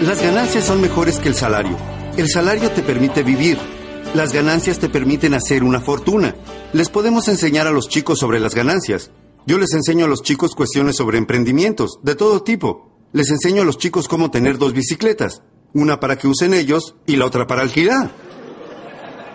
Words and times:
Las 0.00 0.22
ganancias 0.22 0.64
son 0.64 0.80
mejores 0.80 1.18
que 1.18 1.28
el 1.28 1.34
salario. 1.34 1.76
El 2.16 2.26
salario 2.26 2.70
te 2.70 2.82
permite 2.82 3.22
vivir. 3.22 3.58
Las 4.14 4.32
ganancias 4.32 4.78
te 4.78 4.88
permiten 4.88 5.34
hacer 5.34 5.62
una 5.62 5.82
fortuna. 5.82 6.34
Les 6.72 6.88
podemos 6.88 7.28
enseñar 7.28 7.66
a 7.66 7.70
los 7.70 7.86
chicos 7.86 8.18
sobre 8.18 8.40
las 8.40 8.54
ganancias. 8.54 9.10
Yo 9.46 9.58
les 9.58 9.74
enseño 9.74 10.06
a 10.06 10.08
los 10.08 10.22
chicos 10.22 10.54
cuestiones 10.54 10.96
sobre 10.96 11.18
emprendimientos, 11.18 11.98
de 12.02 12.14
todo 12.14 12.42
tipo. 12.42 12.90
Les 13.12 13.28
enseño 13.28 13.60
a 13.60 13.64
los 13.66 13.76
chicos 13.76 14.08
cómo 14.08 14.30
tener 14.30 14.56
dos 14.56 14.72
bicicletas, 14.72 15.42
una 15.74 16.00
para 16.00 16.16
que 16.16 16.28
usen 16.28 16.54
ellos 16.54 16.94
y 17.06 17.16
la 17.16 17.26
otra 17.26 17.46
para 17.46 17.60
alquilar. 17.60 18.10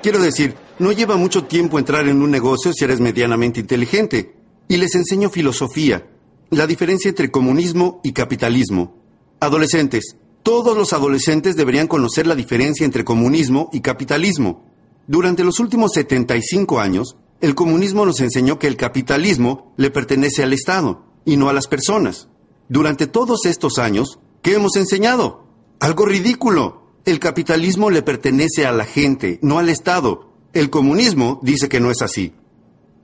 Quiero 0.02 0.20
decir, 0.20 0.56
no 0.80 0.92
lleva 0.92 1.16
mucho 1.16 1.44
tiempo 1.44 1.78
entrar 1.78 2.08
en 2.08 2.24
un 2.24 2.32
negocio 2.32 2.74
si 2.74 2.86
eres 2.86 3.00
medianamente 3.00 3.60
inteligente. 3.60 4.36
Y 4.68 4.78
les 4.78 4.96
enseño 4.96 5.30
filosofía, 5.30 6.08
la 6.50 6.66
diferencia 6.66 7.10
entre 7.10 7.30
comunismo 7.30 8.02
y 8.04 8.14
capitalismo. 8.14 8.98
Adolescentes, 9.40 10.16
todos 10.46 10.78
los 10.78 10.94
adolescentes 10.94 11.56
deberían 11.56 11.88
conocer 11.88 12.28
la 12.28 12.36
diferencia 12.36 12.86
entre 12.86 13.04
comunismo 13.04 13.68
y 13.74 13.82
capitalismo. 13.82 14.64
Durante 15.08 15.44
los 15.44 15.60
últimos 15.60 15.94
75 15.94 16.80
años, 16.80 17.18
el 17.42 17.56
comunismo 17.56 18.06
nos 18.06 18.20
enseñó 18.20 18.60
que 18.60 18.68
el 18.68 18.78
capitalismo 18.78 19.74
le 19.76 19.90
pertenece 19.90 20.44
al 20.44 20.54
Estado 20.54 21.04
y 21.26 21.38
no 21.38 21.50
a 21.50 21.54
las 21.54 21.66
personas. 21.68 22.28
Durante 22.70 23.08
todos 23.08 23.48
estos 23.48 23.80
años, 23.80 24.20
¿qué 24.44 24.54
hemos 24.54 24.76
enseñado? 24.76 25.48
Algo 25.80 26.06
ridículo. 26.06 26.92
El 27.06 27.20
capitalismo 27.20 27.90
le 27.90 28.04
pertenece 28.04 28.68
a 28.68 28.72
la 28.72 28.86
gente, 28.86 29.40
no 29.42 29.58
al 29.58 29.70
Estado. 29.70 30.30
El 30.54 30.70
comunismo 30.70 31.40
dice 31.42 31.70
que 31.70 31.80
no 31.80 31.90
es 31.90 32.04
así. 32.04 32.34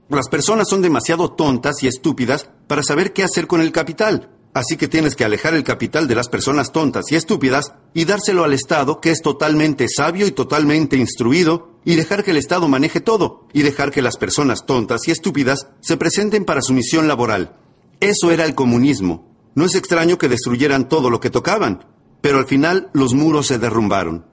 Las 0.10 0.30
personas 0.30 0.70
son 0.70 0.84
demasiado 0.84 1.32
tontas 1.32 1.82
y 1.82 1.88
estúpidas 1.88 2.52
para 2.68 2.84
saber 2.84 3.14
qué 3.14 3.24
hacer 3.24 3.48
con 3.48 3.62
el 3.62 3.72
capital. 3.72 4.30
Así 4.54 4.76
que 4.76 4.90
tienes 4.90 5.16
que 5.16 5.24
alejar 5.24 5.54
el 5.54 5.64
capital 5.64 6.08
de 6.08 6.16
las 6.16 6.28
personas 6.28 6.74
tontas 6.74 7.06
y 7.10 7.16
estúpidas 7.16 7.74
y 7.94 8.04
dárselo 8.04 8.44
al 8.44 8.54
Estado, 8.54 9.00
que 9.00 9.12
es 9.12 9.22
totalmente 9.22 9.88
sabio 9.88 10.28
y 10.28 10.32
totalmente 10.32 10.98
instruido, 10.98 11.70
y 11.86 11.96
dejar 11.96 12.24
que 12.24 12.32
el 12.32 12.38
Estado 12.38 12.68
maneje 12.68 13.00
todo, 13.00 13.48
y 13.54 13.62
dejar 13.62 13.92
que 13.92 14.02
las 14.02 14.18
personas 14.18 14.66
tontas 14.66 15.08
y 15.08 15.12
estúpidas 15.12 15.68
se 15.80 15.96
presenten 15.96 16.44
para 16.44 16.62
su 16.62 16.74
misión 16.74 17.08
laboral. 17.08 17.56
Eso 18.02 18.32
era 18.32 18.44
el 18.44 18.54
comunismo. 18.54 19.32
No 19.56 19.66
es 19.66 19.76
extraño 19.76 20.18
que 20.18 20.28
destruyeran 20.28 20.90
todo 20.90 21.10
lo 21.10 21.20
que 21.22 21.30
tocaban, 21.30 21.86
pero 22.20 22.38
al 22.38 22.46
final 22.46 22.90
los 22.94 23.14
muros 23.14 23.48
se 23.48 23.58
derrumbaron. 23.58 24.26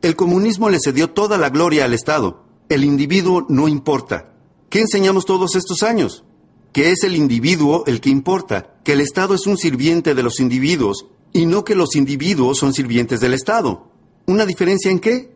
El 0.00 0.14
comunismo 0.14 0.70
le 0.70 0.78
cedió 0.78 1.10
toda 1.10 1.38
la 1.38 1.50
gloria 1.50 1.86
al 1.86 1.94
Estado. 1.94 2.44
El 2.68 2.84
individuo 2.84 3.46
no 3.48 3.66
importa. 3.66 4.32
¿Qué 4.68 4.80
enseñamos 4.80 5.24
todos 5.24 5.56
estos 5.56 5.82
años? 5.82 6.24
Que 6.76 6.90
es 6.90 7.04
el 7.04 7.16
individuo 7.16 7.84
el 7.86 8.02
que 8.02 8.10
importa, 8.10 8.74
que 8.84 8.92
el 8.92 9.00
Estado 9.00 9.34
es 9.34 9.46
un 9.46 9.56
sirviente 9.56 10.14
de 10.14 10.22
los 10.22 10.40
individuos 10.40 11.06
y 11.32 11.46
no 11.46 11.64
que 11.64 11.74
los 11.74 11.96
individuos 11.96 12.58
son 12.58 12.74
sirvientes 12.74 13.18
del 13.18 13.32
Estado. 13.32 13.90
¿Una 14.26 14.44
diferencia 14.44 14.90
en 14.90 14.98
qué? 14.98 15.32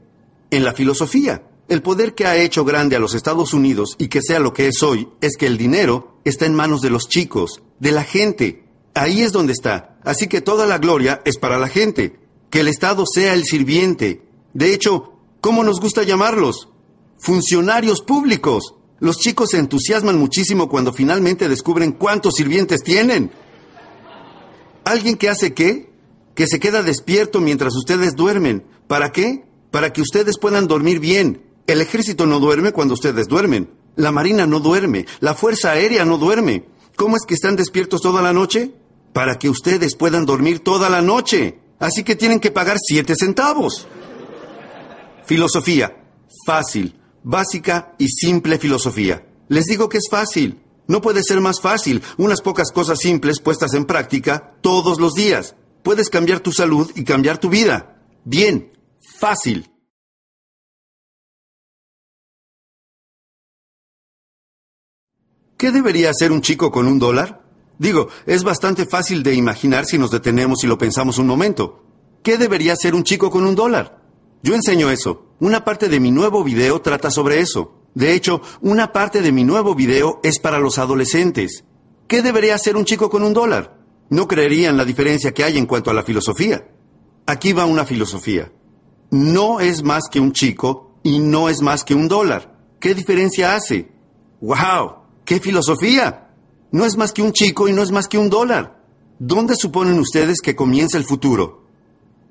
En 0.51 0.65
la 0.65 0.75
filosofía. 0.75 1.45
El 1.67 1.81
poder 1.81 2.15
que 2.15 2.27
ha 2.27 2.37
hecho 2.37 2.67
grande 2.67 2.95
a 2.95 2.99
los 2.99 3.15
Estados 3.15 3.55
Unidos 3.55 3.97
y 3.97 4.09
que 4.09 4.21
sea 4.21 4.39
lo 4.39 4.53
que 4.53 4.69
es 4.69 4.83
hoy 4.83 5.09
es 5.23 5.39
que 5.39 5.47
el 5.47 5.57
dinero 5.57 6.19
está 6.27 6.45
en 6.45 6.55
manos 6.55 6.83
de 6.83 6.91
los 6.91 7.09
chicos, 7.09 7.63
de 7.79 7.93
la 7.93 8.05
gente. 8.05 8.67
Ahí 8.93 9.23
es 9.23 9.33
donde 9.33 9.55
está. 9.55 9.99
Así 10.05 10.27
que 10.27 10.43
toda 10.43 10.67
la 10.67 10.77
gloria 10.77 11.23
es 11.25 11.39
para 11.39 11.59
la 11.59 11.69
gente. 11.69 12.21
Que 12.51 12.61
el 12.61 12.69
Estado 12.69 13.07
sea 13.11 13.33
el 13.33 13.45
sirviente. 13.45 14.29
De 14.53 14.75
hecho, 14.75 15.15
¿cómo 15.41 15.65
nos 15.65 15.81
gusta 15.81 16.03
llamarlos? 16.03 16.69
Funcionarios 17.17 18.03
públicos. 18.03 18.75
Los 19.01 19.17
chicos 19.17 19.51
se 19.51 19.59
entusiasman 19.59 20.19
muchísimo 20.19 20.69
cuando 20.69 20.93
finalmente 20.93 21.49
descubren 21.49 21.93
cuántos 21.93 22.35
sirvientes 22.35 22.83
tienen. 22.83 23.31
¿Alguien 24.85 25.17
que 25.17 25.31
hace 25.31 25.55
qué? 25.55 25.91
Que 26.35 26.47
se 26.47 26.61
queda 26.61 26.83
despierto 26.83 27.41
mientras 27.41 27.75
ustedes 27.75 28.15
duermen. 28.15 28.63
¿Para 28.87 29.11
qué? 29.11 29.45
Para 29.71 29.93
que 29.95 30.03
ustedes 30.03 30.39
puedan 30.39 30.69
dormir 30.69 31.01
bien. 31.01 31.43
El 31.67 31.81
ejército 31.81 32.27
no 32.27 32.41
duerme 32.41 32.73
cuando 32.73 32.93
ustedes 32.93 33.27
duermen. 33.27 33.71
La 33.97 34.13
marina 34.13 34.47
no 34.47 34.61
duerme. 34.61 35.07
La 35.21 35.35
fuerza 35.35 35.73
aérea 35.73 36.05
no 36.05 36.19
duerme. 36.19 36.67
¿Cómo 36.95 37.17
es 37.17 37.23
que 37.27 37.35
están 37.35 37.57
despiertos 37.57 38.03
toda 38.03 38.21
la 38.21 38.35
noche? 38.35 38.73
Para 39.15 39.39
que 39.39 39.49
ustedes 39.49 39.97
puedan 39.97 40.27
dormir 40.27 40.61
toda 40.61 40.91
la 40.91 41.01
noche. 41.01 41.59
Así 41.79 42.05
que 42.05 42.17
tienen 42.17 42.39
que 42.39 42.51
pagar 42.51 42.77
siete 42.79 43.15
centavos. 43.17 43.87
Filosofía. 45.25 45.97
Fácil 46.45 47.00
básica 47.23 47.95
y 47.99 48.09
simple 48.09 48.59
filosofía. 48.59 49.27
Les 49.49 49.67
digo 49.67 49.89
que 49.89 49.99
es 49.99 50.09
fácil. 50.11 50.61
No 50.87 51.01
puede 51.01 51.23
ser 51.23 51.41
más 51.41 51.61
fácil. 51.61 52.03
Unas 52.17 52.41
pocas 52.41 52.73
cosas 52.73 52.99
simples 52.99 53.41
puestas 53.41 53.75
en 53.75 53.85
práctica 53.85 54.55
todos 54.61 54.99
los 55.01 55.15
días. 55.15 55.55
Puedes 55.83 56.11
cambiar 56.11 56.41
tu 56.41 56.53
salud 56.53 56.91
y 56.95 57.05
cambiar 57.05 57.39
tu 57.39 57.49
vida. 57.49 58.03
Bien, 58.25 58.73
fácil. 59.19 59.71
¿Qué 65.57 65.71
debería 65.71 66.11
hacer 66.11 66.33
un 66.33 66.41
chico 66.41 66.71
con 66.71 66.87
un 66.87 66.99
dólar? 66.99 67.43
Digo, 67.79 68.09
es 68.27 68.45
bastante 68.45 68.87
fácil 68.87 69.23
de 69.23 69.35
imaginar 69.35 69.87
si 69.87 69.99
nos 69.99 70.11
detenemos 70.11 70.65
y 70.65 70.67
lo 70.67 70.77
pensamos 70.79 71.19
un 71.19 71.27
momento. 71.27 71.85
¿Qué 72.23 72.37
debería 72.37 72.73
hacer 72.75 72.95
un 72.95 73.05
chico 73.05 73.31
con 73.31 73.47
un 73.47 73.55
dólar? 73.55 74.03
Yo 74.43 74.55
enseño 74.55 74.91
eso. 74.91 75.30
Una 75.41 75.65
parte 75.65 75.89
de 75.89 76.01
mi 76.01 76.11
nuevo 76.11 76.45
video 76.45 76.83
trata 76.83 77.11
sobre 77.11 77.41
eso. 77.41 77.73
De 77.95 78.13
hecho, 78.13 78.43
una 78.61 78.93
parte 78.93 79.23
de 79.23 79.33
mi 79.33 79.43
nuevo 79.43 79.75
video 79.75 80.21
es 80.23 80.39
para 80.39 80.59
los 80.59 80.77
adolescentes. 80.79 81.65
¿Qué 82.07 82.21
debería 82.21 82.55
hacer 82.55 82.77
un 82.77 82.85
chico 82.85 83.09
con 83.09 83.23
un 83.23 83.33
dólar? 83.33 83.79
No 84.11 84.29
creerían 84.29 84.77
la 84.77 84.85
diferencia 84.85 85.33
que 85.33 85.43
hay 85.43 85.57
en 85.57 85.65
cuanto 85.65 85.91
a 85.91 85.95
la 85.95 86.03
filosofía. 86.03 86.69
Aquí 87.25 87.55
va 87.55 87.65
una 87.65 87.87
filosofía. 87.87 88.53
No 89.11 89.61
es 89.61 89.83
más 89.83 90.11
que 90.11 90.21
un 90.21 90.33
chico 90.35 90.99
y 91.03 91.21
no 91.21 91.49
es 91.49 91.63
más 91.63 91.85
que 91.85 91.95
un 91.95 92.07
dólar. 92.07 92.59
¿Qué 92.79 92.95
diferencia 92.95 93.55
hace? 93.55 93.91
¡Wow! 94.43 94.97
¡Qué 95.25 95.41
filosofía! 95.41 96.35
No 96.71 96.85
es 96.85 96.99
más 96.99 97.13
que 97.13 97.23
un 97.23 97.33
chico 97.33 97.67
y 97.67 97.73
no 97.73 97.83
es 97.83 97.93
más 97.93 98.09
que 98.09 98.19
un 98.19 98.29
dólar. 98.29 98.85
¿Dónde 99.19 99.57
suponen 99.57 99.99
ustedes 100.01 100.43
que 100.43 100.55
comienza 100.55 100.99
el 100.99 101.05
futuro? 101.05 101.65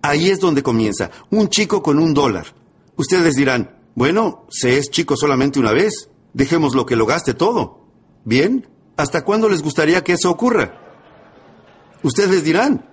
Ahí 0.03 0.30
es 0.30 0.40
donde 0.40 0.62
comienza, 0.62 1.09
un 1.31 1.50
chico 1.50 1.81
con 1.81 1.97
un 1.97 2.14
dólar. 2.14 2.59
Ustedes 3.00 3.36
dirán, 3.36 3.78
bueno, 3.96 4.46
se 4.50 4.78
es 4.78 4.90
chico 4.90 5.16
solamente 5.16 5.58
una 5.58 5.72
vez, 5.72 6.10
dejémoslo 6.34 6.86
que 6.86 6.98
lo 6.98 7.06
gaste 7.06 7.34
todo. 7.34 7.88
Bien, 8.26 8.68
¿hasta 8.98 9.24
cuándo 9.24 9.48
les 9.48 9.62
gustaría 9.64 10.04
que 10.04 10.12
eso 10.12 10.30
ocurra? 10.30 10.82
Ustedes 12.04 12.44
dirán, 12.44 12.90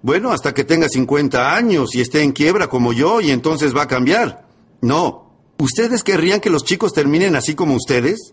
bueno, 0.00 0.32
hasta 0.32 0.54
que 0.54 0.64
tenga 0.64 0.88
50 0.88 1.54
años 1.54 1.94
y 1.94 2.00
esté 2.00 2.22
en 2.22 2.32
quiebra 2.32 2.68
como 2.68 2.94
yo 2.94 3.20
y 3.20 3.30
entonces 3.30 3.76
va 3.76 3.82
a 3.82 3.88
cambiar. 3.88 4.48
No, 4.80 5.34
¿ustedes 5.58 6.02
querrían 6.02 6.40
que 6.40 6.48
los 6.48 6.64
chicos 6.64 6.94
terminen 6.94 7.36
así 7.36 7.54
como 7.54 7.74
ustedes? 7.74 8.32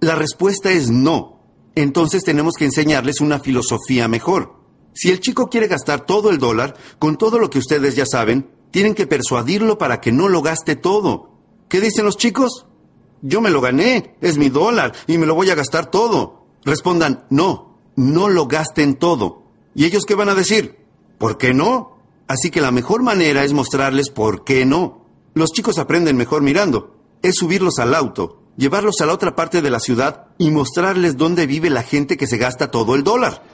La 0.00 0.16
respuesta 0.16 0.70
es 0.70 0.90
no. 0.90 1.40
Entonces 1.74 2.24
tenemos 2.24 2.56
que 2.58 2.66
enseñarles 2.66 3.22
una 3.22 3.40
filosofía 3.40 4.06
mejor. 4.06 4.56
Si 4.92 5.10
el 5.10 5.20
chico 5.20 5.48
quiere 5.48 5.66
gastar 5.66 6.04
todo 6.04 6.28
el 6.28 6.36
dólar, 6.36 6.76
con 6.98 7.16
todo 7.16 7.38
lo 7.38 7.48
que 7.48 7.58
ustedes 7.58 7.96
ya 7.96 8.04
saben, 8.04 8.50
tienen 8.72 8.94
que 8.94 9.06
persuadirlo 9.06 9.78
para 9.78 10.00
que 10.00 10.10
no 10.10 10.28
lo 10.28 10.42
gaste 10.42 10.74
todo. 10.74 11.30
¿Qué 11.68 11.80
dicen 11.80 12.04
los 12.04 12.16
chicos? 12.16 12.66
Yo 13.20 13.40
me 13.40 13.50
lo 13.50 13.60
gané, 13.60 14.16
es 14.20 14.36
mi 14.36 14.48
dólar 14.48 14.92
y 15.06 15.18
me 15.18 15.26
lo 15.26 15.36
voy 15.36 15.50
a 15.50 15.54
gastar 15.54 15.86
todo. 15.86 16.46
Respondan, 16.64 17.24
no, 17.30 17.78
no 17.94 18.28
lo 18.28 18.46
gasten 18.46 18.96
todo. 18.96 19.42
¿Y 19.74 19.84
ellos 19.84 20.04
qué 20.06 20.14
van 20.14 20.28
a 20.28 20.34
decir? 20.34 20.78
¿Por 21.18 21.38
qué 21.38 21.54
no? 21.54 21.98
Así 22.26 22.50
que 22.50 22.60
la 22.60 22.72
mejor 22.72 23.02
manera 23.02 23.44
es 23.44 23.52
mostrarles 23.52 24.10
por 24.10 24.42
qué 24.42 24.64
no. 24.64 25.06
Los 25.34 25.52
chicos 25.52 25.78
aprenden 25.78 26.16
mejor 26.16 26.42
mirando. 26.42 26.96
Es 27.22 27.36
subirlos 27.36 27.78
al 27.78 27.94
auto, 27.94 28.42
llevarlos 28.56 29.00
a 29.00 29.06
la 29.06 29.12
otra 29.12 29.36
parte 29.36 29.62
de 29.62 29.70
la 29.70 29.80
ciudad 29.80 30.28
y 30.38 30.50
mostrarles 30.50 31.16
dónde 31.16 31.46
vive 31.46 31.70
la 31.70 31.82
gente 31.82 32.16
que 32.16 32.26
se 32.26 32.38
gasta 32.38 32.70
todo 32.70 32.94
el 32.94 33.04
dólar. 33.04 33.44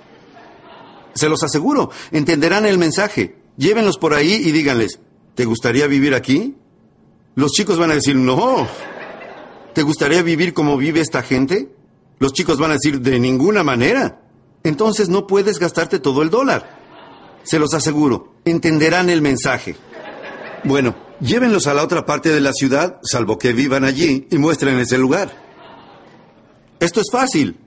Se 1.14 1.28
los 1.28 1.42
aseguro, 1.42 1.90
entenderán 2.12 2.64
el 2.64 2.78
mensaje. 2.78 3.36
Llévenlos 3.56 3.98
por 3.98 4.14
ahí 4.14 4.34
y 4.34 4.52
díganles, 4.52 5.00
¿te 5.38 5.44
gustaría 5.44 5.86
vivir 5.86 6.16
aquí? 6.16 6.56
Los 7.36 7.52
chicos 7.52 7.78
van 7.78 7.92
a 7.92 7.94
decir, 7.94 8.16
no. 8.16 8.66
¿Te 9.72 9.84
gustaría 9.84 10.20
vivir 10.20 10.52
como 10.52 10.76
vive 10.76 10.98
esta 10.98 11.22
gente? 11.22 11.72
Los 12.18 12.32
chicos 12.32 12.58
van 12.58 12.72
a 12.72 12.74
decir, 12.74 13.00
de 13.00 13.20
ninguna 13.20 13.62
manera. 13.62 14.20
Entonces 14.64 15.08
no 15.08 15.28
puedes 15.28 15.60
gastarte 15.60 16.00
todo 16.00 16.22
el 16.22 16.30
dólar. 16.30 16.76
Se 17.44 17.60
los 17.60 17.72
aseguro, 17.72 18.34
entenderán 18.44 19.10
el 19.10 19.22
mensaje. 19.22 19.76
Bueno, 20.64 20.96
llévenlos 21.20 21.68
a 21.68 21.74
la 21.74 21.84
otra 21.84 22.04
parte 22.04 22.30
de 22.30 22.40
la 22.40 22.52
ciudad, 22.52 22.98
salvo 23.04 23.38
que 23.38 23.52
vivan 23.52 23.84
allí, 23.84 24.26
y 24.32 24.38
muéstrenles 24.38 24.90
el 24.90 25.02
lugar. 25.02 25.30
Esto 26.80 27.00
es 27.00 27.12
fácil. 27.12 27.58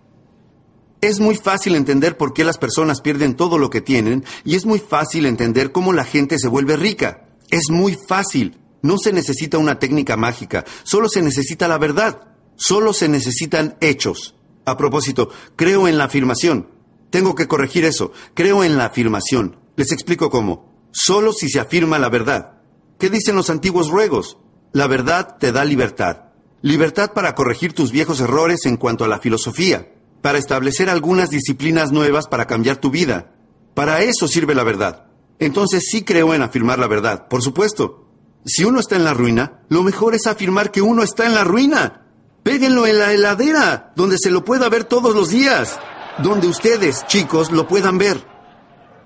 Es 1.00 1.22
muy 1.22 1.36
fácil 1.36 1.76
entender 1.76 2.18
por 2.18 2.34
qué 2.34 2.44
las 2.44 2.58
personas 2.58 3.00
pierden 3.00 3.38
todo 3.38 3.58
lo 3.58 3.70
que 3.70 3.80
tienen 3.80 4.26
y 4.44 4.56
es 4.56 4.66
muy 4.66 4.80
fácil 4.80 5.26
entender 5.26 5.72
cómo 5.72 5.94
la 5.94 6.04
gente 6.04 6.38
se 6.38 6.50
vuelve 6.50 6.76
rica. 6.76 7.30
Es 7.52 7.70
muy 7.70 7.96
fácil. 8.08 8.58
No 8.82 8.98
se 8.98 9.14
necesita 9.14 9.60
una 9.60 9.78
técnica 9.78 10.18
mágica, 10.18 10.66
solo 10.84 11.08
se 11.08 11.22
necesita 11.22 11.68
la 11.68 11.78
verdad. 11.78 12.32
Solo 12.56 12.94
se 12.94 13.08
necesitan 13.08 13.78
hechos. 13.82 14.36
A 14.66 14.78
propósito, 14.78 15.30
creo 15.56 15.88
en 15.88 15.98
la 15.98 16.04
afirmación. 16.06 16.70
Tengo 17.10 17.36
que 17.36 17.48
corregir 17.48 17.86
eso. 17.86 18.12
Creo 18.34 18.64
en 18.64 18.78
la 18.78 18.86
afirmación. 18.86 19.58
Les 19.76 19.92
explico 19.92 20.30
cómo. 20.30 20.72
solo 20.92 21.32
si 21.34 21.50
se 21.50 21.60
afirma 21.60 22.00
la 22.00 22.10
verdad. 22.10 22.62
¿Qué 23.00 23.10
dicen 23.10 23.36
los 23.36 23.50
antiguos 23.50 23.90
ruegos? 23.90 24.38
La 24.74 24.88
verdad 24.88 25.38
te 25.40 25.52
da 25.52 25.66
libertad. 25.66 26.32
Libertad 26.62 27.14
para 27.14 27.34
corregir 27.34 27.74
tus 27.74 27.92
viejos 27.92 28.20
errores 28.20 28.66
en 28.66 28.78
cuanto 28.78 29.04
a 29.04 29.08
la 29.08 29.20
filosofía, 29.20 29.92
para 30.22 30.38
establecer 30.38 30.90
algunas 30.90 31.32
disciplinas 31.32 31.92
nuevas 31.92 32.28
para 32.28 32.46
cambiar 32.46 32.78
tu 32.78 32.92
vida. 32.92 33.34
Para 33.74 34.02
eso 34.04 34.28
sirve 34.28 34.54
la 34.54 34.64
verdad. 34.64 35.08
Entonces 35.42 35.88
sí 35.90 36.04
creo 36.04 36.36
en 36.36 36.44
afirmar 36.44 36.78
la 36.78 36.86
verdad, 36.86 37.28
por 37.28 37.42
supuesto. 37.42 38.06
Si 38.46 38.64
uno 38.64 38.80
está 38.80 38.96
en 38.96 39.04
la 39.04 39.16
ruina, 39.16 39.64
lo 39.70 39.82
mejor 39.82 40.14
es 40.14 40.28
afirmar 40.28 40.70
que 40.70 40.84
uno 40.84 41.02
está 41.02 41.26
en 41.26 41.34
la 41.34 41.44
ruina. 41.44 42.06
Péguenlo 42.44 42.86
en 42.86 43.00
la 43.00 43.12
heladera, 43.12 43.92
donde 43.96 44.20
se 44.20 44.30
lo 44.30 44.46
pueda 44.46 44.70
ver 44.70 44.84
todos 44.84 45.16
los 45.16 45.30
días, 45.30 45.80
donde 46.22 46.48
ustedes, 46.48 47.08
chicos, 47.08 47.52
lo 47.52 47.68
puedan 47.68 47.98
ver. 47.98 48.24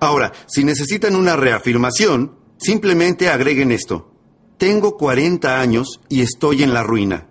Ahora, 0.01 0.33
si 0.45 0.65
necesitan 0.65 1.15
una 1.15 1.37
reafirmación, 1.37 2.37
simplemente 2.57 3.29
agreguen 3.29 3.71
esto. 3.71 4.11
Tengo 4.57 4.97
40 4.97 5.61
años 5.61 6.01
y 6.09 6.19
estoy 6.19 6.63
en 6.63 6.73
la 6.73 6.83
ruina. 6.83 7.29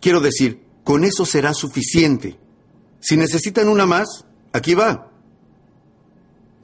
Quiero 0.00 0.20
decir, 0.20 0.64
con 0.82 1.04
eso 1.04 1.24
será 1.24 1.54
suficiente. 1.54 2.40
Si 2.98 3.16
necesitan 3.16 3.68
una 3.68 3.86
más, 3.86 4.26
aquí 4.52 4.74
va. 4.74 5.12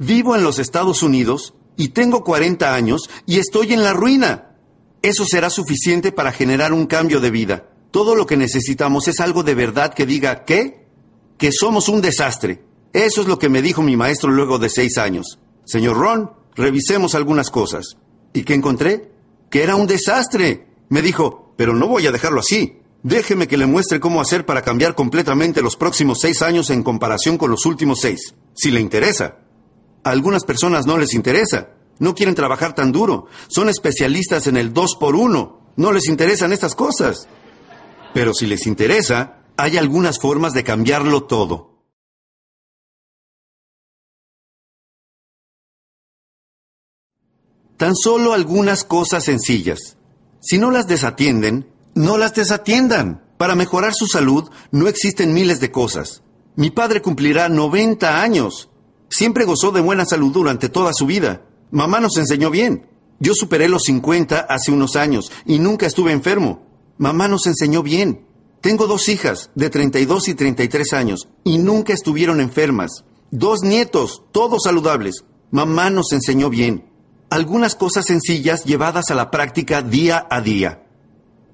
Vivo 0.00 0.35
en 0.35 0.43
los 0.43 0.59
Estados 0.59 1.05
Unidos 1.05 1.55
y 1.76 1.88
tengo 1.88 2.25
40 2.25 2.75
años 2.75 3.08
y 3.26 3.38
estoy 3.38 3.73
en 3.73 3.82
la 3.82 3.93
ruina. 3.93 4.56
Eso 5.02 5.25
será 5.25 5.50
suficiente 5.50 6.12
para 6.12 6.32
generar 6.32 6.73
un 6.73 6.87
cambio 6.87 7.20
de 7.20 7.31
vida. 7.31 7.70
Todo 7.90 8.14
lo 8.14 8.26
que 8.26 8.37
necesitamos 8.37 9.08
es 9.08 9.20
algo 9.20 9.43
de 9.43 9.55
verdad 9.55 9.94
que 9.94 10.06
diga, 10.06 10.44
¿qué? 10.44 10.87
Que 11.38 11.52
somos 11.52 11.88
un 11.88 12.00
desastre. 12.00 12.62
Eso 12.93 13.20
es 13.20 13.28
lo 13.28 13.38
que 13.38 13.49
me 13.49 13.62
dijo 13.62 13.82
mi 13.82 13.96
maestro 13.96 14.31
luego 14.31 14.58
de 14.58 14.70
seis 14.70 14.99
años. 14.99 15.38
Señor 15.64 15.96
Ron, 15.96 16.31
revisemos 16.55 17.14
algunas 17.14 17.50
cosas. 17.50 17.99
¿Y 18.32 18.43
qué 18.43 18.55
encontré? 18.55 19.11
Que 19.50 19.62
era 19.62 19.76
un 19.76 19.87
desastre. 19.87 20.67
Me 20.88 21.02
dijo, 21.02 21.55
pero 21.56 21.75
no 21.75 21.88
voy 21.88 22.06
a 22.06 22.12
dejarlo 22.12 22.40
así. 22.40 22.78
Déjeme 23.02 23.46
que 23.46 23.56
le 23.56 23.67
muestre 23.67 24.00
cómo 24.00 24.20
hacer 24.20 24.44
para 24.44 24.62
cambiar 24.62 24.94
completamente 24.94 25.62
los 25.62 25.76
próximos 25.76 26.20
seis 26.20 26.43
años 26.43 26.70
en 26.70 26.82
comparación 26.82 27.38
con 27.38 27.50
los 27.50 27.64
últimos 27.67 28.00
seis. 28.00 28.34
Si 28.55 28.70
le 28.70 28.81
interesa. 28.81 29.37
A 30.06 30.11
algunas 30.11 30.44
personas 30.44 30.87
no 30.87 30.99
les 30.99 31.14
interesa. 31.14 31.70
No 31.99 32.14
quieren 32.14 32.37
trabajar 32.37 32.76
tan 32.76 32.93
duro. 32.93 33.26
Son 33.49 33.69
especialistas 33.69 34.47
en 34.47 34.56
el 34.56 34.73
dos 34.73 34.94
por 34.94 35.17
uno. 35.17 35.73
No 35.75 35.91
les 35.91 36.06
interesan 36.06 36.53
estas 36.53 36.76
cosas. 36.76 37.26
Pero 38.14 38.32
si 38.32 38.47
les 38.47 38.69
interesa, 38.69 39.41
hay 39.56 39.76
algunas 39.76 40.20
formas 40.20 40.53
de 40.53 40.62
cambiarlo 40.62 41.25
todo. 41.25 41.82
Tan 47.76 47.97
solo 47.97 48.32
algunas 48.32 48.85
cosas 48.85 49.25
sencillas. 49.25 49.97
Si 50.41 50.56
no 50.56 50.70
las 50.70 50.87
desatienden, 50.87 51.69
no 51.97 52.17
las 52.17 52.32
desatiendan. 52.32 53.25
Para 53.38 53.56
mejorar 53.56 53.93
su 53.93 54.06
salud 54.06 54.50
no 54.70 54.87
existen 54.87 55.35
miles 55.35 55.59
de 55.59 55.73
cosas. 55.73 56.23
Mi 56.55 56.70
padre 56.70 57.02
cumplirá 57.02 57.49
90 57.49 58.23
años. 58.23 58.70
Siempre 59.08 59.44
gozó 59.44 59.73
de 59.73 59.81
buena 59.81 60.05
salud 60.05 60.32
durante 60.32 60.69
toda 60.69 60.93
su 60.93 61.06
vida. 61.06 61.43
Mamá 61.70 62.00
nos 62.00 62.17
enseñó 62.17 62.50
bien. 62.50 62.87
Yo 63.19 63.35
superé 63.35 63.69
los 63.69 63.85
50 63.85 64.41
hace 64.41 64.73
unos 64.73 64.97
años 64.97 65.32
y 65.47 65.58
nunca 65.58 65.87
estuve 65.87 66.12
enfermo. 66.12 66.67
Mamá 66.99 67.29
nos 67.29 67.47
enseñó 67.47 67.82
bien. 67.82 68.26
Tengo 68.61 68.87
dos 68.87 69.08
hijas 69.08 69.50
de 69.55 69.70
32 69.70 70.29
y 70.29 70.35
33 70.35 70.93
años 70.93 71.29
y 71.44 71.58
nunca 71.58 71.93
estuvieron 71.93 72.41
enfermas. 72.41 73.05
Dos 73.31 73.62
nietos, 73.62 74.23
todos 74.32 74.64
saludables. 74.64 75.25
Mamá 75.50 75.91
nos 75.91 76.12
enseñó 76.12 76.50
bien. 76.50 76.85
Algunas 77.31 77.75
cosas 77.75 78.06
sencillas 78.06 78.64
llevadas 78.64 79.11
a 79.11 79.14
la 79.14 79.31
práctica 79.31 79.82
día 79.82 80.26
a 80.31 80.41
día. 80.41 80.82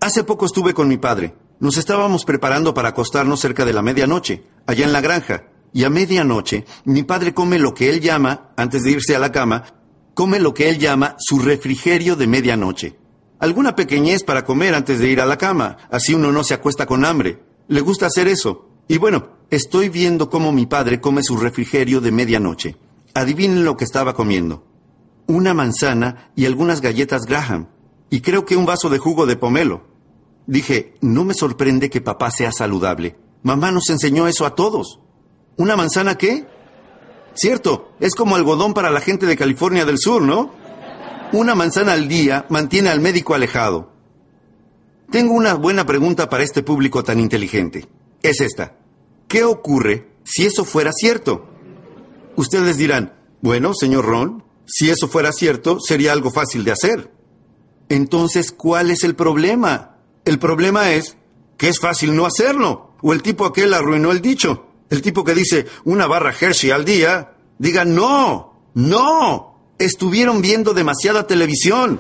Hace 0.01 0.25
poco 0.25 0.47
estuve 0.47 0.75
con 0.75 0.89
mi 0.89 0.99
padre. 0.99 1.35
Nos 1.61 1.77
estábamos 1.77 2.25
preparando 2.25 2.75
para 2.75 2.89
acostarnos 2.89 3.41
cerca 3.41 3.65
de 3.65 3.73
la 3.73 3.83
medianoche, 3.83 4.45
allá 4.67 4.85
en 4.85 4.93
la 4.93 5.01
granja. 5.01 5.45
Y 5.73 5.85
a 5.85 5.91
medianoche, 5.91 6.67
mi 6.85 7.03
padre 7.03 7.33
come 7.33 7.59
lo 7.59 7.75
que 7.75 7.89
él 7.89 8.01
llama, 8.01 8.53
antes 8.57 8.83
de 8.83 8.91
irse 8.91 9.17
a 9.17 9.19
la 9.19 9.33
cama, 9.33 9.65
come 10.15 10.39
lo 10.39 10.53
que 10.53 10.69
él 10.69 10.79
llama 10.79 11.17
su 11.19 11.39
refrigerio 11.39 12.17
de 12.17 12.27
medianoche. 12.27 12.99
Alguna 13.39 13.75
pequeñez 13.75 14.23
para 14.23 14.45
comer 14.45 14.75
antes 14.75 14.99
de 14.99 15.09
ir 15.09 15.21
a 15.21 15.27
la 15.27 15.39
cama, 15.39 15.79
así 15.91 16.15
uno 16.15 16.31
no 16.31 16.45
se 16.45 16.55
acuesta 16.55 16.87
con 16.87 17.05
hambre. 17.05 17.43
Le 17.69 17.81
gusta 17.81 18.07
hacer 18.07 18.29
eso. 18.29 18.69
Y 18.87 18.99
bueno, 18.99 19.31
estoy 19.51 19.89
viendo 19.89 20.29
cómo 20.29 20.53
mi 20.53 20.67
padre 20.67 21.01
come 21.01 21.23
su 21.23 21.37
refrigerio 21.37 22.01
de 22.01 22.13
medianoche. 22.13 22.77
Adivinen 23.15 23.65
lo 23.65 23.77
que 23.77 23.85
estaba 23.85 24.15
comiendo. 24.15 24.65
Una 25.27 25.55
manzana 25.55 26.31
y 26.37 26.47
algunas 26.47 26.81
galletas 26.81 27.25
Graham. 27.25 27.69
Y 28.11 28.21
creo 28.21 28.45
que 28.45 28.57
un 28.57 28.67
vaso 28.67 28.91
de 28.91 28.99
jugo 28.99 29.27
de 29.27 29.37
pomelo. 29.37 29.87
Dije, 30.47 30.95
no 31.01 31.25
me 31.25 31.35
sorprende 31.35 31.89
que 31.89 32.01
papá 32.01 32.31
sea 32.31 32.53
saludable. 32.53 33.17
Mamá 33.43 33.71
nos 33.71 33.89
enseñó 33.91 34.29
eso 34.29 34.45
a 34.45 34.55
todos. 34.55 35.01
¿Una 35.57 35.77
manzana 35.77 36.17
qué? 36.17 36.47
Cierto, 37.35 37.93
es 38.01 38.15
como 38.15 38.37
algodón 38.37 38.75
para 38.75 38.91
la 38.91 39.01
gente 39.01 39.27
de 39.27 39.37
California 39.37 39.85
del 39.85 39.99
Sur, 39.99 40.23
¿no? 40.23 40.53
Una 41.33 41.55
manzana 41.55 41.93
al 41.93 42.09
día 42.09 42.47
mantiene 42.49 42.91
al 42.91 43.01
médico 43.01 43.35
alejado. 43.35 43.91
Tengo 45.11 45.35
una 45.35 45.55
buena 45.55 45.87
pregunta 45.87 46.29
para 46.29 46.43
este 46.43 46.63
público 46.63 47.03
tan 47.05 47.21
inteligente. 47.21 47.87
Es 48.23 48.41
esta. 48.41 48.77
¿Qué 49.29 49.45
ocurre 49.45 50.09
si 50.25 50.45
eso 50.47 50.65
fuera 50.65 50.93
cierto? 50.93 51.49
Ustedes 52.37 52.77
dirán, 52.77 53.15
bueno, 53.41 53.73
señor 53.75 54.05
Ron, 54.07 54.45
si 54.67 54.91
eso 54.91 55.09
fuera 55.09 55.33
cierto, 55.33 55.79
sería 55.81 56.13
algo 56.13 56.31
fácil 56.31 56.65
de 56.65 56.73
hacer. 56.73 57.13
Entonces, 57.89 58.53
¿cuál 58.53 58.91
es 58.91 59.05
el 59.05 59.15
problema? 59.15 59.97
El 60.25 60.39
problema 60.39 60.93
es 60.93 61.17
que 61.59 61.69
es 61.69 61.79
fácil 61.79 62.15
no 62.17 62.25
hacerlo. 62.25 62.93
O 63.03 63.13
el 63.13 63.23
tipo 63.23 63.45
aquel 63.45 63.75
arruinó 63.75 64.13
el 64.13 64.23
dicho. 64.23 64.67
El 64.93 65.01
tipo 65.01 65.25
que 65.25 65.33
dice 65.33 65.65
una 65.85 66.07
barra 66.07 66.35
Hershey 66.39 66.71
al 66.71 66.85
día, 66.85 67.33
diga 67.59 67.87
no, 67.87 68.71
no, 68.75 69.73
Estuvieron 69.79 70.43
viendo 70.43 70.75
demasiada 70.75 71.27
televisión. 71.27 71.99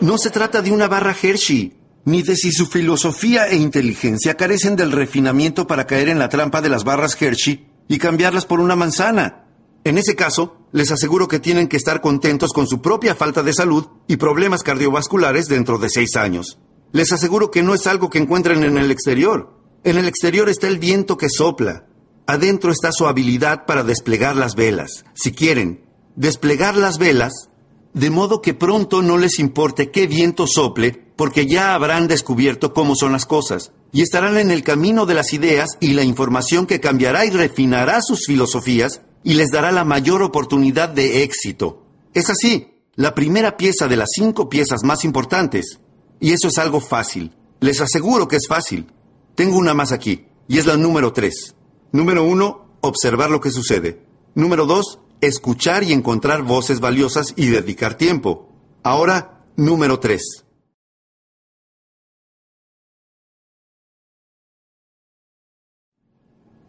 No 0.00 0.18
se 0.18 0.28
trata 0.28 0.60
de 0.60 0.70
una 0.70 0.86
barra 0.86 1.16
Hershey, 1.20 1.72
ni 2.04 2.22
de 2.22 2.36
si 2.36 2.52
su 2.52 2.66
filosofía 2.66 3.48
e 3.48 3.56
inteligencia 3.56 4.34
carecen 4.34 4.76
del 4.76 4.92
refinamiento 4.92 5.66
para 5.66 5.86
caer 5.86 6.10
en 6.10 6.18
la 6.18 6.28
trampa 6.28 6.60
de 6.60 6.68
las 6.68 6.84
barras 6.84 7.16
Hershey 7.18 7.66
y 7.88 7.96
cambiarlas 7.96 8.44
por 8.44 8.60
una 8.60 8.76
manzana. 8.76 9.46
En 9.82 9.96
ese 9.96 10.14
caso, 10.14 10.68
les 10.70 10.92
aseguro 10.92 11.28
que 11.28 11.40
tienen 11.40 11.66
que 11.66 11.78
estar 11.78 12.02
contentos 12.02 12.52
con 12.52 12.66
su 12.66 12.82
propia 12.82 13.14
falta 13.14 13.42
de 13.42 13.54
salud 13.54 13.86
y 14.06 14.18
problemas 14.18 14.62
cardiovasculares 14.62 15.46
dentro 15.46 15.78
de 15.78 15.88
seis 15.88 16.14
años. 16.14 16.58
Les 16.92 17.10
aseguro 17.10 17.50
que 17.50 17.62
no 17.62 17.72
es 17.72 17.86
algo 17.86 18.10
que 18.10 18.18
encuentren 18.18 18.64
en 18.64 18.76
el 18.76 18.90
exterior. 18.90 19.58
En 19.82 19.96
el 19.96 20.06
exterior 20.06 20.50
está 20.50 20.68
el 20.68 20.78
viento 20.78 21.16
que 21.16 21.30
sopla. 21.30 21.86
Adentro 22.26 22.72
está 22.72 22.90
su 22.90 23.06
habilidad 23.06 23.66
para 23.66 23.84
desplegar 23.84 24.34
las 24.34 24.54
velas. 24.54 25.04
Si 25.14 25.32
quieren, 25.32 25.84
desplegar 26.16 26.76
las 26.76 26.98
velas, 26.98 27.50
de 27.92 28.08
modo 28.08 28.40
que 28.40 28.54
pronto 28.54 29.02
no 29.02 29.18
les 29.18 29.38
importe 29.38 29.90
qué 29.90 30.06
viento 30.06 30.46
sople, 30.46 30.92
porque 31.16 31.46
ya 31.46 31.74
habrán 31.74 32.08
descubierto 32.08 32.72
cómo 32.72 32.96
son 32.96 33.12
las 33.12 33.26
cosas, 33.26 33.72
y 33.92 34.00
estarán 34.00 34.38
en 34.38 34.50
el 34.50 34.64
camino 34.64 35.04
de 35.04 35.14
las 35.14 35.34
ideas 35.34 35.76
y 35.80 35.92
la 35.92 36.02
información 36.02 36.66
que 36.66 36.80
cambiará 36.80 37.26
y 37.26 37.30
refinará 37.30 38.00
sus 38.00 38.26
filosofías 38.26 39.02
y 39.22 39.34
les 39.34 39.50
dará 39.50 39.70
la 39.70 39.84
mayor 39.84 40.22
oportunidad 40.22 40.88
de 40.88 41.22
éxito. 41.22 41.86
Es 42.14 42.30
así, 42.30 42.74
la 42.96 43.14
primera 43.14 43.56
pieza 43.56 43.86
de 43.86 43.96
las 43.96 44.08
cinco 44.14 44.48
piezas 44.48 44.82
más 44.82 45.04
importantes. 45.04 45.78
Y 46.20 46.32
eso 46.32 46.48
es 46.48 46.58
algo 46.58 46.80
fácil. 46.80 47.36
Les 47.60 47.80
aseguro 47.80 48.28
que 48.28 48.36
es 48.36 48.46
fácil. 48.48 48.86
Tengo 49.34 49.58
una 49.58 49.74
más 49.74 49.92
aquí, 49.92 50.26
y 50.48 50.58
es 50.58 50.66
la 50.66 50.76
número 50.76 51.12
tres. 51.12 51.54
Número 51.94 52.24
uno, 52.24 52.78
observar 52.80 53.30
lo 53.30 53.40
que 53.40 53.52
sucede. 53.52 54.04
Número 54.34 54.66
dos, 54.66 54.98
escuchar 55.20 55.84
y 55.84 55.92
encontrar 55.92 56.42
voces 56.42 56.80
valiosas 56.80 57.34
y 57.36 57.46
dedicar 57.46 57.94
tiempo. 57.94 58.48
Ahora, 58.82 59.44
número 59.54 60.00
3. 60.00 60.44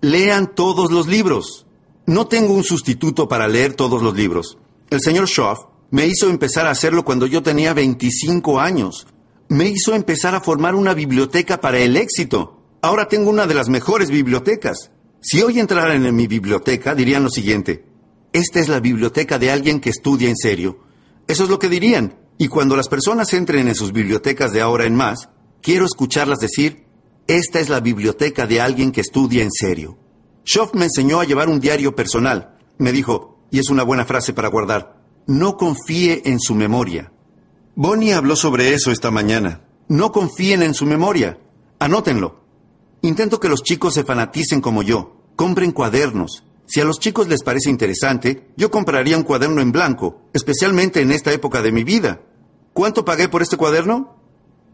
Lean 0.02 0.54
todos 0.54 0.92
los 0.92 1.08
libros. 1.08 1.66
No 2.06 2.28
tengo 2.28 2.54
un 2.54 2.64
sustituto 2.64 3.28
para 3.28 3.48
leer 3.48 3.74
todos 3.74 4.04
los 4.04 4.16
libros. 4.16 4.60
El 4.92 5.02
señor 5.02 5.28
Schoff 5.28 5.62
me 5.90 6.06
hizo 6.06 6.30
empezar 6.30 6.68
a 6.68 6.70
hacerlo 6.70 7.04
cuando 7.04 7.26
yo 7.26 7.42
tenía 7.42 7.74
25 7.74 8.60
años. 8.60 9.08
Me 9.50 9.66
hizo 9.70 9.96
empezar 9.96 10.36
a 10.36 10.42
formar 10.42 10.76
una 10.76 10.94
biblioteca 10.94 11.60
para 11.62 11.80
el 11.80 11.98
éxito. 11.98 12.62
Ahora 12.84 13.08
tengo 13.08 13.32
una 13.32 13.48
de 13.48 13.56
las 13.56 13.70
mejores 13.70 14.12
bibliotecas. 14.12 14.92
Si 15.28 15.42
hoy 15.42 15.60
entraran 15.60 16.06
en 16.06 16.16
mi 16.16 16.28
biblioteca, 16.28 16.94
dirían 16.94 17.24
lo 17.24 17.32
siguiente. 17.32 17.84
Esta 18.32 18.60
es 18.60 18.70
la 18.70 18.80
biblioteca 18.80 19.40
de 19.40 19.50
alguien 19.50 19.80
que 19.80 19.90
estudia 19.90 20.30
en 20.30 20.38
serio. 20.38 20.82
Eso 21.28 21.46
es 21.46 21.50
lo 21.50 21.58
que 21.58 21.68
dirían. 21.68 22.20
Y 22.38 22.48
cuando 22.48 22.76
las 22.76 22.90
personas 22.90 23.34
entren 23.34 23.68
en 23.68 23.74
sus 23.74 23.92
bibliotecas 23.92 24.54
de 24.54 24.62
ahora 24.62 24.86
en 24.86 24.94
más, 24.94 25.30
quiero 25.64 25.86
escucharlas 25.86 26.38
decir, 26.38 26.86
esta 27.26 27.60
es 27.60 27.70
la 27.70 27.80
biblioteca 27.80 28.46
de 28.46 28.62
alguien 28.62 28.92
que 28.92 29.02
estudia 29.02 29.42
en 29.42 29.52
serio. 29.52 29.98
Schoff 30.46 30.76
me 30.76 30.86
enseñó 30.86 31.20
a 31.20 31.26
llevar 31.26 31.50
un 31.50 31.60
diario 31.60 31.96
personal. 31.96 32.60
Me 32.78 32.92
dijo, 32.92 33.40
y 33.50 33.58
es 33.58 33.72
una 33.72 33.82
buena 33.82 34.06
frase 34.06 34.32
para 34.32 34.50
guardar, 34.50 35.02
no 35.26 35.58
confíe 35.58 36.22
en 36.26 36.40
su 36.40 36.54
memoria. 36.54 37.12
Bonnie 37.74 38.14
habló 38.14 38.36
sobre 38.36 38.76
eso 38.76 38.92
esta 38.92 39.10
mañana. 39.10 39.66
No 39.88 40.12
confíen 40.12 40.62
en 40.62 40.76
su 40.76 40.86
memoria. 40.86 41.40
Anótenlo. 41.80 42.46
Intento 43.02 43.40
que 43.40 43.50
los 43.50 43.64
chicos 43.64 43.96
se 43.96 44.04
fanaticen 44.04 44.62
como 44.62 44.84
yo. 44.84 45.15
Compren 45.36 45.72
cuadernos. 45.72 46.44
Si 46.66 46.80
a 46.80 46.86
los 46.86 47.00
chicos 47.00 47.28
les 47.28 47.44
parece 47.44 47.70
interesante, 47.70 48.48
yo 48.56 48.72
compraría 48.72 49.18
un 49.18 49.24
cuaderno 49.24 49.62
en 49.62 49.72
blanco, 49.72 50.22
especialmente 50.34 51.02
en 51.02 51.12
esta 51.12 51.32
época 51.32 51.62
de 51.62 51.72
mi 51.72 51.84
vida. 51.84 52.22
¿Cuánto 52.74 53.06
pagué 53.06 53.30
por 53.30 53.42
este 53.42 53.58
cuaderno? 53.58 54.16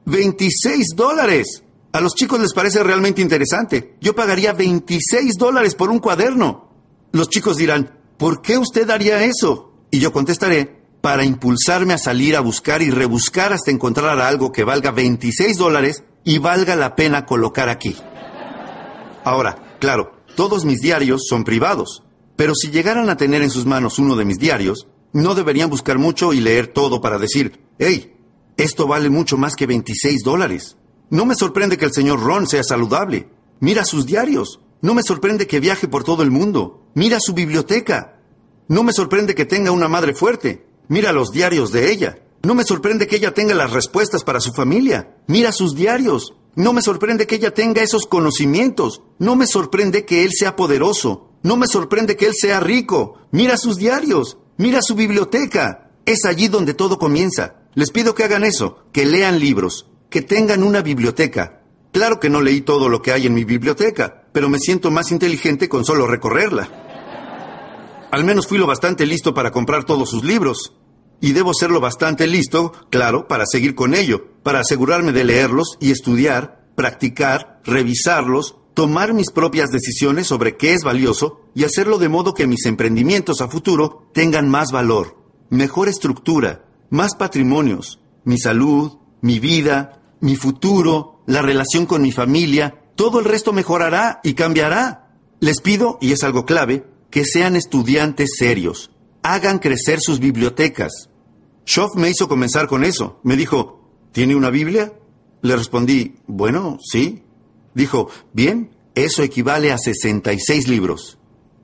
26 0.06 0.96
dólares. 0.96 1.64
A 1.92 2.00
los 2.00 2.16
chicos 2.16 2.40
les 2.40 2.54
parece 2.54 2.84
realmente 2.84 3.22
interesante. 3.22 3.96
Yo 4.00 4.16
pagaría 4.16 4.54
26 4.54 5.38
dólares 5.38 5.76
por 5.76 5.90
un 5.90 6.00
cuaderno. 6.00 6.70
Los 7.12 7.30
chicos 7.30 7.58
dirán, 7.58 8.00
¿por 8.18 8.42
qué 8.42 8.58
usted 8.58 8.90
haría 8.90 9.24
eso? 9.24 9.74
Y 9.92 10.00
yo 10.00 10.14
contestaré, 10.14 10.82
para 11.02 11.26
impulsarme 11.26 11.94
a 11.94 11.98
salir 11.98 12.36
a 12.36 12.42
buscar 12.42 12.82
y 12.82 12.92
rebuscar 12.92 13.52
hasta 13.52 13.72
encontrar 13.72 14.20
algo 14.20 14.52
que 14.52 14.64
valga 14.64 14.92
26 14.92 15.58
dólares 15.58 16.04
y 16.24 16.38
valga 16.38 16.76
la 16.76 16.96
pena 16.96 17.26
colocar 17.26 17.68
aquí. 17.68 17.96
Ahora, 19.24 19.76
claro, 19.80 20.21
todos 20.36 20.66
mis 20.66 20.82
diarios 20.82 21.24
son 21.28 21.44
privados, 21.44 22.04
pero 22.36 22.56
si 22.56 22.72
llegaran 22.72 23.10
a 23.10 23.18
tener 23.18 23.42
en 23.42 23.50
sus 23.50 23.66
manos 23.66 24.00
uno 24.00 24.16
de 24.16 24.26
mis 24.26 24.40
diarios, 24.40 24.88
no 25.14 25.36
deberían 25.36 25.70
buscar 25.70 25.98
mucho 25.98 26.34
y 26.34 26.40
leer 26.40 26.68
todo 26.68 27.02
para 27.02 27.18
decir, 27.18 27.60
hey, 27.78 28.16
esto 28.58 28.88
vale 28.88 29.10
mucho 29.10 29.38
más 29.38 29.56
que 29.56 29.68
26 29.68 30.24
dólares. 30.24 30.78
No 31.10 31.26
me 31.26 31.36
sorprende 31.36 31.78
que 31.78 31.86
el 31.86 31.94
señor 31.94 32.22
Ron 32.22 32.48
sea 32.48 32.64
saludable. 32.64 33.30
Mira 33.60 33.84
sus 33.86 34.06
diarios. 34.06 34.62
No 34.82 34.94
me 34.94 35.04
sorprende 35.04 35.46
que 35.46 35.60
viaje 35.60 35.88
por 35.88 36.04
todo 36.04 36.24
el 36.24 36.32
mundo. 36.32 36.88
Mira 36.94 37.20
su 37.20 37.34
biblioteca. 37.34 38.20
No 38.68 38.84
me 38.84 38.94
sorprende 38.94 39.36
que 39.36 39.46
tenga 39.46 39.72
una 39.72 39.88
madre 39.88 40.14
fuerte. 40.14 40.66
Mira 40.88 41.12
los 41.12 41.32
diarios 41.32 41.72
de 41.72 41.92
ella. 41.92 42.20
No 42.44 42.56
me 42.56 42.64
sorprende 42.64 43.08
que 43.08 43.18
ella 43.18 43.34
tenga 43.34 43.54
las 43.54 43.72
respuestas 43.72 44.24
para 44.24 44.40
su 44.40 44.54
familia. 44.54 45.16
Mira 45.28 45.52
sus 45.52 45.76
diarios. 45.76 46.34
No 46.56 46.74
me 46.74 46.82
sorprende 46.82 47.28
que 47.28 47.36
ella 47.36 47.54
tenga 47.54 47.82
esos 47.82 48.06
conocimientos. 48.06 49.02
No 49.20 49.36
me 49.36 49.48
sorprende 49.48 50.06
que 50.06 50.24
él 50.24 50.32
sea 50.34 50.56
poderoso. 50.56 51.30
No 51.44 51.56
me 51.58 51.68
sorprende 51.68 52.18
que 52.18 52.26
él 52.28 52.34
sea 52.36 52.60
rico. 52.60 53.20
Mira 53.32 53.58
sus 53.58 53.78
diarios. 53.78 54.38
Mira 54.58 54.80
su 54.82 54.96
biblioteca. 54.96 55.92
Es 56.06 56.26
allí 56.26 56.48
donde 56.50 56.74
todo 56.74 56.98
comienza. 57.00 57.56
Les 57.74 57.92
pido 57.92 58.14
que 58.14 58.26
hagan 58.26 58.44
eso, 58.44 58.84
que 58.92 59.06
lean 59.06 59.40
libros, 59.40 59.88
que 60.10 60.22
tengan 60.22 60.62
una 60.62 60.82
biblioteca. 60.82 61.62
Claro 61.94 62.20
que 62.20 62.30
no 62.30 62.42
leí 62.42 62.62
todo 62.62 62.90
lo 62.90 63.02
que 63.02 63.14
hay 63.14 63.28
en 63.28 63.34
mi 63.34 63.46
biblioteca, 63.46 64.26
pero 64.34 64.50
me 64.50 64.60
siento 64.60 64.92
más 64.92 65.12
inteligente 65.12 65.70
con 65.70 65.86
solo 65.86 66.06
recorrerla. 66.06 66.70
Al 68.12 68.26
menos 68.26 68.46
fui 68.46 68.58
lo 68.58 68.68
bastante 68.68 69.06
listo 69.06 69.34
para 69.34 69.52
comprar 69.52 69.86
todos 69.86 70.10
sus 70.10 70.24
libros. 70.26 70.74
Y 71.22 71.32
debo 71.32 71.54
serlo 71.54 71.80
bastante 71.80 72.28
listo, 72.28 72.74
claro, 72.90 73.28
para 73.28 73.46
seguir 73.46 73.76
con 73.76 73.94
ello, 73.94 74.26
para 74.44 74.60
asegurarme 74.60 75.14
de 75.14 75.24
leerlos 75.24 75.78
y 75.80 75.92
estudiar, 75.92 76.68
practicar, 76.76 77.62
revisarlos, 77.64 78.56
tomar 78.74 79.14
mis 79.14 79.32
propias 79.32 79.72
decisiones 79.72 80.28
sobre 80.28 80.58
qué 80.58 80.74
es 80.74 80.84
valioso 80.84 81.42
y 81.54 81.64
hacerlo 81.64 82.00
de 82.00 82.10
modo 82.10 82.34
que 82.34 82.48
mis 82.48 82.66
emprendimientos 82.66 83.42
a 83.42 83.48
futuro 83.48 84.10
tengan 84.14 84.50
más 84.50 84.72
valor, 84.72 85.18
mejor 85.50 85.90
estructura, 85.90 86.66
más 86.90 87.16
patrimonios, 87.16 88.00
mi 88.24 88.38
salud, 88.38 88.98
mi 89.22 89.40
vida, 89.40 90.02
mi 90.20 90.36
futuro, 90.36 91.22
la 91.28 91.42
relación 91.42 91.86
con 91.86 92.02
mi 92.02 92.12
familia, 92.12 92.82
todo 92.96 93.20
el 93.20 93.26
resto 93.26 93.54
mejorará 93.54 94.20
y 94.24 94.34
cambiará. 94.34 95.18
Les 95.40 95.62
pido, 95.62 95.98
y 96.02 96.12
es 96.12 96.24
algo 96.24 96.46
clave, 96.46 96.86
que 97.10 97.26
sean 97.26 97.56
estudiantes 97.56 98.32
serios. 98.38 98.92
Hagan 99.24 99.60
crecer 99.60 100.00
sus 100.02 100.20
bibliotecas. 100.20 101.10
Schoff 101.72 101.96
me 101.96 102.10
hizo 102.10 102.28
comenzar 102.28 102.68
con 102.68 102.84
eso. 102.84 103.22
Me 103.24 103.38
dijo, 103.38 103.80
¿tiene 104.12 104.36
una 104.36 104.50
Biblia? 104.50 104.92
Le 105.42 105.56
respondí, 105.56 106.16
bueno, 106.28 106.78
sí. 106.84 107.24
Dijo, 107.74 108.10
bien, 108.34 108.76
eso 108.94 109.24
equivale 109.24 109.72
a 109.72 109.78
66 109.78 110.68
libros. 110.68 111.18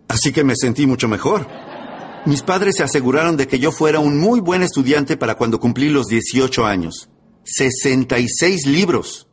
Así 0.08 0.32
que 0.32 0.46
me 0.46 0.56
sentí 0.56 0.88
mucho 0.88 1.10
mejor. 1.10 1.46
Mis 2.26 2.42
padres 2.42 2.76
se 2.78 2.84
aseguraron 2.84 3.36
de 3.36 3.50
que 3.50 3.60
yo 3.60 3.74
fuera 3.74 4.00
un 4.00 4.18
muy 4.18 4.40
buen 4.40 4.64
estudiante 4.64 5.18
para 5.18 5.36
cuando 5.36 5.60
cumplí 5.60 5.90
los 5.90 6.08
18 6.08 6.66
años. 6.66 7.10
66 7.44 8.66
libros. 8.66 9.28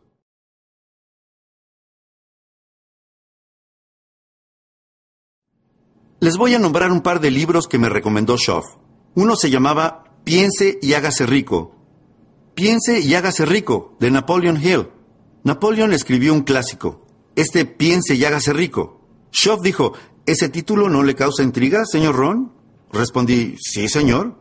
Les 6.18 6.36
voy 6.36 6.54
a 6.54 6.58
nombrar 6.58 6.90
un 6.90 7.00
par 7.00 7.20
de 7.20 7.30
libros 7.30 7.68
que 7.68 7.78
me 7.78 7.88
recomendó 7.88 8.36
Schoff. 8.36 8.64
Uno 9.14 9.36
se 9.36 9.50
llamaba 9.50 10.03
Piense 10.24 10.78
y 10.80 10.94
hágase 10.94 11.26
rico. 11.26 11.74
Piense 12.54 13.00
y 13.00 13.14
hágase 13.14 13.44
rico, 13.44 13.94
de 14.00 14.10
Napoleon 14.10 14.56
Hill. 14.56 14.88
Napoleon 15.42 15.92
escribió 15.92 16.32
un 16.32 16.42
clásico, 16.42 17.06
este 17.36 17.66
Piense 17.66 18.14
y 18.14 18.24
hágase 18.24 18.54
rico. 18.54 19.02
Schoff 19.30 19.60
dijo, 19.60 19.92
¿ese 20.24 20.48
título 20.48 20.88
no 20.88 21.02
le 21.02 21.14
causa 21.14 21.42
intriga, 21.42 21.84
señor 21.84 22.16
Ron? 22.16 22.52
Respondí, 22.90 23.56
sí, 23.60 23.88
señor. 23.88 24.38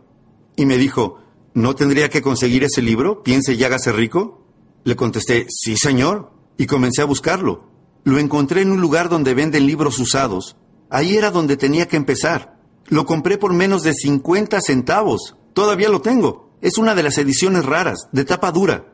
Y 0.55 0.65
me 0.65 0.77
dijo, 0.77 1.19
¿no 1.53 1.75
tendría 1.75 2.09
que 2.09 2.21
conseguir 2.21 2.63
ese 2.63 2.81
libro? 2.81 3.21
Piense 3.21 3.53
y 3.53 3.63
hágase 3.63 3.91
rico. 3.91 4.47
Le 4.85 4.95
contesté, 4.95 5.47
sí, 5.49 5.75
señor. 5.75 6.31
Y 6.57 6.65
comencé 6.65 7.01
a 7.01 7.05
buscarlo. 7.05 7.67
Lo 8.05 8.19
encontré 8.19 8.61
en 8.61 8.71
un 8.71 8.79
lugar 8.79 9.09
donde 9.09 9.33
venden 9.33 9.65
libros 9.65 9.99
usados. 9.99 10.55
Ahí 10.89 11.17
era 11.17 11.31
donde 11.31 11.57
tenía 11.57 11.89
que 11.89 11.97
empezar. 11.97 12.57
Lo 12.87 13.05
compré 13.05 13.37
por 13.37 13.51
menos 13.53 13.83
de 13.83 13.93
50 13.93 14.61
centavos. 14.61 15.35
Todavía 15.53 15.89
lo 15.89 16.01
tengo. 16.01 16.49
Es 16.61 16.77
una 16.77 16.95
de 16.95 17.03
las 17.03 17.17
ediciones 17.17 17.65
raras, 17.65 18.07
de 18.11 18.25
tapa 18.25 18.51
dura. 18.51 18.85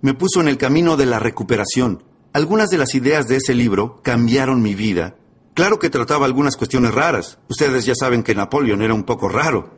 Me 0.00 0.14
puso 0.14 0.40
en 0.40 0.48
el 0.48 0.58
camino 0.58 0.96
de 0.96 1.06
la 1.06 1.18
recuperación. 1.18 2.04
Algunas 2.32 2.70
de 2.70 2.78
las 2.78 2.94
ideas 2.94 3.26
de 3.26 3.36
ese 3.36 3.54
libro 3.54 4.00
cambiaron 4.02 4.62
mi 4.62 4.74
vida. 4.74 5.16
Claro 5.54 5.78
que 5.78 5.90
trataba 5.90 6.26
algunas 6.26 6.56
cuestiones 6.56 6.94
raras. 6.94 7.38
Ustedes 7.48 7.86
ya 7.86 7.94
saben 7.94 8.22
que 8.22 8.34
Napoleón 8.34 8.82
era 8.82 8.94
un 8.94 9.04
poco 9.04 9.28
raro. 9.28 9.70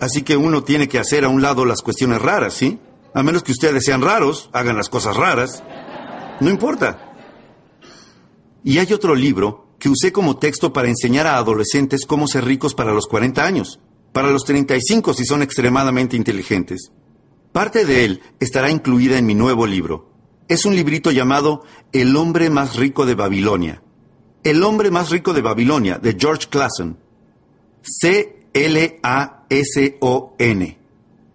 Así 0.00 0.22
que 0.22 0.36
uno 0.36 0.64
tiene 0.64 0.88
que 0.88 0.98
hacer 0.98 1.24
a 1.24 1.28
un 1.28 1.42
lado 1.42 1.64
las 1.64 1.82
cuestiones 1.82 2.20
raras, 2.20 2.54
¿sí? 2.54 2.78
A 3.14 3.22
menos 3.22 3.42
que 3.42 3.52
ustedes 3.52 3.84
sean 3.84 4.02
raros, 4.02 4.50
hagan 4.52 4.76
las 4.76 4.88
cosas 4.88 5.16
raras. 5.16 5.62
No 6.40 6.50
importa. 6.50 7.12
Y 8.62 8.78
hay 8.78 8.92
otro 8.92 9.14
libro 9.14 9.66
que 9.78 9.88
usé 9.88 10.12
como 10.12 10.38
texto 10.38 10.72
para 10.72 10.88
enseñar 10.88 11.26
a 11.26 11.36
adolescentes 11.36 12.06
cómo 12.06 12.26
ser 12.26 12.44
ricos 12.44 12.74
para 12.74 12.92
los 12.92 13.06
40 13.06 13.44
años 13.44 13.80
para 14.14 14.30
los 14.30 14.44
35 14.44 15.12
si 15.12 15.26
son 15.26 15.42
extremadamente 15.42 16.16
inteligentes. 16.16 16.92
Parte 17.52 17.84
de 17.84 18.04
él 18.04 18.22
estará 18.38 18.70
incluida 18.70 19.18
en 19.18 19.26
mi 19.26 19.34
nuevo 19.34 19.66
libro. 19.66 20.08
Es 20.46 20.64
un 20.64 20.76
librito 20.76 21.10
llamado 21.10 21.64
El 21.92 22.14
hombre 22.16 22.48
más 22.48 22.76
rico 22.76 23.06
de 23.06 23.16
Babilonia. 23.16 23.82
El 24.44 24.62
hombre 24.62 24.92
más 24.92 25.10
rico 25.10 25.32
de 25.32 25.42
Babilonia, 25.42 25.98
de 25.98 26.16
George 26.16 26.46
Clason. 26.48 26.96
C-L-A-S-O-N. 27.82 28.38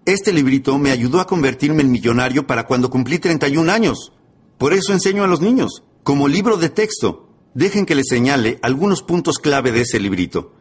Este 0.05 0.31
librito 0.31 0.77
me 0.77 0.91
ayudó 0.91 1.19
a 1.19 1.27
convertirme 1.27 1.81
en 1.81 1.91
millonario 1.91 2.48
para 2.48 2.65
cuando 2.65 2.89
cumplí 2.89 3.19
31 3.19 3.69
años. 3.74 4.13
Por 4.57 4.71
eso 4.71 4.93
enseño 4.93 5.25
a 5.25 5.27
los 5.27 5.41
niños, 5.41 5.83
como 6.03 6.29
libro 6.29 6.55
de 6.55 6.69
texto. 6.69 7.27
Dejen 7.53 7.86
que 7.86 7.95
les 7.95 8.07
señale 8.07 8.57
algunos 8.62 9.03
puntos 9.03 9.38
clave 9.38 9.74
de 9.74 9.81
ese 9.81 10.00
librito. 10.00 10.53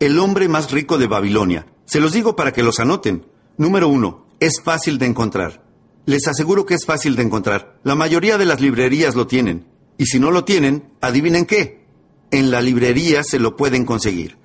El 0.00 0.20
hombre 0.20 0.46
más 0.46 0.70
rico 0.70 0.96
de 0.96 1.08
Babilonia. 1.08 1.66
Se 1.84 1.98
los 1.98 2.12
digo 2.12 2.36
para 2.36 2.52
que 2.52 2.62
los 2.62 2.78
anoten. 2.78 3.26
Número 3.56 3.88
uno, 3.88 4.26
es 4.38 4.60
fácil 4.62 4.96
de 4.98 5.06
encontrar. 5.06 5.64
Les 6.06 6.28
aseguro 6.28 6.66
que 6.66 6.74
es 6.74 6.86
fácil 6.86 7.16
de 7.16 7.24
encontrar. 7.24 7.80
La 7.82 7.96
mayoría 7.96 8.38
de 8.38 8.44
las 8.44 8.60
librerías 8.60 9.16
lo 9.16 9.26
tienen. 9.26 9.66
Y 9.96 10.06
si 10.06 10.20
no 10.20 10.30
lo 10.30 10.44
tienen, 10.44 10.92
adivinen 11.00 11.46
qué. 11.46 11.84
En 12.30 12.52
la 12.52 12.60
librería 12.60 13.24
se 13.24 13.40
lo 13.40 13.56
pueden 13.56 13.84
conseguir. 13.84 14.38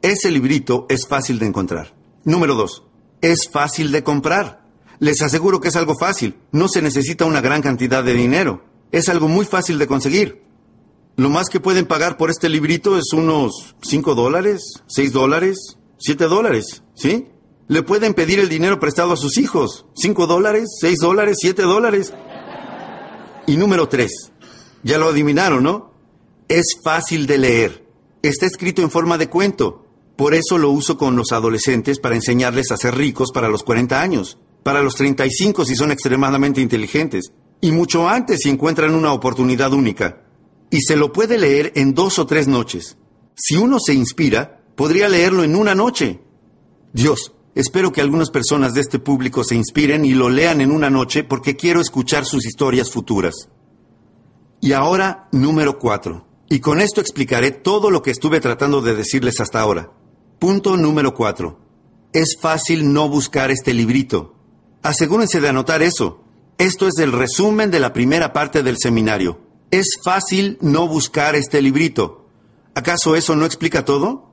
Ese 0.00 0.30
librito 0.30 0.86
es 0.88 1.06
fácil 1.06 1.38
de 1.38 1.46
encontrar. 1.46 1.94
Número 2.24 2.54
dos, 2.54 2.84
es 3.20 3.50
fácil 3.50 3.92
de 3.92 4.02
comprar. 4.02 4.64
Les 5.00 5.20
aseguro 5.20 5.60
que 5.60 5.68
es 5.68 5.76
algo 5.76 5.96
fácil. 5.98 6.34
No 6.50 6.66
se 6.66 6.80
necesita 6.80 7.26
una 7.26 7.42
gran 7.42 7.60
cantidad 7.60 8.02
de 8.02 8.14
dinero. 8.14 8.64
Es 8.90 9.10
algo 9.10 9.28
muy 9.28 9.44
fácil 9.44 9.78
de 9.78 9.86
conseguir. 9.86 10.42
Lo 11.16 11.30
más 11.30 11.48
que 11.48 11.60
pueden 11.60 11.86
pagar 11.86 12.16
por 12.16 12.30
este 12.30 12.48
librito 12.48 12.98
es 12.98 13.12
unos 13.12 13.76
5 13.82 14.16
dólares, 14.16 14.82
6 14.88 15.12
dólares, 15.12 15.76
7 15.98 16.24
dólares, 16.24 16.82
¿sí? 16.94 17.28
Le 17.68 17.84
pueden 17.84 18.14
pedir 18.14 18.40
el 18.40 18.48
dinero 18.48 18.80
prestado 18.80 19.12
a 19.12 19.16
sus 19.16 19.38
hijos. 19.38 19.86
5 19.94 20.26
dólares, 20.26 20.76
6 20.80 20.98
dólares, 20.98 21.36
7 21.40 21.62
dólares. 21.62 22.12
Y 23.46 23.56
número 23.56 23.88
3. 23.88 24.10
Ya 24.82 24.98
lo 24.98 25.10
adivinaron, 25.10 25.62
¿no? 25.62 25.92
Es 26.48 26.78
fácil 26.82 27.26
de 27.26 27.38
leer. 27.38 27.86
Está 28.22 28.46
escrito 28.46 28.82
en 28.82 28.90
forma 28.90 29.16
de 29.16 29.28
cuento. 29.28 29.86
Por 30.16 30.34
eso 30.34 30.58
lo 30.58 30.70
uso 30.70 30.98
con 30.98 31.14
los 31.14 31.30
adolescentes 31.30 32.00
para 32.00 32.16
enseñarles 32.16 32.72
a 32.72 32.76
ser 32.76 32.96
ricos 32.96 33.30
para 33.32 33.48
los 33.48 33.62
40 33.62 34.00
años, 34.00 34.38
para 34.64 34.82
los 34.82 34.96
35 34.96 35.64
si 35.64 35.76
son 35.76 35.92
extremadamente 35.92 36.60
inteligentes, 36.60 37.32
y 37.60 37.72
mucho 37.72 38.08
antes 38.08 38.40
si 38.42 38.50
encuentran 38.50 38.94
una 38.94 39.12
oportunidad 39.12 39.72
única 39.72 40.24
y 40.74 40.80
se 40.80 40.96
lo 40.96 41.12
puede 41.12 41.38
leer 41.38 41.70
en 41.76 41.94
dos 41.94 42.18
o 42.18 42.26
tres 42.26 42.48
noches. 42.48 42.96
Si 43.36 43.56
uno 43.56 43.78
se 43.78 43.94
inspira, 43.94 44.64
podría 44.74 45.08
leerlo 45.08 45.44
en 45.44 45.54
una 45.54 45.76
noche. 45.76 46.20
Dios, 46.92 47.32
Espero 47.54 47.92
que 47.92 48.00
algunas 48.00 48.30
personas 48.30 48.74
de 48.74 48.80
este 48.80 48.98
público 48.98 49.44
se 49.44 49.54
inspiren 49.54 50.04
y 50.04 50.12
lo 50.14 50.28
lean 50.28 50.60
en 50.60 50.72
una 50.72 50.90
noche 50.90 51.22
porque 51.22 51.54
quiero 51.54 51.80
escuchar 51.80 52.24
sus 52.24 52.44
historias 52.44 52.90
futuras. 52.90 53.48
Y 54.60 54.72
ahora, 54.72 55.28
número 55.30 55.78
cuatro. 55.78 56.26
Y 56.48 56.58
con 56.58 56.80
esto 56.80 57.00
explicaré 57.00 57.52
todo 57.52 57.92
lo 57.92 58.02
que 58.02 58.10
estuve 58.10 58.40
tratando 58.40 58.80
de 58.80 58.96
decirles 58.96 59.40
hasta 59.40 59.60
ahora. 59.60 59.92
Punto 60.40 60.76
número 60.76 61.14
cuatro. 61.14 61.60
Es 62.12 62.36
fácil 62.40 62.92
no 62.92 63.08
buscar 63.08 63.52
este 63.52 63.72
librito. 63.72 64.34
Asegúrense 64.82 65.40
de 65.40 65.50
anotar 65.50 65.84
eso. 65.84 66.24
Esto 66.58 66.88
es 66.88 66.98
el 66.98 67.12
resumen 67.12 67.70
de 67.70 67.78
la 67.78 67.92
primera 67.92 68.32
parte 68.32 68.64
del 68.64 68.78
seminario. 68.78 69.43
Es 69.74 69.98
fácil 70.04 70.56
no 70.60 70.86
buscar 70.86 71.34
este 71.34 71.60
librito. 71.60 72.28
¿Acaso 72.76 73.16
eso 73.16 73.34
no 73.34 73.44
explica 73.44 73.84
todo? 73.84 74.30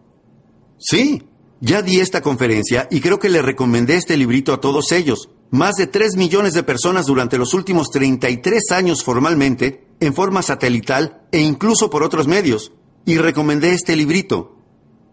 Sí, 0.77 1.23
ya 1.61 1.81
di 1.81 1.99
esta 1.99 2.21
conferencia 2.21 2.87
y 2.91 3.01
creo 3.01 3.17
que 3.17 3.27
le 3.27 3.41
recomendé 3.41 3.95
este 3.95 4.17
librito 4.17 4.53
a 4.53 4.61
todos 4.61 4.91
ellos. 4.91 5.31
Más 5.49 5.77
de 5.77 5.87
3 5.87 6.15
millones 6.15 6.53
de 6.53 6.61
personas 6.61 7.07
durante 7.07 7.39
los 7.39 7.55
últimos 7.55 7.89
33 7.89 8.69
años 8.69 9.03
formalmente, 9.03 9.87
en 9.99 10.13
forma 10.13 10.43
satelital 10.43 11.23
e 11.31 11.39
incluso 11.39 11.89
por 11.89 12.03
otros 12.03 12.27
medios. 12.27 12.71
Y 13.07 13.17
recomendé 13.17 13.73
este 13.73 13.95
librito. 13.95 14.57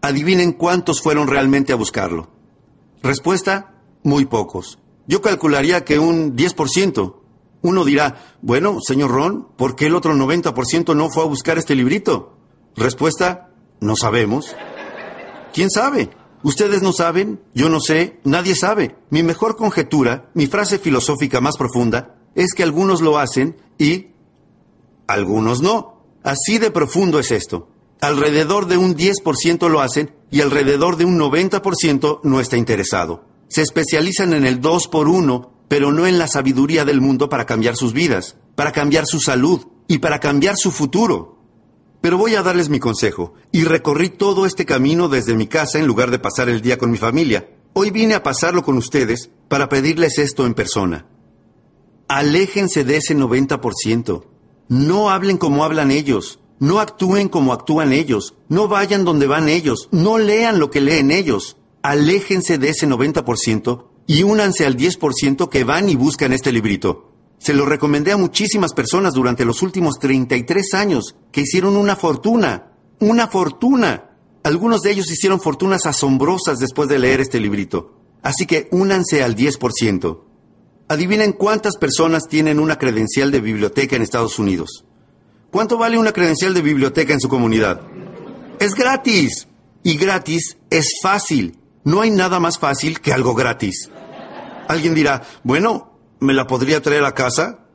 Adivinen 0.03 0.51
cuántos 0.51 1.01
fueron 1.01 1.27
realmente 1.27 1.73
a 1.73 1.75
buscarlo. 1.75 2.29
Respuesta, 3.01 3.81
muy 4.03 4.25
pocos. 4.25 4.77
Yo 5.07 5.23
calcularía 5.23 5.83
que 5.83 5.97
un 5.97 6.35
10%. 6.35 7.18
Uno 7.61 7.83
dirá, 7.85 8.35
bueno, 8.41 8.77
señor 8.81 9.11
Ron, 9.11 9.47
¿por 9.57 9.75
qué 9.75 9.87
el 9.87 9.95
otro 9.95 10.13
90% 10.13 10.95
no 10.95 11.09
fue 11.09 11.23
a 11.23 11.27
buscar 11.27 11.57
este 11.57 11.75
librito? 11.75 12.37
Respuesta, 12.75 13.51
no 13.81 13.95
sabemos. 13.95 14.55
¿Quién 15.53 15.69
sabe? 15.69 16.09
Ustedes 16.41 16.81
no 16.81 16.93
saben, 16.93 17.41
yo 17.53 17.67
no 17.69 17.81
sé, 17.81 18.19
nadie 18.23 18.55
sabe. 18.55 18.95
Mi 19.09 19.23
mejor 19.23 19.57
conjetura, 19.57 20.29
mi 20.33 20.47
frase 20.47 20.79
filosófica 20.79 21.41
más 21.41 21.57
profunda, 21.57 22.15
es 22.35 22.53
que 22.53 22.63
algunos 22.63 23.01
lo 23.01 23.17
hacen 23.17 23.57
y 23.77 24.07
algunos 25.07 25.61
no. 25.61 26.03
Así 26.23 26.59
de 26.59 26.71
profundo 26.71 27.19
es 27.19 27.31
esto. 27.31 27.69
Alrededor 27.99 28.67
de 28.67 28.77
un 28.77 28.95
10% 28.95 29.67
lo 29.67 29.81
hacen 29.81 30.15
y 30.31 30.39
alrededor 30.39 30.95
de 30.95 31.05
un 31.05 31.19
90% 31.19 32.21
no 32.23 32.39
está 32.39 32.55
interesado 32.55 33.29
se 33.49 33.63
especializan 33.63 34.33
en 34.33 34.45
el 34.45 34.61
dos 34.61 34.87
por 34.87 35.09
uno, 35.09 35.51
pero 35.69 35.93
no 35.93 36.05
en 36.05 36.17
la 36.17 36.27
sabiduría 36.27 36.83
del 36.83 36.99
mundo 36.99 37.29
para 37.29 37.45
cambiar 37.45 37.77
sus 37.77 37.93
vidas, 37.93 38.35
para 38.55 38.73
cambiar 38.73 39.05
su 39.05 39.21
salud 39.21 39.61
y 39.87 39.99
para 39.99 40.19
cambiar 40.19 40.57
su 40.57 40.71
futuro. 40.71 41.37
Pero 42.01 42.17
voy 42.17 42.35
a 42.35 42.41
darles 42.41 42.69
mi 42.69 42.79
consejo, 42.79 43.35
y 43.51 43.63
recorrí 43.63 44.09
todo 44.09 44.45
este 44.45 44.65
camino 44.65 45.07
desde 45.07 45.35
mi 45.35 45.47
casa 45.47 45.79
en 45.79 45.87
lugar 45.87 46.11
de 46.11 46.19
pasar 46.19 46.49
el 46.49 46.61
día 46.61 46.77
con 46.77 46.91
mi 46.91 46.97
familia. 46.97 47.49
Hoy 47.73 47.91
vine 47.91 48.15
a 48.15 48.23
pasarlo 48.23 48.63
con 48.63 48.77
ustedes 48.77 49.29
para 49.47 49.69
pedirles 49.69 50.17
esto 50.17 50.45
en 50.45 50.55
persona. 50.55 51.05
Aléjense 52.07 52.83
de 52.83 52.97
ese 52.97 53.15
90%. 53.15 54.25
No 54.67 55.09
hablen 55.11 55.37
como 55.37 55.63
hablan 55.63 55.91
ellos. 55.91 56.39
No 56.59 56.79
actúen 56.79 57.29
como 57.29 57.53
actúan 57.53 57.93
ellos. 57.93 58.33
No 58.49 58.67
vayan 58.67 59.05
donde 59.05 59.27
van 59.27 59.47
ellos. 59.47 59.87
No 59.91 60.17
lean 60.17 60.59
lo 60.59 60.71
que 60.71 60.81
leen 60.81 61.11
ellos 61.11 61.57
aléjense 61.81 62.57
de 62.57 62.69
ese 62.69 62.87
90% 62.87 63.85
y 64.09 64.23
únanse 64.23 64.65
al 64.65 64.75
10% 64.75 65.49
que 65.49 65.63
van 65.63 65.87
y 65.87 65.95
buscan 65.95 66.33
este 66.33 66.51
librito. 66.51 67.11
Se 67.37 67.53
lo 67.53 67.67
recomendé 67.67 68.11
a 68.11 68.17
muchísimas 68.17 68.73
personas 68.73 69.13
durante 69.13 69.45
los 69.45 69.61
últimos 69.61 69.99
33 69.99 70.73
años 70.73 71.15
que 71.31 71.41
hicieron 71.41 71.77
una 71.77 71.95
fortuna, 71.95 72.71
una 72.99 73.27
fortuna. 73.27 74.09
Algunos 74.41 74.81
de 74.81 74.93
ellos 74.93 75.11
hicieron 75.11 75.39
fortunas 75.39 75.85
asombrosas 75.85 76.57
después 76.57 76.89
de 76.89 76.97
leer 76.97 77.21
este 77.21 77.39
librito. 77.39 77.99
Así 78.23 78.47
que 78.47 78.67
únanse 78.71 79.21
al 79.21 79.35
10%. 79.35 80.21
Adivinen 80.87 81.33
cuántas 81.33 81.77
personas 81.77 82.27
tienen 82.27 82.59
una 82.59 82.79
credencial 82.79 83.29
de 83.29 83.41
biblioteca 83.41 83.95
en 83.95 84.01
Estados 84.01 84.39
Unidos. 84.39 84.85
¿Cuánto 85.51 85.77
vale 85.77 85.99
una 85.99 86.13
credencial 86.13 86.55
de 86.55 86.63
biblioteca 86.63 87.13
en 87.13 87.19
su 87.19 87.29
comunidad? 87.29 87.81
Es 88.59 88.73
gratis. 88.73 89.47
Y 89.83 89.97
gratis 89.97 90.57
es 90.71 90.93
fácil. 90.99 91.59
No 91.83 92.01
hay 92.01 92.11
nada 92.11 92.39
más 92.39 92.59
fácil 92.59 92.99
que 92.99 93.13
algo 93.13 93.33
gratis. 93.33 93.89
Alguien 94.67 94.93
dirá, 94.93 95.23
bueno, 95.43 95.93
¿me 96.19 96.33
la 96.33 96.45
podría 96.45 96.81
traer 96.81 97.05
a 97.05 97.13
casa? 97.13 97.65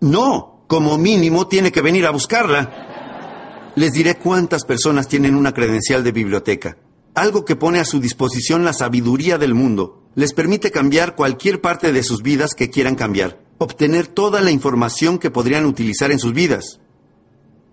No, 0.00 0.64
como 0.66 0.98
mínimo 0.98 1.46
tiene 1.46 1.70
que 1.70 1.82
venir 1.82 2.06
a 2.06 2.10
buscarla. 2.10 3.72
Les 3.76 3.92
diré 3.92 4.16
cuántas 4.16 4.64
personas 4.64 5.06
tienen 5.08 5.34
una 5.34 5.52
credencial 5.52 6.02
de 6.02 6.12
biblioteca. 6.12 6.78
Algo 7.14 7.44
que 7.44 7.56
pone 7.56 7.78
a 7.78 7.84
su 7.84 8.00
disposición 8.00 8.64
la 8.64 8.72
sabiduría 8.72 9.38
del 9.38 9.54
mundo. 9.54 10.02
Les 10.14 10.32
permite 10.32 10.70
cambiar 10.70 11.14
cualquier 11.14 11.60
parte 11.60 11.92
de 11.92 12.02
sus 12.02 12.22
vidas 12.22 12.54
que 12.54 12.70
quieran 12.70 12.94
cambiar. 12.94 13.40
Obtener 13.58 14.06
toda 14.06 14.40
la 14.40 14.50
información 14.50 15.18
que 15.18 15.30
podrían 15.30 15.66
utilizar 15.66 16.10
en 16.10 16.18
sus 16.18 16.32
vidas. 16.32 16.80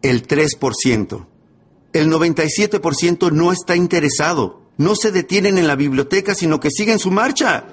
El 0.02 0.28
3%. 0.28 1.26
El 1.94 2.12
97% 2.12 3.32
no 3.32 3.52
está 3.52 3.76
interesado 3.76 4.59
no 4.80 4.96
se 4.96 5.12
detienen 5.12 5.58
en 5.58 5.68
la 5.68 5.76
biblioteca, 5.76 6.34
sino 6.34 6.62
que 6.62 6.72
siguen 6.72 7.00
su 7.00 7.12
marcha. 7.12 7.66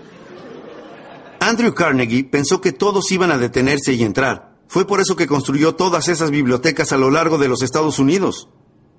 Andrew 1.38 1.72
Carnegie 1.72 2.24
pensó 2.24 2.60
que 2.60 2.72
todos 2.72 3.12
iban 3.12 3.30
a 3.30 3.38
detenerse 3.38 3.92
y 3.92 4.02
entrar. 4.02 4.56
Fue 4.66 4.88
por 4.88 5.00
eso 5.00 5.14
que 5.14 5.28
construyó 5.28 5.76
todas 5.76 6.08
esas 6.08 6.32
bibliotecas 6.32 6.90
a 6.90 6.96
lo 6.96 7.12
largo 7.12 7.38
de 7.38 7.46
los 7.46 7.62
Estados 7.62 8.00
Unidos. 8.00 8.48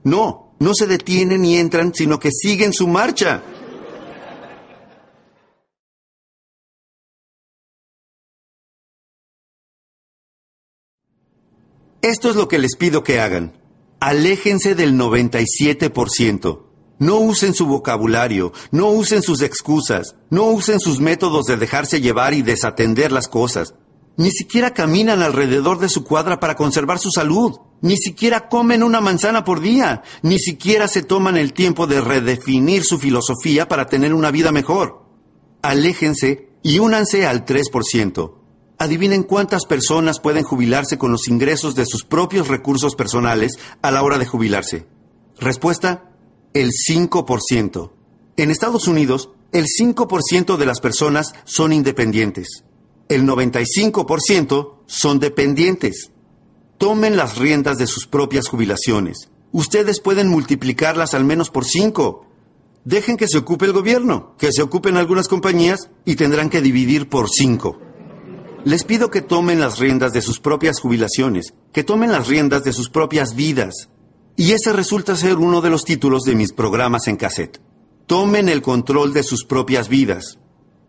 No, 0.06 0.56
no 0.60 0.74
se 0.74 0.88
detienen 0.88 1.44
y 1.44 1.58
entran, 1.58 1.94
sino 1.94 2.18
que 2.18 2.32
siguen 2.32 2.72
su 2.72 2.88
marcha. 2.88 3.44
Esto 12.02 12.30
es 12.30 12.38
lo 12.38 12.48
que 12.48 12.58
les 12.58 12.78
pido 12.78 13.04
que 13.04 13.20
hagan. 13.20 13.52
Aléjense 14.00 14.76
del 14.76 14.94
97%. 14.94 16.67
No 17.00 17.18
usen 17.18 17.54
su 17.54 17.68
vocabulario, 17.68 18.54
no 18.72 18.90
usen 18.90 19.22
sus 19.22 19.42
excusas, 19.42 20.16
no 20.30 20.46
usen 20.46 20.80
sus 20.80 21.00
métodos 21.00 21.46
de 21.46 21.58
dejarse 21.58 22.02
llevar 22.02 22.34
y 22.34 22.42
desatender 22.42 23.12
las 23.12 23.28
cosas. 23.28 23.76
Ni 24.18 24.32
siquiera 24.32 24.74
caminan 24.74 25.22
alrededor 25.22 25.78
de 25.78 25.90
su 25.90 26.04
cuadra 26.04 26.40
para 26.40 26.56
conservar 26.56 26.98
su 26.98 27.12
salud. 27.12 27.60
Ni 27.82 27.98
siquiera 27.98 28.50
comen 28.50 28.82
una 28.82 29.00
manzana 29.00 29.44
por 29.44 29.62
día. 29.62 30.02
Ni 30.24 30.40
siquiera 30.40 30.88
se 30.88 31.04
toman 31.04 31.38
el 31.38 31.54
tiempo 31.54 31.86
de 31.86 32.02
redefinir 32.02 32.84
su 32.84 32.98
filosofía 32.98 33.68
para 33.68 33.86
tener 33.86 34.16
una 34.16 34.32
vida 34.32 34.52
mejor. 34.52 35.06
Aléjense 35.62 36.50
y 36.64 36.80
únanse 36.80 37.28
al 37.28 37.46
3%. 37.46 38.34
Adivinen 38.80 39.22
cuántas 39.22 39.66
personas 39.66 40.20
pueden 40.20 40.44
jubilarse 40.44 40.98
con 40.98 41.12
los 41.12 41.28
ingresos 41.28 41.76
de 41.76 41.86
sus 41.86 42.04
propios 42.04 42.48
recursos 42.48 42.96
personales 42.96 43.54
a 43.84 43.92
la 43.92 44.02
hora 44.02 44.18
de 44.18 44.26
jubilarse. 44.26 44.88
Respuesta, 45.40 46.12
el 46.54 46.72
5%. 46.72 47.92
En 48.38 48.52
Estados 48.52 48.88
Unidos, 48.88 49.30
el 49.52 49.66
5% 49.66 50.58
de 50.58 50.66
las 50.66 50.80
personas 50.80 51.34
son 51.46 51.74
independientes. 51.74 52.64
El 53.10 53.24
95% 53.24 54.74
son 54.86 55.20
dependientes. 55.20 56.12
Tomen 56.78 57.18
las 57.18 57.38
riendas 57.38 57.78
de 57.78 57.88
sus 57.88 58.06
propias 58.06 58.48
jubilaciones. 58.48 59.30
Ustedes 59.52 60.02
pueden 60.02 60.28
multiplicarlas 60.28 61.14
al 61.14 61.24
menos 61.24 61.50
por 61.50 61.66
5. 61.66 62.26
Dejen 62.84 63.18
que 63.18 63.28
se 63.28 63.38
ocupe 63.38 63.66
el 63.66 63.74
gobierno, 63.74 64.36
que 64.38 64.52
se 64.52 64.62
ocupen 64.62 64.98
algunas 64.98 65.28
compañías 65.28 65.90
y 66.06 66.16
tendrán 66.16 66.50
que 66.50 66.62
dividir 66.62 67.10
por 67.10 67.30
5. 67.30 67.80
Les 68.66 68.84
pido 68.84 69.10
que 69.10 69.22
tomen 69.22 69.60
las 69.60 69.80
riendas 69.80 70.14
de 70.14 70.22
sus 70.22 70.40
propias 70.40 70.80
jubilaciones, 70.80 71.54
que 71.72 71.84
tomen 71.84 72.12
las 72.12 72.28
riendas 72.28 72.64
de 72.64 72.74
sus 72.74 72.90
propias 72.90 73.34
vidas, 73.36 73.90
y 74.38 74.52
ese 74.52 74.72
resulta 74.72 75.16
ser 75.16 75.38
uno 75.38 75.62
de 75.62 75.72
los 75.72 75.84
títulos 75.84 76.22
de 76.22 76.36
mis 76.36 76.54
programas 76.54 77.08
en 77.08 77.18
cassette. 77.18 77.60
Tomen 78.06 78.50
el 78.50 78.62
control 78.62 79.12
de 79.12 79.24
sus 79.24 79.44
propias 79.44 79.90
vidas. 79.90 80.38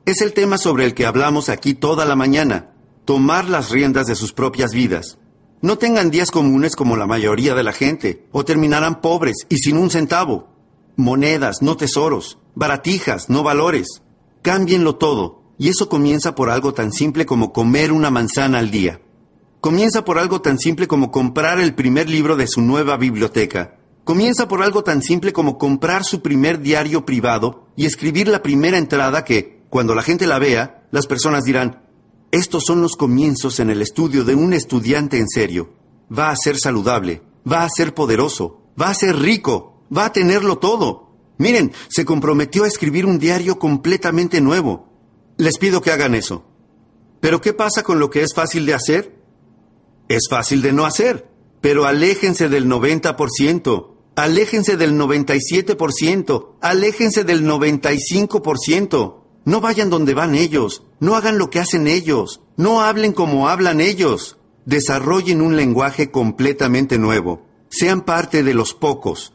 Es 0.05 0.21
el 0.21 0.35
tema 0.35 0.59
sobre 0.59 0.85
el 0.85 0.93
que 0.93 1.07
hablamos 1.07 1.49
aquí 1.49 1.73
toda 1.73 2.05
la 2.05 2.15
mañana. 2.15 2.75
Tomar 3.07 3.49
las 3.49 3.71
riendas 3.71 4.07
de 4.07 4.17
sus 4.17 4.35
propias 4.35 4.73
vidas. 4.73 5.17
No 5.63 5.79
tengan 5.79 6.11
días 6.11 6.31
comunes 6.31 6.77
como 6.77 6.97
la 6.97 7.07
mayoría 7.07 7.55
de 7.55 7.65
la 7.65 7.73
gente, 7.73 8.27
o 8.33 8.45
terminarán 8.45 9.01
pobres 9.01 9.47
y 9.49 9.57
sin 9.57 9.79
un 9.79 9.89
centavo. 9.89 10.51
Monedas, 10.97 11.63
no 11.63 11.77
tesoros. 11.79 12.39
Baratijas, 12.55 13.31
no 13.31 13.43
valores. 13.43 14.03
Cámbienlo 14.43 14.97
todo, 14.97 15.43
y 15.59 15.71
eso 15.71 15.89
comienza 15.89 16.35
por 16.35 16.51
algo 16.51 16.75
tan 16.75 16.93
simple 16.93 17.25
como 17.25 17.55
comer 17.55 17.93
una 17.93 18.11
manzana 18.11 18.59
al 18.59 18.71
día. 18.71 19.01
Comienza 19.61 20.05
por 20.05 20.21
algo 20.21 20.40
tan 20.40 20.61
simple 20.61 20.87
como 20.87 21.11
comprar 21.11 21.59
el 21.59 21.75
primer 21.75 22.09
libro 22.09 22.37
de 22.37 22.47
su 22.47 22.61
nueva 22.61 22.97
biblioteca. 22.97 23.77
Comienza 24.05 24.47
por 24.47 24.62
algo 24.62 24.85
tan 24.85 25.03
simple 25.03 25.33
como 25.33 25.59
comprar 25.59 26.05
su 26.05 26.23
primer 26.23 26.61
diario 26.61 27.05
privado 27.05 27.66
y 27.75 27.85
escribir 27.85 28.29
la 28.29 28.40
primera 28.40 28.79
entrada 28.79 29.25
que, 29.25 29.64
cuando 29.68 29.97
la 29.97 30.03
gente 30.03 30.29
la 30.29 30.38
vea, 30.38 30.87
las 30.92 31.09
personas 31.09 31.42
dirán, 31.42 31.83
estos 32.31 32.64
son 32.64 32.81
los 32.83 32.94
comienzos 32.94 33.59
en 33.59 33.68
el 33.68 33.83
estudio 33.83 34.25
de 34.25 34.37
un 34.37 34.53
estudiante 34.53 35.18
en 35.18 35.29
serio. 35.29 35.73
Va 36.16 36.31
a 36.31 36.37
ser 36.37 36.57
saludable, 36.57 37.23
va 37.51 37.64
a 37.64 37.68
ser 37.68 37.94
poderoso, 37.94 38.62
va 38.81 38.90
a 38.90 38.94
ser 38.94 39.16
rico, 39.16 39.83
va 39.94 40.05
a 40.05 40.12
tenerlo 40.12 40.59
todo. 40.59 41.11
Miren, 41.37 41.73
se 41.88 42.05
comprometió 42.05 42.62
a 42.62 42.68
escribir 42.68 43.07
un 43.07 43.18
diario 43.18 43.59
completamente 43.59 44.40
nuevo. 44.40 44.88
Les 45.37 45.59
pido 45.59 45.81
que 45.81 45.90
hagan 45.90 46.14
eso. 46.14 46.44
Pero 47.18 47.40
¿qué 47.40 47.53
pasa 47.53 47.83
con 47.83 47.99
lo 47.99 48.09
que 48.09 48.23
es 48.23 48.35
fácil 48.35 48.64
de 48.64 48.75
hacer? 48.75 49.18
Es 50.09 50.29
fácil 50.31 50.62
de 50.62 50.73
no 50.73 50.87
hacer, 50.87 51.29
pero 51.61 51.87
aléjense 51.87 52.49
del 52.49 52.66
90%, 52.66 53.94
aléjense 54.16 54.77
del 54.77 54.99
97%, 54.99 56.49
aléjense 56.61 57.25
del 57.25 57.47
95%. 57.47 59.14
No 59.44 59.61
vayan 59.61 59.90
donde 59.90 60.14
van 60.14 60.35
ellos, 60.35 60.83
no 61.01 61.14
hagan 61.14 61.38
lo 61.38 61.51
que 61.51 61.61
hacen 61.61 61.87
ellos, 61.87 62.42
no 62.57 62.83
hablen 62.83 63.12
como 63.12 63.49
hablan 63.49 63.81
ellos. 63.81 64.37
Desarrollen 64.66 65.40
un 65.40 65.57
lenguaje 65.57 66.11
completamente 66.11 66.99
nuevo. 66.99 67.47
Sean 67.71 68.03
parte 68.03 68.42
de 68.42 68.53
los 68.53 68.75
pocos. 68.75 69.33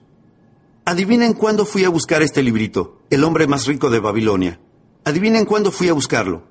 Adivinen 0.85 1.33
cuándo 1.33 1.65
fui 1.65 1.85
a 1.85 1.89
buscar 1.89 2.21
este 2.21 2.43
librito, 2.43 2.99
El 3.09 3.23
hombre 3.23 3.47
más 3.47 3.65
rico 3.65 3.89
de 3.89 3.99
Babilonia. 3.99 4.59
Adivinen 5.05 5.45
cuándo 5.45 5.71
fui 5.71 5.87
a 5.87 5.93
buscarlo. 5.93 6.43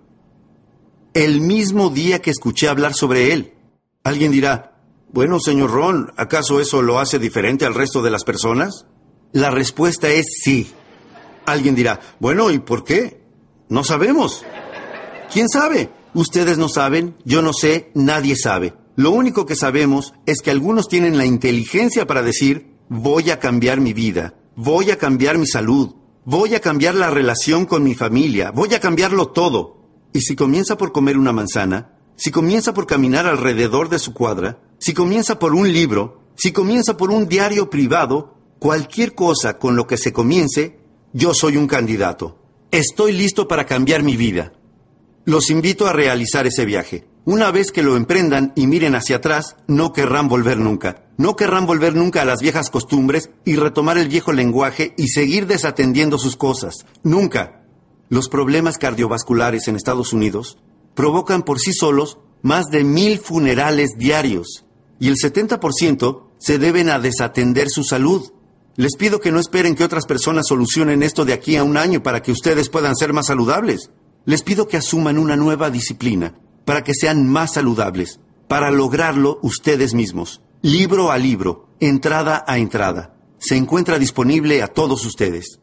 El 1.14 1.40
mismo 1.40 1.90
día 1.90 2.20
que 2.20 2.30
escuché 2.30 2.66
hablar 2.66 2.94
sobre 2.94 3.32
él. 3.32 3.52
Alguien 4.04 4.32
dirá, 4.32 4.72
bueno, 5.12 5.38
señor 5.38 5.70
Ron, 5.70 6.12
¿acaso 6.16 6.60
eso 6.60 6.82
lo 6.82 6.98
hace 6.98 7.18
diferente 7.18 7.64
al 7.66 7.74
resto 7.74 8.02
de 8.02 8.10
las 8.10 8.24
personas? 8.24 8.86
La 9.32 9.50
respuesta 9.50 10.08
es 10.08 10.26
sí. 10.42 10.72
Alguien 11.46 11.74
dirá, 11.74 12.00
bueno, 12.18 12.50
¿y 12.50 12.58
por 12.58 12.82
qué? 12.82 13.22
No 13.68 13.84
sabemos. 13.84 14.44
¿Quién 15.32 15.48
sabe? 15.48 15.90
Ustedes 16.14 16.58
no 16.58 16.68
saben, 16.68 17.16
yo 17.24 17.42
no 17.42 17.52
sé, 17.52 17.90
nadie 17.94 18.36
sabe. 18.36 18.74
Lo 18.96 19.12
único 19.12 19.46
que 19.46 19.54
sabemos 19.54 20.12
es 20.26 20.42
que 20.42 20.50
algunos 20.50 20.88
tienen 20.88 21.16
la 21.16 21.24
inteligencia 21.24 22.06
para 22.06 22.22
decir, 22.22 22.74
voy 22.88 23.30
a 23.30 23.38
cambiar 23.38 23.80
mi 23.80 23.92
vida, 23.94 24.34
voy 24.56 24.90
a 24.90 24.98
cambiar 24.98 25.38
mi 25.38 25.46
salud, 25.46 25.94
voy 26.24 26.54
a 26.54 26.60
cambiar 26.60 26.94
la 26.94 27.08
relación 27.08 27.64
con 27.64 27.82
mi 27.84 27.94
familia, 27.94 28.50
voy 28.50 28.74
a 28.74 28.80
cambiarlo 28.80 29.28
todo. 29.28 30.08
Y 30.12 30.20
si 30.20 30.36
comienza 30.36 30.76
por 30.76 30.92
comer 30.92 31.16
una 31.16 31.32
manzana, 31.32 31.91
si 32.16 32.30
comienza 32.30 32.74
por 32.74 32.86
caminar 32.86 33.26
alrededor 33.26 33.88
de 33.88 33.98
su 33.98 34.12
cuadra, 34.14 34.58
si 34.78 34.94
comienza 34.94 35.38
por 35.38 35.54
un 35.54 35.72
libro, 35.72 36.22
si 36.36 36.52
comienza 36.52 36.96
por 36.96 37.10
un 37.10 37.28
diario 37.28 37.70
privado, 37.70 38.34
cualquier 38.58 39.14
cosa 39.14 39.58
con 39.58 39.76
lo 39.76 39.86
que 39.86 39.96
se 39.96 40.12
comience, 40.12 40.78
yo 41.12 41.34
soy 41.34 41.56
un 41.56 41.66
candidato. 41.66 42.38
Estoy 42.70 43.12
listo 43.12 43.48
para 43.48 43.66
cambiar 43.66 44.02
mi 44.02 44.16
vida. 44.16 44.52
Los 45.24 45.50
invito 45.50 45.86
a 45.86 45.92
realizar 45.92 46.46
ese 46.46 46.64
viaje. 46.64 47.06
Una 47.24 47.52
vez 47.52 47.70
que 47.70 47.82
lo 47.82 47.96
emprendan 47.96 48.52
y 48.56 48.66
miren 48.66 48.96
hacia 48.96 49.16
atrás, 49.16 49.56
no 49.68 49.92
querrán 49.92 50.28
volver 50.28 50.58
nunca. 50.58 51.04
No 51.16 51.36
querrán 51.36 51.66
volver 51.66 51.94
nunca 51.94 52.22
a 52.22 52.24
las 52.24 52.40
viejas 52.40 52.70
costumbres 52.70 53.30
y 53.44 53.56
retomar 53.56 53.98
el 53.98 54.08
viejo 54.08 54.32
lenguaje 54.32 54.94
y 54.96 55.08
seguir 55.08 55.46
desatendiendo 55.46 56.18
sus 56.18 56.36
cosas. 56.36 56.86
Nunca. 57.04 57.62
Los 58.08 58.28
problemas 58.28 58.78
cardiovasculares 58.78 59.68
en 59.68 59.76
Estados 59.76 60.12
Unidos 60.12 60.58
provocan 60.94 61.42
por 61.42 61.58
sí 61.58 61.72
solos 61.72 62.18
más 62.42 62.66
de 62.70 62.84
mil 62.84 63.18
funerales 63.18 63.96
diarios 63.96 64.64
y 64.98 65.08
el 65.08 65.16
70% 65.16 66.22
se 66.38 66.58
deben 66.58 66.88
a 66.88 66.98
desatender 66.98 67.68
su 67.70 67.84
salud. 67.84 68.32
Les 68.76 68.96
pido 68.96 69.20
que 69.20 69.32
no 69.32 69.38
esperen 69.38 69.74
que 69.74 69.84
otras 69.84 70.06
personas 70.06 70.46
solucionen 70.48 71.02
esto 71.02 71.24
de 71.24 71.32
aquí 71.32 71.56
a 71.56 71.64
un 71.64 71.76
año 71.76 72.02
para 72.02 72.22
que 72.22 72.32
ustedes 72.32 72.68
puedan 72.68 72.96
ser 72.96 73.12
más 73.12 73.26
saludables. 73.26 73.90
Les 74.24 74.42
pido 74.42 74.68
que 74.68 74.76
asuman 74.76 75.18
una 75.18 75.36
nueva 75.36 75.70
disciplina 75.70 76.38
para 76.64 76.84
que 76.84 76.94
sean 76.94 77.28
más 77.28 77.54
saludables, 77.54 78.20
para 78.48 78.70
lograrlo 78.70 79.38
ustedes 79.42 79.94
mismos. 79.94 80.40
Libro 80.62 81.10
a 81.10 81.18
libro, 81.18 81.68
entrada 81.80 82.44
a 82.46 82.58
entrada. 82.58 83.16
Se 83.38 83.56
encuentra 83.56 83.98
disponible 83.98 84.62
a 84.62 84.68
todos 84.68 85.04
ustedes. 85.04 85.58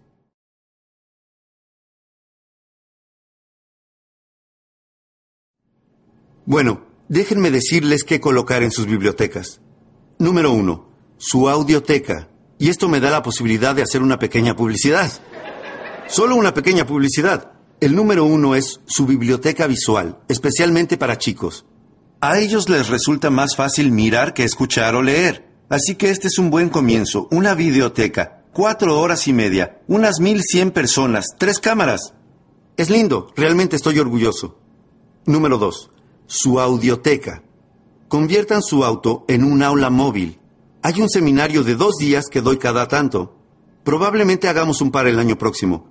Bueno, 6.50 6.82
déjenme 7.10 7.52
decirles 7.52 8.04
qué 8.04 8.20
colocar 8.20 8.64
en 8.64 8.72
sus 8.72 8.88
bibliotecas. 8.88 9.62
Número 10.18 10.52
uno, 10.52 10.90
su 11.20 11.48
audioteca. 11.48 12.28
Y 12.58 12.70
esto 12.70 12.90
me 12.90 13.00
da 13.00 13.12
la 13.12 13.22
posibilidad 13.22 13.76
de 13.76 13.84
hacer 13.84 14.02
una 14.02 14.18
pequeña 14.18 14.56
publicidad. 14.56 15.12
Solo 16.08 16.36
una 16.36 16.56
pequeña 16.56 16.88
publicidad. 16.88 17.52
El 17.80 17.96
número 17.96 18.26
uno 18.26 18.56
es 18.56 18.82
su 18.88 19.06
biblioteca 19.06 19.68
visual, 19.68 20.22
especialmente 20.28 20.98
para 20.98 21.20
chicos. 21.20 21.68
A 22.20 22.40
ellos 22.40 22.68
les 22.68 22.88
resulta 22.88 23.30
más 23.30 23.56
fácil 23.56 23.92
mirar 23.92 24.34
que 24.34 24.44
escuchar 24.44 24.96
o 24.96 25.04
leer. 25.04 25.48
Así 25.70 25.94
que 25.98 26.10
este 26.10 26.30
es 26.30 26.40
un 26.40 26.50
buen 26.50 26.70
comienzo, 26.70 27.28
una 27.30 27.54
videoteca, 27.54 28.42
cuatro 28.54 29.00
horas 29.00 29.28
y 29.28 29.34
media, 29.34 29.82
unas 29.88 30.20
mil 30.20 30.42
cien 30.42 30.72
personas, 30.72 31.28
tres 31.38 31.60
cámaras. 31.60 32.16
Es 32.76 32.90
lindo, 32.90 33.32
realmente 33.36 33.76
estoy 33.76 34.00
orgulloso. 34.00 34.58
Número 35.28 35.60
dos, 35.60 35.92
su 36.30 36.60
audioteca. 36.60 37.42
Conviertan 38.08 38.62
su 38.62 38.86
auto 38.86 39.26
en 39.28 39.44
un 39.44 39.63
aula 39.63 39.89
móvil. 39.89 40.39
Hay 40.84 41.02
un 41.02 41.10
seminario 41.10 41.63
de 41.63 41.76
dos 41.76 41.96
días 41.98 42.26
que 42.30 42.42
doy 42.42 42.60
cada 42.60 42.88
tanto. 42.88 43.36
Probablemente 43.84 44.48
hagamos 44.48 44.80
un 44.82 44.92
par 44.92 45.08
el 45.08 45.18
año 45.18 45.39
próximo. 45.39 45.88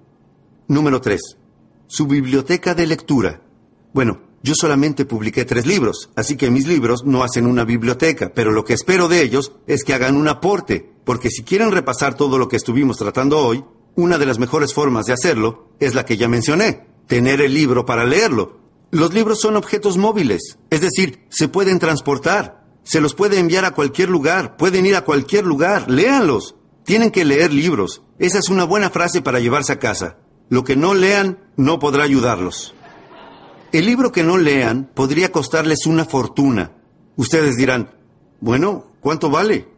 Número 0.68 1.00
tres, 1.00 1.36
su 1.88 2.06
biblioteca 2.06 2.76
de 2.76 2.86
lectura. 2.86 3.42
Bueno, 3.92 4.20
yo 4.44 4.54
solamente 4.54 5.04
publiqué 5.04 5.44
tres 5.44 5.66
libros, 5.66 6.10
así 6.14 6.36
que 6.36 6.52
mis 6.52 6.68
libros 6.68 7.02
no 7.04 7.24
hacen 7.24 7.44
una 7.44 7.64
biblioteca, 7.64 8.30
pero 8.32 8.52
lo 8.52 8.64
que 8.64 8.74
espero 8.74 9.08
de 9.08 9.22
ellos 9.22 9.50
es 9.66 9.82
que 9.82 9.92
hagan 9.92 10.16
un 10.16 10.28
aporte, 10.28 10.88
porque 11.04 11.30
si 11.30 11.42
quieren 11.42 11.72
repasar 11.72 12.14
todo 12.14 12.38
lo 12.38 12.46
que 12.46 12.56
estuvimos 12.56 12.96
tratando 12.96 13.40
hoy, 13.40 13.64
una 13.96 14.18
de 14.18 14.26
las 14.26 14.38
mejores 14.38 14.72
formas 14.72 15.06
de 15.06 15.14
hacerlo 15.14 15.70
es 15.80 15.96
la 15.96 16.04
que 16.04 16.16
ya 16.16 16.28
mencioné, 16.28 16.86
tener 17.08 17.40
el 17.40 17.54
libro 17.54 17.84
para 17.84 18.04
leerlo. 18.04 18.67
Los 18.90 19.12
libros 19.12 19.40
son 19.40 19.56
objetos 19.56 19.98
móviles, 19.98 20.58
es 20.70 20.80
decir, 20.80 21.26
se 21.28 21.48
pueden 21.48 21.78
transportar, 21.78 22.64
se 22.84 23.02
los 23.02 23.14
puede 23.14 23.38
enviar 23.38 23.66
a 23.66 23.72
cualquier 23.72 24.08
lugar, 24.08 24.56
pueden 24.56 24.86
ir 24.86 24.96
a 24.96 25.04
cualquier 25.04 25.44
lugar, 25.44 25.90
léanlos. 25.90 26.54
Tienen 26.84 27.10
que 27.10 27.26
leer 27.26 27.52
libros. 27.52 28.00
Esa 28.18 28.38
es 28.38 28.48
una 28.48 28.64
buena 28.64 28.88
frase 28.88 29.20
para 29.20 29.40
llevarse 29.40 29.74
a 29.74 29.78
casa. 29.78 30.16
Lo 30.48 30.64
que 30.64 30.74
no 30.74 30.94
lean 30.94 31.38
no 31.58 31.78
podrá 31.78 32.04
ayudarlos. 32.04 32.74
El 33.72 33.84
libro 33.84 34.10
que 34.10 34.24
no 34.24 34.38
lean 34.38 34.90
podría 34.94 35.30
costarles 35.30 35.84
una 35.84 36.06
fortuna. 36.06 36.72
Ustedes 37.16 37.58
dirán, 37.58 37.94
bueno, 38.40 38.92
¿cuánto 39.00 39.28
vale? 39.28 39.68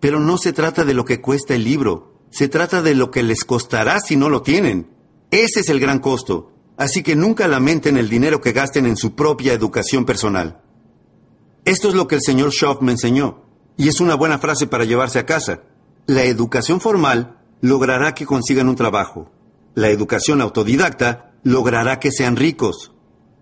Pero 0.00 0.20
no 0.20 0.38
se 0.38 0.54
trata 0.54 0.86
de 0.86 0.94
lo 0.94 1.04
que 1.04 1.20
cuesta 1.20 1.54
el 1.54 1.64
libro, 1.64 2.14
se 2.30 2.48
trata 2.48 2.80
de 2.80 2.94
lo 2.94 3.10
que 3.10 3.22
les 3.22 3.44
costará 3.44 4.00
si 4.00 4.16
no 4.16 4.30
lo 4.30 4.40
tienen. 4.40 4.88
Ese 5.30 5.60
es 5.60 5.68
el 5.68 5.80
gran 5.80 5.98
costo. 5.98 6.53
Así 6.76 7.02
que 7.02 7.16
nunca 7.16 7.48
lamenten 7.48 7.96
el 7.96 8.08
dinero 8.08 8.40
que 8.40 8.52
gasten 8.52 8.86
en 8.86 8.96
su 8.96 9.14
propia 9.14 9.52
educación 9.52 10.04
personal. 10.04 10.60
Esto 11.64 11.88
es 11.88 11.94
lo 11.94 12.08
que 12.08 12.16
el 12.16 12.22
señor 12.22 12.52
Schoff 12.52 12.82
me 12.82 12.92
enseñó, 12.92 13.44
y 13.76 13.88
es 13.88 14.00
una 14.00 14.14
buena 14.14 14.38
frase 14.38 14.66
para 14.66 14.84
llevarse 14.84 15.18
a 15.18 15.26
casa. 15.26 15.62
La 16.06 16.24
educación 16.24 16.80
formal 16.80 17.38
logrará 17.60 18.14
que 18.14 18.26
consigan 18.26 18.68
un 18.68 18.76
trabajo, 18.76 19.30
la 19.74 19.88
educación 19.88 20.40
autodidacta 20.40 21.32
logrará 21.42 21.98
que 21.98 22.12
sean 22.12 22.36
ricos. 22.36 22.92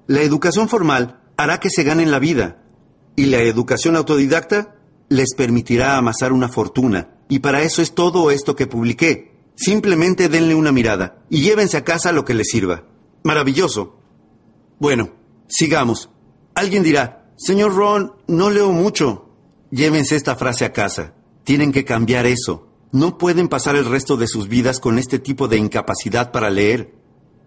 La 0.07 0.23
educación 0.23 0.67
formal 0.67 1.21
hará 1.37 1.61
que 1.61 1.69
se 1.69 1.85
ganen 1.85 2.11
la 2.11 2.19
vida. 2.19 2.63
Y 3.17 3.27
la 3.27 3.41
educación 3.41 3.97
autodidacta 3.97 4.77
les 5.11 5.35
permitirá 5.35 5.99
amasar 5.99 6.33
una 6.33 6.49
fortuna. 6.49 7.19
Y 7.29 7.41
para 7.41 7.63
eso 7.63 7.83
es 7.83 7.95
todo 7.95 8.31
esto 8.31 8.57
que 8.57 8.67
publiqué. 8.67 9.33
Simplemente 9.57 10.31
denle 10.31 10.55
una 10.55 10.73
mirada 10.73 11.23
y 11.29 11.43
llévense 11.43 11.77
a 11.77 11.85
casa 11.85 12.13
lo 12.13 12.25
que 12.25 12.33
les 12.33 12.49
sirva. 12.49 12.85
Maravilloso. 13.23 13.99
Bueno, 14.79 15.11
sigamos. 15.49 16.11
Alguien 16.55 16.83
dirá, 16.83 17.33
señor 17.37 17.75
Ron, 17.75 18.15
no 18.27 18.51
leo 18.51 18.73
mucho. 18.73 19.31
Llévense 19.71 20.17
esta 20.17 20.37
frase 20.37 20.65
a 20.65 20.73
casa. 20.73 21.15
Tienen 21.45 21.73
que 21.73 21.85
cambiar 21.85 22.27
eso. 22.27 22.69
No 22.91 23.17
pueden 23.17 23.49
pasar 23.49 23.77
el 23.77 23.87
resto 23.87 24.17
de 24.17 24.27
sus 24.27 24.49
vidas 24.49 24.81
con 24.81 24.99
este 24.99 25.19
tipo 25.19 25.49
de 25.49 25.57
incapacidad 25.57 26.31
para 26.31 26.51
leer. 26.51 26.95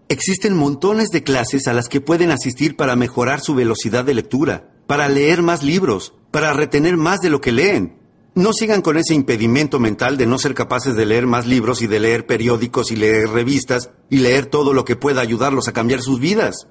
Existen 0.08 0.56
montones 0.56 1.10
de 1.10 1.22
clases 1.22 1.68
a 1.68 1.72
las 1.72 1.88
que 1.88 2.00
pueden 2.00 2.30
asistir 2.30 2.76
para 2.76 2.96
mejorar 2.96 3.40
su 3.40 3.54
velocidad 3.54 4.04
de 4.04 4.14
lectura, 4.14 4.72
para 4.86 5.08
leer 5.08 5.42
más 5.42 5.62
libros, 5.62 6.14
para 6.30 6.52
retener 6.52 6.96
más 6.96 7.20
de 7.20 7.30
lo 7.30 7.40
que 7.40 7.52
leen. 7.52 7.98
No 8.36 8.52
sigan 8.52 8.82
con 8.82 8.98
ese 8.98 9.14
impedimento 9.14 9.80
mental 9.80 10.18
de 10.18 10.26
no 10.26 10.38
ser 10.38 10.52
capaces 10.52 10.94
de 10.94 11.06
leer 11.06 11.26
más 11.26 11.46
libros 11.46 11.80
y 11.80 11.86
de 11.86 11.98
leer 11.98 12.26
periódicos 12.26 12.92
y 12.92 12.96
leer 12.96 13.30
revistas 13.30 13.88
y 14.10 14.18
leer 14.18 14.44
todo 14.44 14.74
lo 14.74 14.84
que 14.84 14.94
pueda 14.94 15.22
ayudarlos 15.22 15.68
a 15.68 15.72
cambiar 15.72 16.02
sus 16.02 16.20
vidas. 16.20 16.68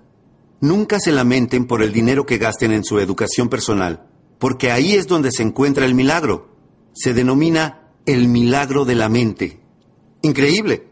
Nunca 0.62 1.00
se 1.00 1.12
lamenten 1.12 1.66
por 1.66 1.82
el 1.82 1.92
dinero 1.92 2.28
que 2.28 2.38
gasten 2.38 2.72
en 2.72 2.84
su 2.84 3.00
educación 3.00 3.50
personal, 3.50 4.06
porque 4.38 4.70
ahí 4.72 4.94
es 4.94 5.08
donde 5.08 5.32
se 5.32 5.42
encuentra 5.42 5.88
el 5.88 5.96
milagro. 5.96 6.56
Se 6.94 7.16
denomina 7.16 7.96
el 8.06 8.28
milagro 8.28 8.86
de 8.86 8.94
la 8.94 9.10
mente. 9.10 9.60
Increíble. 10.22 10.88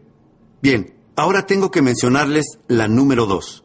Bien, 0.60 0.92
ahora 1.14 1.46
tengo 1.46 1.70
que 1.70 1.82
mencionarles 1.82 2.58
la 2.66 2.88
número 2.88 3.26
dos. 3.26 3.62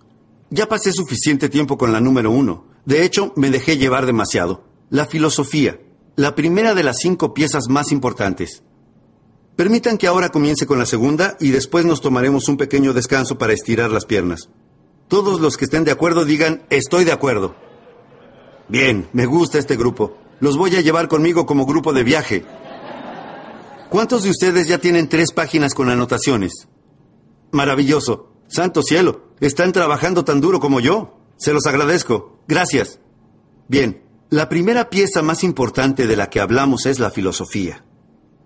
Ya 0.51 0.69
pasé 0.69 0.93
suficiente 0.93 1.49
tiempo 1.49 1.75
con 1.75 1.91
la 1.91 2.01
número 2.01 2.29
uno. 2.29 2.67
De 2.85 3.03
hecho, 3.03 3.33
me 3.35 3.49
dejé 3.49 3.79
llevar 3.79 4.05
demasiado. 4.05 4.63
La 4.91 5.07
filosofía, 5.07 5.79
la 6.19 6.35
primera 6.35 6.75
de 6.75 6.83
las 6.83 6.97
cinco 6.97 7.33
piezas 7.33 7.69
más 7.69 7.93
importantes. 7.93 8.61
Permitan 9.55 9.97
que 9.97 10.05
ahora 10.05 10.27
comience 10.27 10.67
con 10.67 10.77
la 10.77 10.85
segunda 10.85 11.37
y 11.39 11.51
después 11.51 11.85
nos 11.85 12.01
tomaremos 12.01 12.49
un 12.49 12.57
pequeño 12.57 12.91
descanso 12.91 13.37
para 13.37 13.53
estirar 13.53 13.89
las 13.89 14.03
piernas. 14.03 14.49
Todos 15.07 15.39
los 15.39 15.55
que 15.55 15.63
estén 15.63 15.85
de 15.85 15.91
acuerdo 15.91 16.25
digan, 16.25 16.63
estoy 16.69 17.05
de 17.05 17.13
acuerdo. 17.13 17.55
Bien, 18.67 19.07
me 19.13 19.27
gusta 19.27 19.59
este 19.59 19.77
grupo. 19.77 20.17
Los 20.41 20.57
voy 20.57 20.75
a 20.75 20.81
llevar 20.81 21.07
conmigo 21.07 21.45
como 21.45 21.65
grupo 21.65 21.93
de 21.93 22.03
viaje. 22.03 22.43
¿Cuántos 23.89 24.23
de 24.23 24.31
ustedes 24.31 24.67
ya 24.67 24.79
tienen 24.79 25.07
tres 25.07 25.31
páginas 25.31 25.73
con 25.73 25.89
anotaciones? 25.89 26.67
Maravilloso. 27.51 28.33
Santo 28.49 28.83
cielo. 28.83 29.29
Están 29.39 29.71
trabajando 29.71 30.25
tan 30.25 30.41
duro 30.41 30.59
como 30.59 30.81
yo. 30.81 31.17
Se 31.37 31.53
los 31.53 31.65
agradezco. 31.65 32.41
Gracias. 32.45 32.99
Bien, 33.69 34.03
la 34.31 34.47
primera 34.47 34.91
pieza 34.91 35.23
más 35.23 35.43
importante 35.43 36.05
de 36.05 36.15
la 36.15 36.29
que 36.29 36.39
hablamos 36.39 36.85
es 36.85 36.99
la 36.99 37.09
filosofía. 37.09 37.83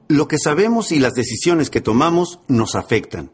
Lo 0.07 0.29
que 0.29 0.37
sabemos 0.37 0.93
y 0.93 0.99
las 0.99 1.13
decisiones 1.13 1.69
que 1.69 1.81
tomamos 1.81 2.39
nos 2.47 2.75
afectan. 2.75 3.33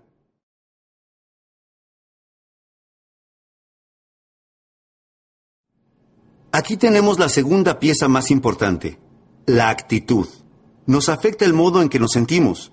Aquí 6.51 6.77
tenemos 6.77 7.19
la 7.19 7.29
segunda 7.29 7.79
pieza 7.79 8.07
más 8.07 8.31
importante, 8.31 8.99
la 9.45 9.69
actitud. 9.69 10.27
Nos 10.87 11.07
afecta 11.07 11.45
el 11.45 11.53
modo 11.53 11.83
en 11.83 11.89
que 11.89 11.99
nos 11.99 12.13
sentimos. 12.13 12.71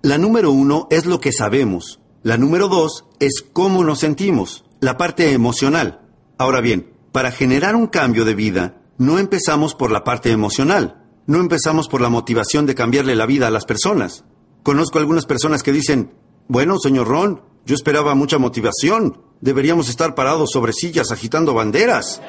La 0.00 0.18
número 0.18 0.52
uno 0.52 0.86
es 0.90 1.06
lo 1.06 1.20
que 1.20 1.32
sabemos. 1.32 1.98
La 2.22 2.36
número 2.36 2.68
dos 2.68 3.06
es 3.18 3.44
cómo 3.52 3.82
nos 3.82 3.98
sentimos, 3.98 4.64
la 4.78 4.96
parte 4.96 5.32
emocional. 5.32 6.08
Ahora 6.38 6.60
bien, 6.60 6.92
para 7.10 7.32
generar 7.32 7.74
un 7.74 7.88
cambio 7.88 8.24
de 8.24 8.34
vida, 8.36 8.78
no 8.98 9.18
empezamos 9.18 9.74
por 9.74 9.92
la 9.92 10.02
parte 10.02 10.30
emocional. 10.30 11.04
No 11.26 11.38
empezamos 11.38 11.88
por 11.88 12.00
la 12.00 12.08
motivación 12.08 12.66
de 12.66 12.74
cambiarle 12.74 13.14
la 13.14 13.26
vida 13.26 13.46
a 13.46 13.50
las 13.50 13.64
personas. 13.64 14.24
Conozco 14.62 14.98
algunas 14.98 15.24
personas 15.24 15.62
que 15.62 15.72
dicen, 15.72 16.14
bueno, 16.48 16.78
señor 16.78 17.06
Ron, 17.06 17.42
yo 17.64 17.74
esperaba 17.74 18.14
mucha 18.14 18.38
motivación. 18.38 19.22
Deberíamos 19.40 19.88
estar 19.88 20.14
parados 20.14 20.50
sobre 20.50 20.72
sillas 20.72 21.12
agitando 21.12 21.54
banderas. 21.54 22.20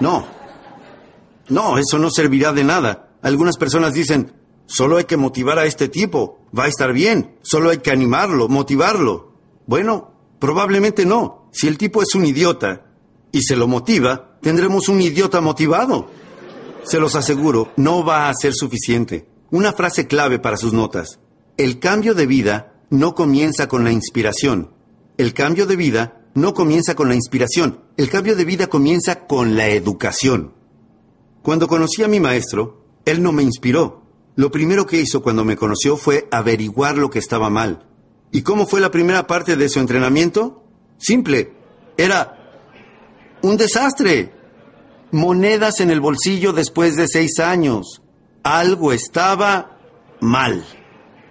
No. 0.00 0.26
No, 1.48 1.78
eso 1.78 1.98
no 1.98 2.10
servirá 2.10 2.52
de 2.52 2.64
nada. 2.64 3.10
Algunas 3.22 3.56
personas 3.56 3.92
dicen, 3.92 4.32
solo 4.66 4.96
hay 4.96 5.04
que 5.04 5.16
motivar 5.16 5.58
a 5.58 5.66
este 5.66 5.88
tipo, 5.88 6.38
va 6.58 6.64
a 6.64 6.68
estar 6.68 6.92
bien, 6.92 7.36
solo 7.42 7.70
hay 7.70 7.78
que 7.78 7.90
animarlo, 7.90 8.48
motivarlo. 8.48 9.34
Bueno, 9.66 10.12
probablemente 10.38 11.04
no. 11.04 11.50
Si 11.52 11.68
el 11.68 11.76
tipo 11.78 12.02
es 12.02 12.14
un 12.14 12.24
idiota 12.24 12.86
y 13.30 13.42
se 13.42 13.56
lo 13.56 13.68
motiva, 13.68 14.29
tendremos 14.40 14.88
un 14.88 15.00
idiota 15.00 15.40
motivado. 15.40 16.08
Se 16.84 16.98
los 16.98 17.14
aseguro, 17.14 17.72
no 17.76 18.04
va 18.04 18.28
a 18.28 18.34
ser 18.34 18.54
suficiente. 18.54 19.26
Una 19.50 19.72
frase 19.72 20.06
clave 20.06 20.38
para 20.38 20.56
sus 20.56 20.72
notas. 20.72 21.18
El 21.56 21.78
cambio 21.78 22.14
de 22.14 22.26
vida 22.26 22.74
no 22.90 23.14
comienza 23.14 23.68
con 23.68 23.84
la 23.84 23.92
inspiración. 23.92 24.70
El 25.18 25.34
cambio 25.34 25.66
de 25.66 25.76
vida 25.76 26.20
no 26.34 26.54
comienza 26.54 26.94
con 26.94 27.08
la 27.08 27.14
inspiración, 27.14 27.80
el 27.96 28.08
cambio 28.08 28.36
de 28.36 28.44
vida 28.44 28.68
comienza 28.68 29.26
con 29.26 29.56
la 29.56 29.68
educación. 29.68 30.54
Cuando 31.42 31.68
conocí 31.68 32.02
a 32.02 32.08
mi 32.08 32.20
maestro, 32.20 32.84
él 33.04 33.22
no 33.22 33.32
me 33.32 33.42
inspiró. 33.42 34.02
Lo 34.36 34.50
primero 34.50 34.86
que 34.86 35.00
hizo 35.00 35.22
cuando 35.22 35.44
me 35.44 35.56
conoció 35.56 35.96
fue 35.96 36.28
averiguar 36.30 36.96
lo 36.96 37.10
que 37.10 37.18
estaba 37.18 37.50
mal. 37.50 37.86
¿Y 38.30 38.42
cómo 38.42 38.66
fue 38.66 38.80
la 38.80 38.90
primera 38.90 39.26
parte 39.26 39.56
de 39.56 39.68
su 39.68 39.80
entrenamiento? 39.80 40.64
Simple. 40.98 41.52
Era 41.96 42.39
un 43.42 43.56
desastre. 43.56 44.32
Monedas 45.12 45.80
en 45.80 45.90
el 45.90 46.00
bolsillo 46.00 46.52
después 46.52 46.96
de 46.96 47.08
seis 47.08 47.38
años. 47.40 48.02
Algo 48.42 48.92
estaba 48.92 49.78
mal. 50.20 50.64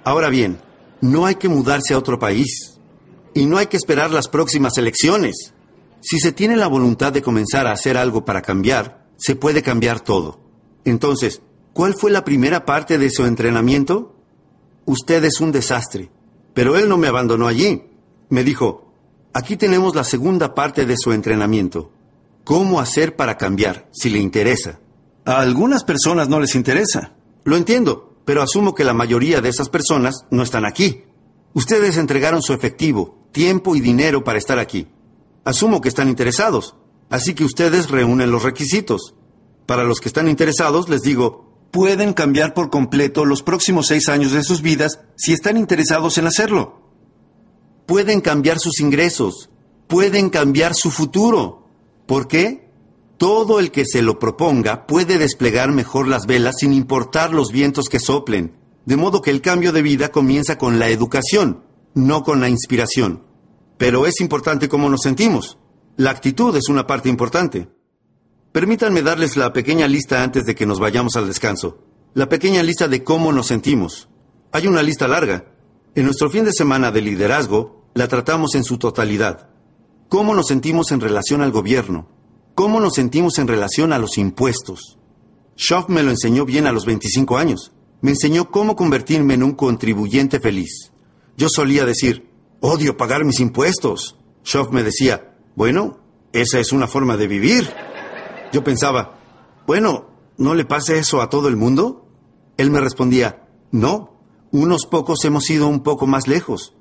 Ahora 0.04 0.30
bien, 0.30 0.60
no 1.02 1.26
hay 1.26 1.36
que 1.36 1.50
mudarse 1.50 1.94
a 1.94 1.98
otro 1.98 2.20
país. 2.20 2.80
Y 3.34 3.46
no 3.46 3.58
hay 3.58 3.68
que 3.68 3.78
esperar 3.78 4.12
las 4.12 4.28
próximas 4.28 4.78
elecciones. 4.78 5.54
Si 6.02 6.20
se 6.20 6.32
tiene 6.32 6.56
la 6.56 6.68
voluntad 6.68 7.14
de 7.14 7.22
comenzar 7.22 7.68
a 7.68 7.72
hacer 7.72 7.98
algo 7.98 8.26
para 8.26 8.42
cambiar, 8.42 9.06
se 9.18 9.36
puede 9.36 9.62
cambiar 9.62 10.00
todo. 10.00 10.40
Entonces, 10.86 11.42
¿cuál 11.74 11.94
fue 11.94 12.12
la 12.12 12.24
primera 12.24 12.66
parte 12.66 12.98
de 12.98 13.10
su 13.10 13.26
entrenamiento? 13.26 14.16
Usted 14.86 15.24
es 15.24 15.40
un 15.40 15.52
desastre. 15.52 16.10
Pero 16.54 16.78
él 16.78 16.90
no 16.90 16.98
me 16.98 17.08
abandonó 17.08 17.48
allí. 17.48 17.84
Me 18.30 18.44
dijo, 18.44 18.92
aquí 19.34 19.56
tenemos 19.58 19.96
la 19.96 20.04
segunda 20.04 20.56
parte 20.56 20.86
de 20.86 20.98
su 20.98 21.12
entrenamiento. 21.12 21.92
¿Cómo 22.50 22.80
hacer 22.80 23.16
para 23.16 23.38
cambiar, 23.38 23.88
si 23.92 24.10
le 24.10 24.18
interesa? 24.18 24.80
A 25.24 25.40
algunas 25.40 25.84
personas 25.84 26.30
no 26.30 26.40
les 26.40 26.56
interesa. 26.56 27.14
Lo 27.44 27.56
entiendo, 27.56 28.18
pero 28.26 28.42
asumo 28.42 28.74
que 28.74 28.84
la 28.84 28.96
mayoría 28.96 29.40
de 29.40 29.50
esas 29.50 29.70
personas 29.70 30.26
no 30.32 30.42
están 30.42 30.66
aquí. 30.66 31.04
Ustedes 31.54 31.96
entregaron 31.98 32.42
su 32.42 32.54
efectivo, 32.54 33.20
tiempo 33.32 33.76
y 33.76 33.82
dinero 33.82 34.24
para 34.24 34.40
estar 34.40 34.58
aquí. 34.58 34.88
Asumo 35.44 35.80
que 35.80 35.90
están 35.90 36.10
interesados, 36.10 36.76
así 37.12 37.36
que 37.36 37.46
ustedes 37.46 37.92
reúnen 37.92 38.32
los 38.32 38.42
requisitos. 38.42 39.14
Para 39.68 39.84
los 39.84 40.00
que 40.00 40.10
están 40.10 40.28
interesados, 40.28 40.90
les 40.90 41.04
digo, 41.04 41.68
pueden 41.70 42.14
cambiar 42.14 42.56
por 42.56 42.72
completo 42.72 43.26
los 43.26 43.44
próximos 43.44 43.86
seis 43.86 44.10
años 44.10 44.32
de 44.32 44.44
sus 44.44 44.64
vidas 44.64 45.02
si 45.18 45.34
están 45.34 45.56
interesados 45.56 46.18
en 46.18 46.26
hacerlo. 46.26 46.82
Pueden 47.86 48.22
cambiar 48.22 48.58
sus 48.58 48.80
ingresos, 48.80 49.52
pueden 49.86 50.32
cambiar 50.32 50.74
su 50.74 50.90
futuro. 50.90 51.69
¿Por 52.10 52.28
qué? 52.28 52.68
Todo 53.20 53.60
el 53.60 53.70
que 53.70 53.86
se 53.86 54.02
lo 54.02 54.18
proponga 54.18 54.88
puede 54.88 55.20
desplegar 55.20 55.72
mejor 55.72 56.08
las 56.08 56.26
velas 56.26 56.56
sin 56.58 56.74
importar 56.74 57.36
los 57.36 57.52
vientos 57.52 57.86
que 57.88 58.00
soplen, 58.00 58.58
de 58.88 58.98
modo 58.98 59.22
que 59.22 59.30
el 59.30 59.42
cambio 59.42 59.72
de 59.72 59.84
vida 59.84 60.10
comienza 60.10 60.58
con 60.58 60.80
la 60.80 60.90
educación 60.90 61.70
no 61.94 62.24
con 62.24 62.42
la 62.42 62.50
inspiración. 62.50 63.24
Pero 63.78 64.08
es 64.08 64.22
importante 64.22 64.70
cómo 64.70 64.90
nos 64.90 65.02
sentimos. 65.02 65.60
La 65.98 66.10
actitud 66.10 66.56
es 66.56 66.68
una 66.68 66.88
parte 66.88 67.10
importante. 67.10 67.70
Permítanme 68.54 69.04
darles 69.04 69.38
la 69.38 69.54
pequeña 69.54 69.88
lista 69.88 70.24
antes 70.24 70.48
de 70.48 70.56
que 70.56 70.66
nos 70.66 70.80
vayamos 70.80 71.16
al 71.16 71.28
descanso. 71.28 71.86
La 72.16 72.28
pequeña 72.28 72.64
lista 72.64 72.88
de 72.88 73.04
cómo 73.04 73.32
nos 73.32 73.46
sentimos. 73.46 74.10
Hay 74.52 74.66
una 74.66 74.82
lista 74.82 75.08
larga. 75.08 75.54
En 75.94 76.06
nuestro 76.06 76.32
fin 76.32 76.44
de 76.44 76.54
semana 76.54 76.92
de 76.92 77.04
liderazgo 77.04 77.92
la 77.94 78.08
tratamos 78.08 78.56
en 78.56 78.64
su 78.64 78.80
totalidad. 78.80 79.50
¿Cómo 80.10 80.34
nos 80.34 80.48
sentimos 80.48 80.92
en 80.92 81.02
relación 81.02 81.44
al 81.44 81.52
gobierno? 81.52 82.08
¿Cómo 82.56 82.80
nos 82.80 82.96
sentimos 82.96 83.38
en 83.38 83.48
relación 83.48 83.94
a 83.94 84.00
los 84.00 84.18
impuestos? 84.18 84.98
Schoff 85.56 85.88
me 85.88 86.02
lo 86.02 86.10
enseñó 86.10 86.46
bien 86.46 86.66
a 86.66 86.72
los 86.72 86.88
25 86.88 87.38
años. 87.38 87.74
Me 88.02 88.10
enseñó 88.10 88.50
cómo 88.50 88.76
convertirme 88.76 89.36
en 89.36 89.44
un 89.44 89.52
contribuyente 89.52 90.40
feliz. 90.40 90.92
Yo 91.38 91.48
solía 91.48 91.86
decir, 91.86 92.28
odio 92.60 92.98
pagar 92.98 93.24
mis 93.24 93.40
impuestos. 93.40 94.18
Schoff 94.44 94.72
me 94.72 94.82
decía, 94.82 95.38
bueno, 95.56 96.00
esa 96.34 96.60
es 96.60 96.72
una 96.72 96.88
forma 96.88 97.16
de 97.16 97.28
vivir. 97.28 97.72
Yo 98.52 98.64
pensaba, 98.64 99.20
bueno, 99.68 100.10
¿no 100.40 100.56
le 100.56 100.66
pase 100.66 100.98
eso 100.98 101.22
a 101.22 101.30
todo 101.30 101.50
el 101.50 101.56
mundo? 101.56 102.08
Él 102.58 102.72
me 102.72 102.82
respondía, 102.82 103.48
no, 103.72 104.20
unos 104.52 104.88
pocos 104.88 105.24
hemos 105.24 105.48
ido 105.52 105.68
un 105.68 105.84
poco 105.84 106.08
más 106.08 106.28
lejos. 106.28 106.74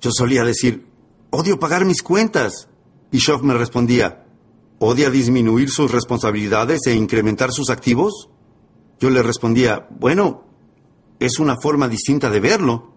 Yo 0.00 0.10
solía 0.10 0.42
decir, 0.42 0.88
odio 1.34 1.58
pagar 1.58 1.84
mis 1.84 2.02
cuentas. 2.02 2.68
Y 3.10 3.18
Schoff 3.18 3.42
me 3.42 3.54
respondía, 3.54 4.24
¿odia 4.78 5.10
disminuir 5.10 5.70
sus 5.70 5.90
responsabilidades 5.90 6.86
e 6.86 6.94
incrementar 6.94 7.52
sus 7.52 7.70
activos? 7.70 8.28
Yo 9.00 9.10
le 9.10 9.22
respondía, 9.22 9.88
bueno, 9.90 10.44
es 11.18 11.38
una 11.38 11.56
forma 11.60 11.88
distinta 11.88 12.30
de 12.30 12.40
verlo. 12.40 12.94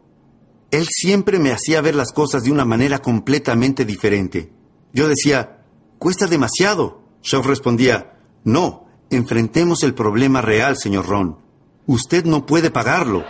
Él 0.72 0.86
siempre 0.90 1.40
me 1.40 1.52
hacía 1.52 1.82
ver 1.82 1.96
las 1.96 2.12
cosas 2.12 2.44
de 2.44 2.52
una 2.52 2.66
manera 2.66 3.00
completamente 3.00 3.86
diferente. 3.86 4.52
Yo 4.94 5.08
decía, 5.08 5.64
cuesta 5.98 6.28
demasiado. 6.28 7.02
Shaw 7.24 7.42
respondía, 7.42 8.20
no, 8.44 8.88
enfrentemos 9.10 9.84
el 9.84 9.94
problema 9.94 10.42
real, 10.42 10.78
señor 10.78 11.08
Ron. 11.08 11.38
Usted 11.86 12.26
no 12.26 12.46
puede 12.46 12.70
pagarlo. 12.70 13.24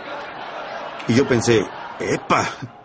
Y 1.06 1.14
yo 1.14 1.26
pensé, 1.26 1.64
¡epa! 2.00 2.77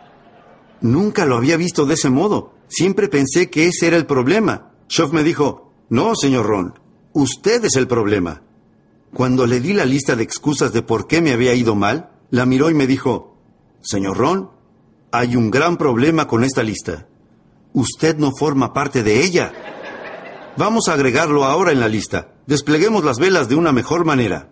Nunca 0.83 1.25
lo 1.25 1.37
había 1.37 1.55
visto 1.55 1.85
de 1.85 1.93
ese 1.93 2.09
modo. 2.09 2.53
Siempre 2.67 3.07
pensé 3.07 3.49
que 3.49 3.67
ese 3.67 3.87
era 3.87 3.95
el 3.95 4.05
problema. 4.05 4.73
Shaw 4.89 5.11
me 5.13 5.23
dijo, 5.23 5.71
no, 5.89 6.13
señor 6.13 6.45
Ron, 6.45 6.79
usted 7.13 7.63
es 7.63 7.77
el 7.77 7.87
problema. 7.87 8.43
Cuando 9.13 9.47
le 9.47 9.61
di 9.61 9.71
la 9.73 9.85
lista 9.85 10.17
de 10.17 10.23
excusas 10.23 10.73
de 10.73 10.81
por 10.81 11.07
qué 11.07 11.21
me 11.21 11.31
había 11.31 11.53
ido 11.53 11.73
mal, 11.73 12.11
la 12.31 12.45
miró 12.45 12.69
y 12.69 12.73
me 12.73 12.85
dijo, 12.85 13.37
Señor 13.81 14.17
Ron, 14.17 14.49
hay 15.11 15.37
un 15.37 15.51
gran 15.51 15.77
problema 15.77 16.27
con 16.27 16.43
esta 16.43 16.63
lista. 16.63 17.07
Usted 17.71 18.17
no 18.17 18.31
forma 18.37 18.73
parte 18.73 19.03
de 19.03 19.23
ella. 19.23 19.53
Vamos 20.57 20.89
a 20.89 20.93
agregarlo 20.93 21.45
ahora 21.45 21.71
en 21.71 21.79
la 21.79 21.87
lista. 21.87 22.33
Despleguemos 22.45 23.05
las 23.05 23.19
velas 23.19 23.47
de 23.47 23.55
una 23.55 23.71
mejor 23.71 24.03
manera. 24.03 24.49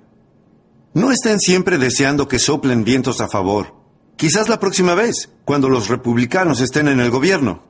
No 0.93 1.11
estén 1.11 1.39
siempre 1.39 1.77
deseando 1.77 2.27
que 2.29 2.39
soplen 2.39 2.85
vientos 2.85 3.19
a 3.19 3.27
favor. 3.27 3.80
Quizás 4.21 4.49
la 4.49 4.59
próxima 4.59 4.93
vez, 4.93 5.31
cuando 5.45 5.67
los 5.67 5.87
republicanos 5.87 6.61
estén 6.61 6.87
en 6.87 6.99
el 6.99 7.09
gobierno. 7.09 7.63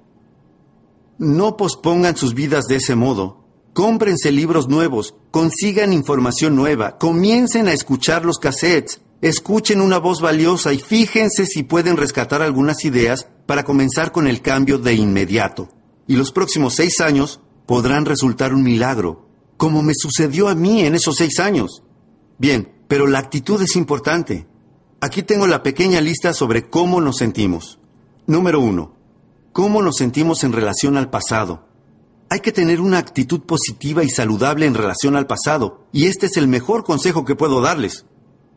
No 1.18 1.56
pospongan 1.56 2.18
sus 2.18 2.34
vidas 2.34 2.66
de 2.66 2.76
ese 2.76 2.94
modo. 2.94 3.46
Cómprense 3.72 4.34
libros 4.34 4.68
nuevos, 4.68 5.16
consigan 5.32 5.94
información 5.94 6.58
nueva, 6.58 6.98
comiencen 6.98 7.70
a 7.70 7.72
escuchar 7.72 8.26
los 8.26 8.38
cassettes, 8.38 9.00
Escuchen 9.22 9.80
una 9.80 9.98
voz 9.98 10.20
valiosa 10.20 10.74
y 10.74 10.80
fíjense 10.80 11.46
si 11.46 11.64
pueden 11.64 11.96
rescatar 11.96 12.42
algunas 12.42 12.84
ideas 12.84 13.30
para 13.46 13.64
comenzar 13.64 14.12
con 14.12 14.28
el 14.28 14.42
cambio 14.42 14.78
de 14.78 14.94
inmediato. 14.94 15.70
Y 16.06 16.18
los 16.18 16.34
próximos 16.34 16.74
seis 16.74 17.00
años 17.00 17.40
podrán 17.66 18.04
resultar 18.04 18.54
un 18.54 18.64
milagro, 18.64 19.30
como 19.56 19.84
me 19.84 19.94
sucedió 19.96 20.50
a 20.50 20.56
mí 20.56 20.82
en 20.82 20.96
esos 20.96 21.16
seis 21.16 21.40
años. 21.40 21.82
Bien, 22.38 22.74
pero 22.90 23.08
la 23.08 23.20
actitud 23.20 23.62
es 23.62 23.78
importante. 23.78 24.51
Aquí 25.04 25.24
tengo 25.24 25.48
la 25.48 25.64
pequeña 25.64 26.00
lista 26.00 26.32
sobre 26.32 26.70
cómo 26.70 27.02
nos 27.02 27.18
sentimos. 27.18 27.80
Número 28.28 28.60
uno, 28.60 28.94
cómo 29.52 29.82
nos 29.82 29.96
sentimos 29.96 30.44
en 30.44 30.54
relación 30.54 30.96
al 30.96 31.10
pasado. 31.10 31.66
Hay 32.30 32.42
que 32.42 32.52
tener 32.52 32.80
una 32.80 33.00
actitud 33.00 33.42
positiva 33.42 34.04
y 34.04 34.12
saludable 34.12 34.68
en 34.68 34.76
relación 34.76 35.16
al 35.16 35.26
pasado, 35.26 35.88
y 35.92 36.06
este 36.06 36.28
es 36.28 36.38
el 36.38 36.48
mejor 36.48 36.84
consejo 36.84 37.26
que 37.26 37.34
puedo 37.34 37.62
darles. 37.62 38.06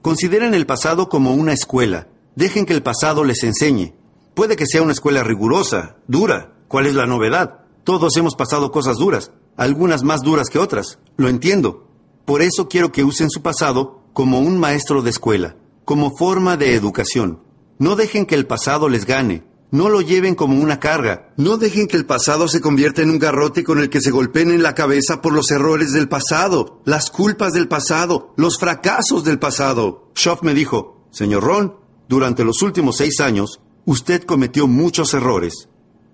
Consideren 0.02 0.52
el 0.52 0.66
pasado 0.66 1.08
como 1.08 1.32
una 1.32 1.54
escuela. 1.54 2.08
Dejen 2.36 2.66
que 2.66 2.74
el 2.74 2.82
pasado 2.82 3.24
les 3.24 3.42
enseñe. 3.42 3.94
Puede 4.34 4.56
que 4.56 4.66
sea 4.66 4.82
una 4.82 4.92
escuela 4.92 5.24
rigurosa, 5.24 5.96
dura. 6.08 6.52
¿Cuál 6.68 6.84
es 6.84 6.94
la 6.94 7.06
novedad? 7.06 7.60
Todos 7.84 8.18
hemos 8.18 8.34
pasado 8.34 8.70
cosas 8.70 8.98
duras, 8.98 9.32
algunas 9.56 10.02
más 10.02 10.20
duras 10.20 10.50
que 10.50 10.58
otras. 10.58 10.98
Lo 11.16 11.30
entiendo. 11.30 11.88
Por 12.26 12.42
eso 12.42 12.68
quiero 12.68 12.92
que 12.92 13.02
usen 13.02 13.30
su 13.30 13.40
pasado 13.40 14.02
como 14.12 14.40
un 14.40 14.58
maestro 14.58 15.00
de 15.00 15.08
escuela, 15.08 15.56
como 15.84 16.16
forma 16.16 16.56
de 16.56 16.74
educación. 16.74 17.40
No 17.78 17.96
dejen 17.96 18.26
que 18.26 18.34
el 18.34 18.46
pasado 18.46 18.88
les 18.88 19.04
gane. 19.06 19.44
No 19.70 19.88
lo 19.88 20.00
lleven 20.00 20.36
como 20.36 20.62
una 20.62 20.78
carga. 20.78 21.32
No 21.36 21.56
dejen 21.56 21.88
que 21.88 21.96
el 21.96 22.06
pasado 22.06 22.46
se 22.46 22.60
convierta 22.60 23.02
en 23.02 23.10
un 23.10 23.18
garrote 23.18 23.64
con 23.64 23.80
el 23.80 23.90
que 23.90 24.00
se 24.00 24.12
golpeen 24.12 24.52
en 24.52 24.62
la 24.62 24.74
cabeza 24.74 25.20
por 25.20 25.32
los 25.32 25.50
errores 25.50 25.92
del 25.92 26.08
pasado, 26.08 26.80
las 26.84 27.10
culpas 27.10 27.52
del 27.52 27.66
pasado, 27.66 28.34
los 28.36 28.58
fracasos 28.58 29.24
del 29.24 29.40
pasado. 29.40 30.12
Schoff 30.14 30.42
me 30.42 30.54
dijo, 30.54 31.08
Señor 31.10 31.42
Ron, 31.42 31.76
durante 32.08 32.44
los 32.44 32.62
últimos 32.62 32.98
seis 32.98 33.18
años, 33.18 33.60
usted 33.84 34.22
cometió 34.22 34.68
muchos 34.68 35.12
errores. 35.12 35.68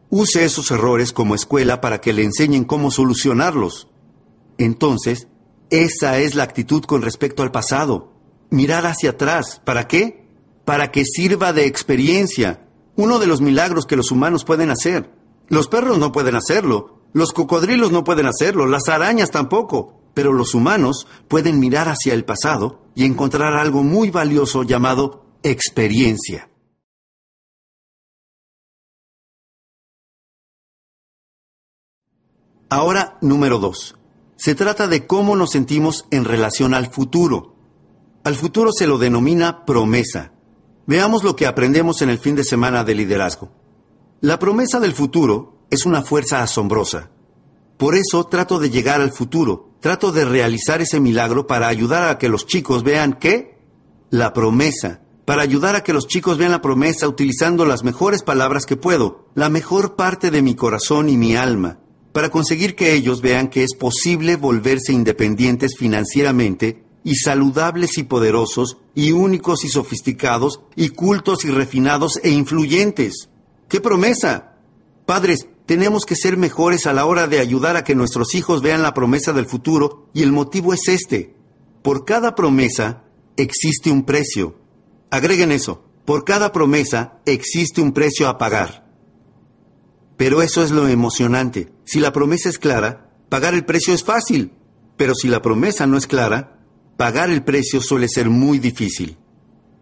Use 0.09 0.45
esos 0.45 0.71
errores 0.71 1.13
como 1.13 1.35
escuela 1.35 1.83
para 1.83 2.01
que 2.01 2.15
le 2.15 2.25
enseñen 2.25 2.65
cómo 2.65 2.91
solucionarlos. 2.91 3.89
Entonces, 4.57 5.29
esa 5.69 6.19
es 6.19 6.35
la 6.35 6.45
actitud 6.45 6.83
con 6.85 7.03
respecto 7.03 7.43
al 7.43 7.53
pasado. 7.53 8.13
Mirar 8.51 8.87
hacia 8.87 9.11
atrás. 9.11 9.61
¿Para 9.65 9.89
qué? 9.89 10.29
Para 10.65 10.91
que 10.91 11.05
sirva 11.05 11.53
de 11.53 11.67
experiencia 11.67 12.67
uno 12.97 13.19
de 13.19 13.27
los 13.27 13.41
milagros 13.41 13.87
que 13.87 13.97
los 13.97 14.11
humanos 14.11 14.45
pueden 14.45 14.71
hacer. 14.71 15.11
Los 15.49 15.69
perros 15.69 15.99
no 15.99 16.13
pueden 16.13 16.37
hacerlo, 16.37 17.01
los 17.13 17.33
cocodrilos 17.33 17.91
no 17.91 18.05
pueden 18.05 18.27
hacerlo, 18.27 18.67
las 18.67 18.89
arañas 18.89 19.31
tampoco, 19.31 20.01
pero 20.15 20.33
los 20.33 20.55
humanos 20.55 21.07
pueden 21.29 21.59
mirar 21.59 21.89
hacia 21.89 22.15
el 22.15 22.25
pasado 22.25 22.83
y 22.95 23.05
encontrar 23.05 23.55
algo 23.55 23.83
muy 23.83 24.11
valioso 24.11 24.63
llamado 24.63 25.25
experiencia. 25.43 26.51
Ahora, 32.69 33.19
número 33.21 33.59
dos. 33.59 33.97
Se 34.37 34.55
trata 34.55 34.87
de 34.87 35.07
cómo 35.07 35.35
nos 35.35 35.51
sentimos 35.51 36.07
en 36.11 36.25
relación 36.25 36.73
al 36.73 36.87
futuro. 36.87 37.57
Al 38.23 38.35
futuro 38.35 38.71
se 38.71 38.87
lo 38.87 38.99
denomina 38.99 39.65
promesa. 39.65 40.33
Veamos 40.87 41.25
lo 41.25 41.37
que 41.37 41.47
aprendemos 41.47 42.03
en 42.03 42.11
el 42.11 42.19
fin 42.19 42.37
de 42.37 42.45
semana 42.45 42.85
de 42.85 42.95
liderazgo. 42.95 43.51
La 44.21 44.39
promesa 44.39 44.79
del 44.79 44.93
futuro 44.93 45.65
es 45.71 45.87
una 45.87 46.03
fuerza 46.03 46.43
asombrosa. 46.43 47.11
Por 47.79 47.95
eso 47.95 48.25
trato 48.25 48.59
de 48.59 48.69
llegar 48.69 49.01
al 49.01 49.13
futuro, 49.13 49.71
trato 49.81 50.13
de 50.13 50.27
realizar 50.27 50.83
ese 50.83 51.01
milagro 51.01 51.47
para 51.47 51.69
ayudar 51.69 52.11
a 52.11 52.19
que 52.19 52.29
los 52.29 52.47
chicos 52.47 52.83
vean 52.83 53.15
que 53.15 53.59
la 54.11 54.35
promesa, 54.35 55.01
para 55.25 55.41
ayudar 55.41 55.75
a 55.75 55.83
que 55.83 55.95
los 55.95 56.07
chicos 56.07 56.37
vean 56.37 56.51
la 56.51 56.61
promesa 56.61 57.09
utilizando 57.09 57.65
las 57.65 57.85
mejores 57.85 58.23
palabras 58.23 58.67
que 58.67 58.77
puedo, 58.77 59.31
la 59.35 59.49
mejor 59.49 59.97
parte 59.97 60.31
de 60.31 60.43
mi 60.43 60.55
corazón 60.55 61.09
y 61.09 61.17
mi 61.17 61.37
alma, 61.37 61.79
para 62.13 62.29
conseguir 62.29 62.77
que 62.77 62.93
ellos 62.93 63.23
vean 63.23 63.49
que 63.49 63.65
es 63.65 63.75
posible 63.75 64.37
volverse 64.37 64.93
independientes 64.93 65.75
financieramente 65.79 66.90
y 67.05 67.17
saludables 67.17 67.99
y 67.99 68.03
poderosos, 68.03 68.79
y 68.95 69.13
únicos 69.13 69.65
y 69.65 69.69
sofisticados, 69.69 70.61
y 70.77 70.91
cultos 70.91 71.45
y 71.45 71.51
refinados 71.51 72.21
e 72.23 72.31
influyentes. 72.31 73.29
¡Qué 73.69 73.81
promesa! 73.81 74.57
Padres, 75.07 75.49
tenemos 75.67 76.05
que 76.05 76.17
ser 76.17 76.37
mejores 76.37 76.87
a 76.87 76.93
la 76.93 77.07
hora 77.07 77.27
de 77.27 77.39
ayudar 77.39 77.77
a 77.77 77.85
que 77.85 77.95
nuestros 77.95 78.35
hijos 78.35 78.63
vean 78.63 78.83
la 78.83 78.95
promesa 78.95 79.33
del 79.33 79.47
futuro, 79.47 80.09
y 80.13 80.23
el 80.23 80.33
motivo 80.33 80.75
es 80.75 80.89
este. 80.89 81.35
Por 81.83 82.05
cada 82.05 82.35
promesa 82.35 83.05
existe 83.37 83.91
un 83.91 84.05
precio. 84.05 84.57
Agreguen 85.11 85.53
eso. 85.53 85.85
Por 86.05 86.25
cada 86.25 86.53
promesa 86.53 87.21
existe 87.25 87.81
un 87.81 87.93
precio 87.93 88.29
a 88.29 88.37
pagar. 88.37 88.91
Pero 90.17 90.43
eso 90.43 90.63
es 90.63 90.71
lo 90.71 90.89
emocionante. 90.89 91.73
Si 91.85 92.01
la 92.01 92.13
promesa 92.13 92.49
es 92.49 92.59
clara, 92.59 93.11
pagar 93.29 93.55
el 93.55 93.65
precio 93.65 93.95
es 93.95 94.05
fácil. 94.05 94.53
Pero 94.97 95.15
si 95.15 95.29
la 95.29 95.41
promesa 95.41 95.87
no 95.87 95.97
es 95.97 96.07
clara, 96.07 96.60
pagar 97.01 97.31
el 97.31 97.43
precio 97.43 97.81
suele 97.81 98.09
ser 98.11 98.29
muy 98.29 98.59
difícil. 98.59 99.17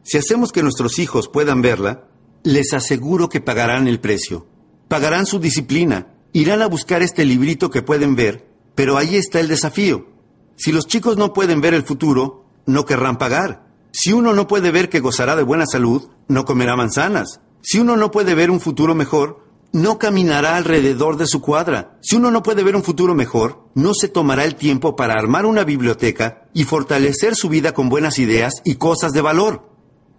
Si 0.05 0.19
hacemos 0.19 0.53
que 0.53 0.63
nuestros 0.63 1.01
hijos 1.01 1.27
puedan 1.27 1.63
verla, 1.63 2.05
les 2.45 2.73
aseguro 2.73 3.29
que 3.29 3.41
pagarán 3.41 3.89
el 3.89 3.99
precio. 3.99 4.47
Pagarán 4.87 5.27
su 5.27 5.41
disciplina, 5.41 6.15
irán 6.33 6.63
a 6.63 6.69
buscar 6.69 7.03
este 7.03 7.25
librito 7.25 7.71
que 7.71 7.83
pueden 7.83 8.15
ver, 8.15 8.47
pero 8.77 8.97
ahí 8.97 9.17
está 9.17 9.41
el 9.41 9.49
desafío. 9.49 10.07
Si 10.55 10.71
los 10.71 10.87
chicos 10.87 11.17
no 11.17 11.33
pueden 11.33 11.61
ver 11.61 11.75
el 11.75 11.83
futuro, 11.83 12.45
no 12.67 12.85
querrán 12.85 13.19
pagar. 13.19 13.67
Si 13.91 14.13
uno 14.13 14.33
no 14.33 14.47
puede 14.47 14.71
ver 14.71 14.89
que 14.89 15.01
gozará 15.01 15.35
de 15.35 15.43
buena 15.43 15.67
salud, 15.67 16.11
no 16.29 16.45
comerá 16.45 16.77
manzanas. 16.77 17.41
Si 17.63 17.81
uno 17.81 17.97
no 17.97 18.13
puede 18.13 18.37
ver 18.37 18.53
un 18.53 18.61
futuro 18.61 18.95
mejor, 18.95 19.45
no 19.73 19.99
caminará 19.99 20.57
alrededor 20.57 21.17
de 21.17 21.27
su 21.27 21.41
cuadra. 21.41 21.99
Si 22.01 22.17
uno 22.17 22.31
no 22.31 22.43
puede 22.43 22.63
ver 22.63 22.77
un 22.77 22.83
futuro 22.83 23.15
mejor, 23.15 23.69
no 23.75 23.95
se 23.95 24.09
tomará 24.09 24.45
el 24.45 24.55
tiempo 24.55 24.97
para 24.97 25.15
armar 25.15 25.47
una 25.47 25.65
biblioteca 25.65 26.49
y 26.55 26.65
fortalecer 26.65 27.37
su 27.37 27.49
vida 27.49 27.73
con 27.73 27.89
buenas 27.89 28.19
ideas 28.19 28.55
y 28.65 28.77
cosas 28.77 29.13
de 29.13 29.21
valor. 29.21 29.69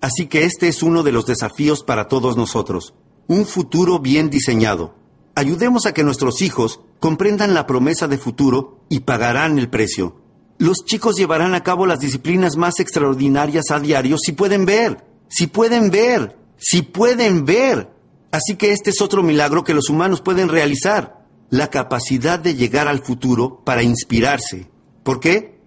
Así 0.01 0.27
que 0.27 0.45
este 0.45 0.67
es 0.67 0.83
uno 0.83 1.03
de 1.03 1.11
los 1.11 1.25
desafíos 1.25 1.83
para 1.83 2.07
todos 2.07 2.37
nosotros. 2.37 2.93
Un 3.27 3.45
futuro 3.45 3.99
bien 3.99 4.29
diseñado. 4.29 4.95
Ayudemos 5.35 5.85
a 5.85 5.93
que 5.93 6.03
nuestros 6.03 6.41
hijos 6.41 6.79
comprendan 6.99 7.53
la 7.53 7.65
promesa 7.65 8.07
de 8.07 8.17
futuro 8.17 8.85
y 8.89 9.01
pagarán 9.01 9.57
el 9.59 9.69
precio. 9.69 10.15
Los 10.57 10.83
chicos 10.85 11.15
llevarán 11.15 11.55
a 11.55 11.63
cabo 11.63 11.85
las 11.85 11.99
disciplinas 11.99 12.57
más 12.57 12.79
extraordinarias 12.79 13.71
a 13.71 13.79
diario 13.79 14.17
si 14.17 14.33
pueden 14.33 14.65
ver, 14.65 15.05
si 15.29 15.47
pueden 15.47 15.89
ver, 15.89 16.37
si 16.57 16.81
pueden 16.81 17.45
ver 17.45 17.98
Así 18.31 18.55
que 18.55 18.71
este 18.71 18.91
es 18.91 19.01
otro 19.01 19.23
milagro 19.23 19.63
que 19.63 19.73
los 19.73 19.89
humanos 19.89 20.21
pueden 20.21 20.49
realizar, 20.49 21.25
la 21.49 21.69
capacidad 21.69 22.39
de 22.39 22.55
llegar 22.55 22.87
al 22.87 23.03
futuro 23.03 23.61
para 23.65 23.81
inspirarse. 23.81 24.69
¿Por 25.03 25.19
qué? 25.19 25.59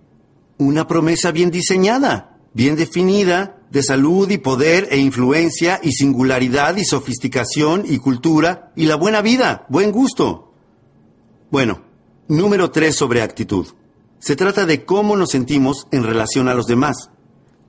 Una 0.59 0.87
promesa 0.87 1.33
bien 1.33 1.51
diseñada, 1.51 2.39
bien 2.55 2.77
definida, 2.77 3.59
de 3.71 3.83
salud 3.83 4.31
y 4.31 4.39
poder 4.39 4.89
e 4.91 4.99
influencia 4.99 5.81
y 5.83 5.93
singularidad 5.93 6.77
y 6.77 6.85
sofisticación 6.85 7.85
y 7.87 7.99
cultura 7.99 8.71
y 8.77 8.85
la 8.85 8.97
buena 8.97 9.23
vida, 9.23 9.67
buen 9.71 9.91
gusto. 9.91 10.53
Bueno, 11.51 11.83
número 12.29 12.71
tres 12.71 12.97
sobre 12.97 13.23
actitud. 13.23 13.67
Se 14.19 14.37
trata 14.37 14.67
de 14.67 14.85
cómo 14.85 15.17
nos 15.17 15.31
sentimos 15.31 15.89
en 15.91 16.05
relación 16.05 16.49
a 16.49 16.55
los 16.55 16.67
demás. 16.67 17.11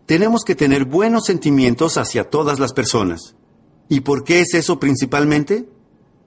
Tenemos 0.05 0.43
que 0.43 0.55
tener 0.55 0.85
buenos 0.85 1.25
sentimientos 1.25 1.97
hacia 1.97 2.29
todas 2.29 2.59
las 2.59 2.73
personas. 2.73 3.35
¿Y 3.93 3.99
por 3.99 4.23
qué 4.23 4.39
es 4.39 4.55
eso 4.55 4.79
principalmente? 4.79 5.69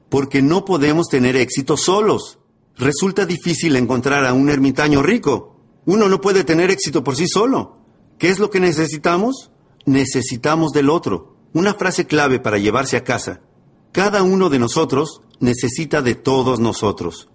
Porque 0.09 0.41
no 0.41 0.65
podemos 0.65 1.09
tener 1.09 1.35
éxito 1.35 1.77
solos. 1.77 2.39
Resulta 2.77 3.27
difícil 3.27 3.75
encontrar 3.75 4.25
a 4.25 4.35
un 4.35 4.49
ermitaño 4.51 5.03
rico. 5.03 5.57
Uno 5.85 6.09
no 6.09 6.21
puede 6.21 6.45
tener 6.45 6.71
éxito 6.71 7.03
por 7.03 7.17
sí 7.17 7.27
solo. 7.27 7.79
¿Qué 8.19 8.29
es 8.29 8.39
lo 8.39 8.51
que 8.51 8.61
necesitamos? 8.61 9.51
Necesitamos 9.85 10.71
del 10.71 10.89
otro. 10.89 11.39
Una 11.55 11.75
frase 11.75 12.07
clave 12.07 12.39
para 12.39 12.59
llevarse 12.59 12.97
a 12.97 13.03
casa. 13.03 13.41
Cada 13.91 14.23
uno 14.23 14.49
de 14.49 14.61
nosotros 14.61 15.23
necesita 15.41 16.03
de 16.03 16.15
todos 16.15 16.61
nosotros. 16.61 17.29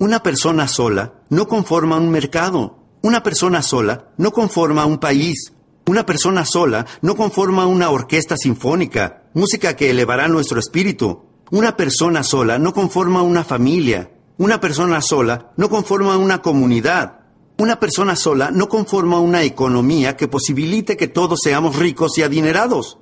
Una 0.00 0.24
persona 0.24 0.66
sola 0.66 1.22
no 1.28 1.46
conforma 1.46 1.98
un 1.98 2.10
mercado. 2.10 2.80
Una 3.00 3.22
persona 3.22 3.62
sola 3.62 4.08
no 4.18 4.32
conforma 4.32 4.86
un 4.86 4.98
país. 4.98 5.52
Una 5.86 6.04
persona 6.04 6.44
sola 6.44 6.84
no 7.00 7.14
conforma 7.14 7.66
una 7.66 7.90
orquesta 7.90 8.36
sinfónica, 8.36 9.21
música 9.34 9.76
que 9.76 9.90
elevará 9.90 10.28
nuestro 10.28 10.58
espíritu. 10.58 11.24
Una 11.50 11.76
persona 11.76 12.22
sola 12.22 12.58
no 12.58 12.72
conforma 12.72 13.22
una 13.22 13.44
familia. 13.44 14.12
Una 14.38 14.60
persona 14.60 15.00
sola 15.00 15.52
no 15.56 15.68
conforma 15.68 16.16
una 16.16 16.42
comunidad. 16.42 17.20
Una 17.58 17.78
persona 17.78 18.16
sola 18.16 18.50
no 18.50 18.68
conforma 18.68 19.20
una 19.20 19.42
economía 19.42 20.16
que 20.16 20.28
posibilite 20.28 20.96
que 20.96 21.08
todos 21.08 21.40
seamos 21.42 21.76
ricos 21.76 22.16
y 22.18 22.22
adinerados. 22.22 22.98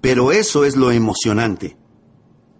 Pero 0.00 0.32
eso 0.32 0.64
es 0.64 0.76
lo 0.76 0.90
emocionante. 0.90 1.76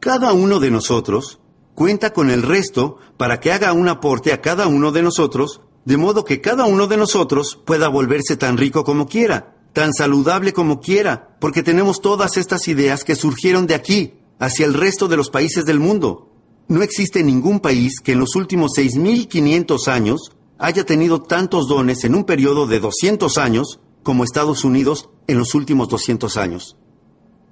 Cada 0.00 0.32
uno 0.32 0.60
de 0.60 0.70
nosotros 0.70 1.40
cuenta 1.74 2.12
con 2.12 2.30
el 2.30 2.42
resto 2.42 2.98
para 3.16 3.40
que 3.40 3.52
haga 3.52 3.72
un 3.72 3.88
aporte 3.88 4.32
a 4.32 4.40
cada 4.40 4.66
uno 4.66 4.92
de 4.92 5.02
nosotros, 5.02 5.60
de 5.84 5.96
modo 5.96 6.24
que 6.24 6.40
cada 6.40 6.66
uno 6.66 6.86
de 6.86 6.96
nosotros 6.96 7.60
pueda 7.64 7.88
volverse 7.88 8.36
tan 8.36 8.56
rico 8.56 8.84
como 8.84 9.06
quiera 9.06 9.51
tan 9.72 9.92
saludable 9.92 10.52
como 10.52 10.80
quiera, 10.80 11.36
porque 11.40 11.62
tenemos 11.62 12.00
todas 12.00 12.36
estas 12.36 12.68
ideas 12.68 13.04
que 13.04 13.16
surgieron 13.16 13.66
de 13.66 13.74
aquí, 13.74 14.14
hacia 14.38 14.66
el 14.66 14.74
resto 14.74 15.08
de 15.08 15.16
los 15.16 15.30
países 15.30 15.64
del 15.64 15.80
mundo. 15.80 16.28
No 16.68 16.82
existe 16.82 17.22
ningún 17.22 17.60
país 17.60 18.00
que 18.00 18.12
en 18.12 18.20
los 18.20 18.34
últimos 18.34 18.72
6.500 18.76 19.88
años 19.88 20.32
haya 20.58 20.84
tenido 20.84 21.22
tantos 21.22 21.68
dones 21.68 22.04
en 22.04 22.14
un 22.14 22.24
periodo 22.24 22.66
de 22.66 22.80
200 22.80 23.38
años 23.38 23.80
como 24.02 24.24
Estados 24.24 24.64
Unidos 24.64 25.08
en 25.26 25.38
los 25.38 25.54
últimos 25.54 25.88
200 25.88 26.36
años. 26.36 26.76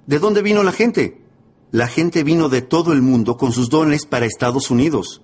¿De 0.05 0.19
dónde 0.19 0.41
vino 0.41 0.63
la 0.63 0.71
gente? 0.71 1.21
La 1.71 1.87
gente 1.87 2.23
vino 2.23 2.49
de 2.49 2.61
todo 2.61 2.91
el 2.91 3.01
mundo 3.01 3.37
con 3.37 3.51
sus 3.51 3.69
dones 3.69 4.05
para 4.05 4.25
Estados 4.25 4.71
Unidos. 4.71 5.21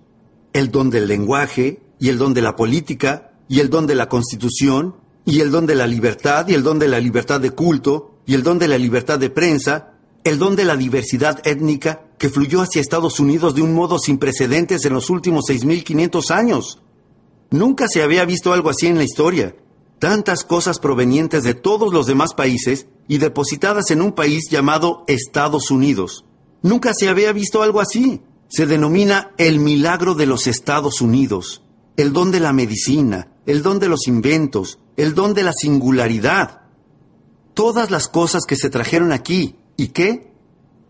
El 0.53 0.71
don 0.71 0.89
del 0.89 1.07
lenguaje, 1.07 1.81
y 1.99 2.09
el 2.09 2.17
don 2.17 2.33
de 2.33 2.41
la 2.41 2.55
política, 2.55 3.33
y 3.49 3.59
el 3.59 3.69
don 3.69 3.87
de 3.87 3.95
la 3.95 4.07
constitución, 4.07 4.95
y 5.28 5.41
el 5.41 5.51
don 5.51 5.65
de 5.65 5.75
la 5.75 5.88
libertad, 5.88 6.47
y 6.47 6.53
el 6.53 6.63
don 6.63 6.80
de 6.80 6.88
la 6.88 7.01
libertad 7.01 7.41
de 7.41 7.51
culto, 7.51 8.21
y 8.25 8.34
el 8.34 8.43
don 8.43 8.57
de 8.59 8.69
la 8.69 8.78
libertad 8.78 9.19
de 9.19 9.30
prensa, 9.30 9.95
el 10.23 10.39
don 10.39 10.55
de 10.55 10.63
la 10.63 10.78
diversidad 10.78 11.45
étnica 11.45 12.01
que 12.17 12.30
fluyó 12.30 12.61
hacia 12.61 12.80
Estados 12.80 13.19
Unidos 13.19 13.53
de 13.53 13.61
un 13.61 13.73
modo 13.73 13.99
sin 13.99 14.19
precedentes 14.19 14.86
en 14.86 14.93
los 14.93 15.09
últimos 15.09 15.43
6.500 15.49 16.32
años. 16.32 16.80
Nunca 17.51 17.88
se 17.89 18.03
había 18.03 18.23
visto 18.23 18.53
algo 18.53 18.69
así 18.69 18.88
en 18.88 18.97
la 18.97 19.03
historia. 19.03 19.53
Tantas 19.99 20.45
cosas 20.45 20.80
provenientes 20.80 21.43
de 21.43 21.55
todos 21.55 21.93
los 21.93 22.07
demás 22.07 22.34
países 22.34 22.88
y 23.09 23.17
depositadas 23.17 23.91
en 23.91 24.01
un 24.01 24.13
país 24.13 24.49
llamado 24.49 25.03
Estados 25.07 25.71
Unidos. 25.71 26.23
Nunca 26.61 26.93
se 26.93 27.09
había 27.09 27.34
visto 27.34 27.63
algo 27.63 27.82
así. 27.82 28.21
Se 28.47 28.65
denomina 28.65 29.32
el 29.38 29.59
milagro 29.59 30.15
de 30.15 30.25
los 30.25 30.47
Estados 30.47 31.01
Unidos, 31.01 31.63
el 31.97 32.13
don 32.13 32.32
de 32.32 32.39
la 32.39 32.53
medicina, 32.53 33.28
el 33.45 33.61
don 33.61 33.80
de 33.80 33.89
los 33.89 34.07
inventos, 34.07 34.80
el 34.97 35.13
don 35.13 35.33
de 35.35 35.43
la 35.43 35.53
singularidad. 35.53 36.61
Todas 37.53 37.91
las 37.91 38.07
cosas 38.07 38.43
que 38.45 38.55
se 38.55 38.69
trajeron 38.69 39.11
aquí, 39.11 39.55
¿y 39.77 39.89
qué? 39.89 40.33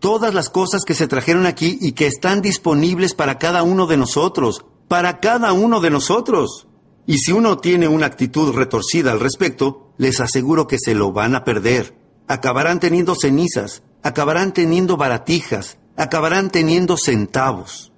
Todas 0.00 0.34
las 0.34 0.48
cosas 0.48 0.84
que 0.84 0.94
se 0.94 1.06
trajeron 1.06 1.46
aquí 1.46 1.78
y 1.80 1.92
que 1.92 2.06
están 2.06 2.40
disponibles 2.40 3.14
para 3.14 3.38
cada 3.38 3.62
uno 3.62 3.86
de 3.86 3.96
nosotros, 3.96 4.64
para 4.88 5.20
cada 5.20 5.52
uno 5.52 5.80
de 5.80 5.90
nosotros. 5.90 6.66
Y 7.06 7.18
si 7.18 7.32
uno 7.32 7.58
tiene 7.58 7.88
una 7.88 8.06
actitud 8.06 8.54
retorcida 8.54 9.12
al 9.12 9.20
respecto, 9.20 9.92
les 9.98 10.20
aseguro 10.20 10.66
que 10.66 10.78
se 10.78 10.94
lo 10.94 11.12
van 11.12 11.34
a 11.34 11.44
perder. 11.44 11.96
Acabarán 12.28 12.80
teniendo 12.80 13.14
cenizas, 13.14 13.82
acabarán 14.02 14.52
teniendo 14.52 14.96
baratijas, 14.96 15.78
acabarán 15.96 16.50
teniendo 16.50 16.96
centavos. 16.96 17.92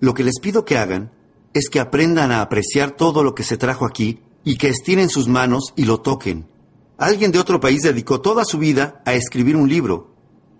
Lo 0.00 0.14
que 0.14 0.24
les 0.24 0.38
pido 0.40 0.64
que 0.64 0.78
hagan 0.78 1.12
es 1.54 1.68
que 1.68 1.80
aprendan 1.80 2.30
a 2.30 2.42
apreciar 2.42 2.92
todo 2.92 3.24
lo 3.24 3.34
que 3.34 3.44
se 3.44 3.56
trajo 3.56 3.86
aquí 3.86 4.20
y 4.44 4.56
que 4.56 4.68
estiren 4.68 5.08
sus 5.08 5.28
manos 5.28 5.72
y 5.76 5.84
lo 5.84 6.00
toquen. 6.00 6.46
Alguien 6.98 7.32
de 7.32 7.38
otro 7.38 7.60
país 7.60 7.82
dedicó 7.82 8.20
toda 8.20 8.44
su 8.44 8.58
vida 8.58 9.02
a 9.04 9.14
escribir 9.14 9.56
un 9.56 9.68
libro. 9.68 10.12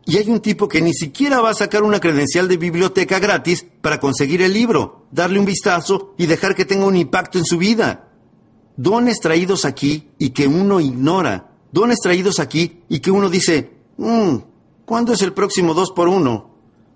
Y 0.04 0.16
hay 0.16 0.28
un 0.28 0.40
tipo 0.40 0.66
que 0.66 0.82
ni 0.82 0.92
siquiera 0.92 1.40
va 1.40 1.50
a 1.50 1.54
sacar 1.54 1.84
una 1.84 2.00
credencial 2.00 2.48
de 2.48 2.56
biblioteca 2.56 3.20
gratis 3.20 3.64
para 3.80 4.00
conseguir 4.00 4.42
el 4.42 4.52
libro, 4.52 5.06
darle 5.12 5.38
un 5.38 5.44
vistazo 5.44 6.14
y 6.18 6.26
dejar 6.26 6.56
que 6.56 6.64
tenga 6.64 6.86
un 6.86 6.96
impacto 6.96 7.38
en 7.38 7.44
su 7.44 7.58
vida. 7.58 8.08
Dones 8.76 9.20
traídos 9.20 9.64
aquí 9.64 10.10
y 10.18 10.30
que 10.30 10.48
uno 10.48 10.80
ignora. 10.80 11.52
Dones 11.70 12.00
traídos 12.00 12.40
aquí 12.40 12.82
y 12.88 12.98
que 12.98 13.12
uno 13.12 13.30
dice, 13.30 13.70
mmm, 13.96 14.38
¿cuándo 14.84 15.12
es 15.12 15.22
el 15.22 15.32
próximo 15.32 15.74
dos 15.74 15.92
por 15.92 16.08
uno? 16.08 16.50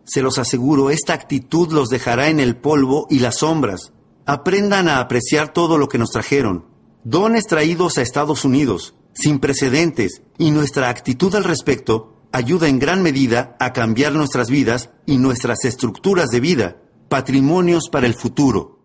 Se 0.04 0.22
los 0.22 0.38
aseguro, 0.38 0.90
esta 0.90 1.14
actitud 1.14 1.70
los 1.72 1.88
dejará 1.88 2.28
en 2.28 2.40
el 2.40 2.56
polvo 2.56 3.06
y 3.08 3.20
las 3.20 3.38
sombras. 3.38 3.92
Aprendan 4.24 4.88
a 4.88 4.98
apreciar 4.98 5.52
todo 5.52 5.78
lo 5.78 5.88
que 5.88 5.98
nos 5.98 6.10
trajeron. 6.10 6.75
Dones 7.08 7.46
traídos 7.46 7.98
a 7.98 8.02
Estados 8.02 8.44
Unidos, 8.44 8.96
sin 9.14 9.38
precedentes, 9.38 10.22
y 10.38 10.50
nuestra 10.50 10.88
actitud 10.88 11.32
al 11.36 11.44
respecto 11.44 12.16
ayuda 12.32 12.66
en 12.66 12.80
gran 12.80 13.00
medida 13.00 13.56
a 13.60 13.72
cambiar 13.72 14.12
nuestras 14.12 14.50
vidas 14.50 14.90
y 15.06 15.18
nuestras 15.18 15.64
estructuras 15.64 16.30
de 16.30 16.40
vida, 16.40 16.82
patrimonios 17.08 17.90
para 17.92 18.08
el 18.08 18.14
futuro. 18.14 18.80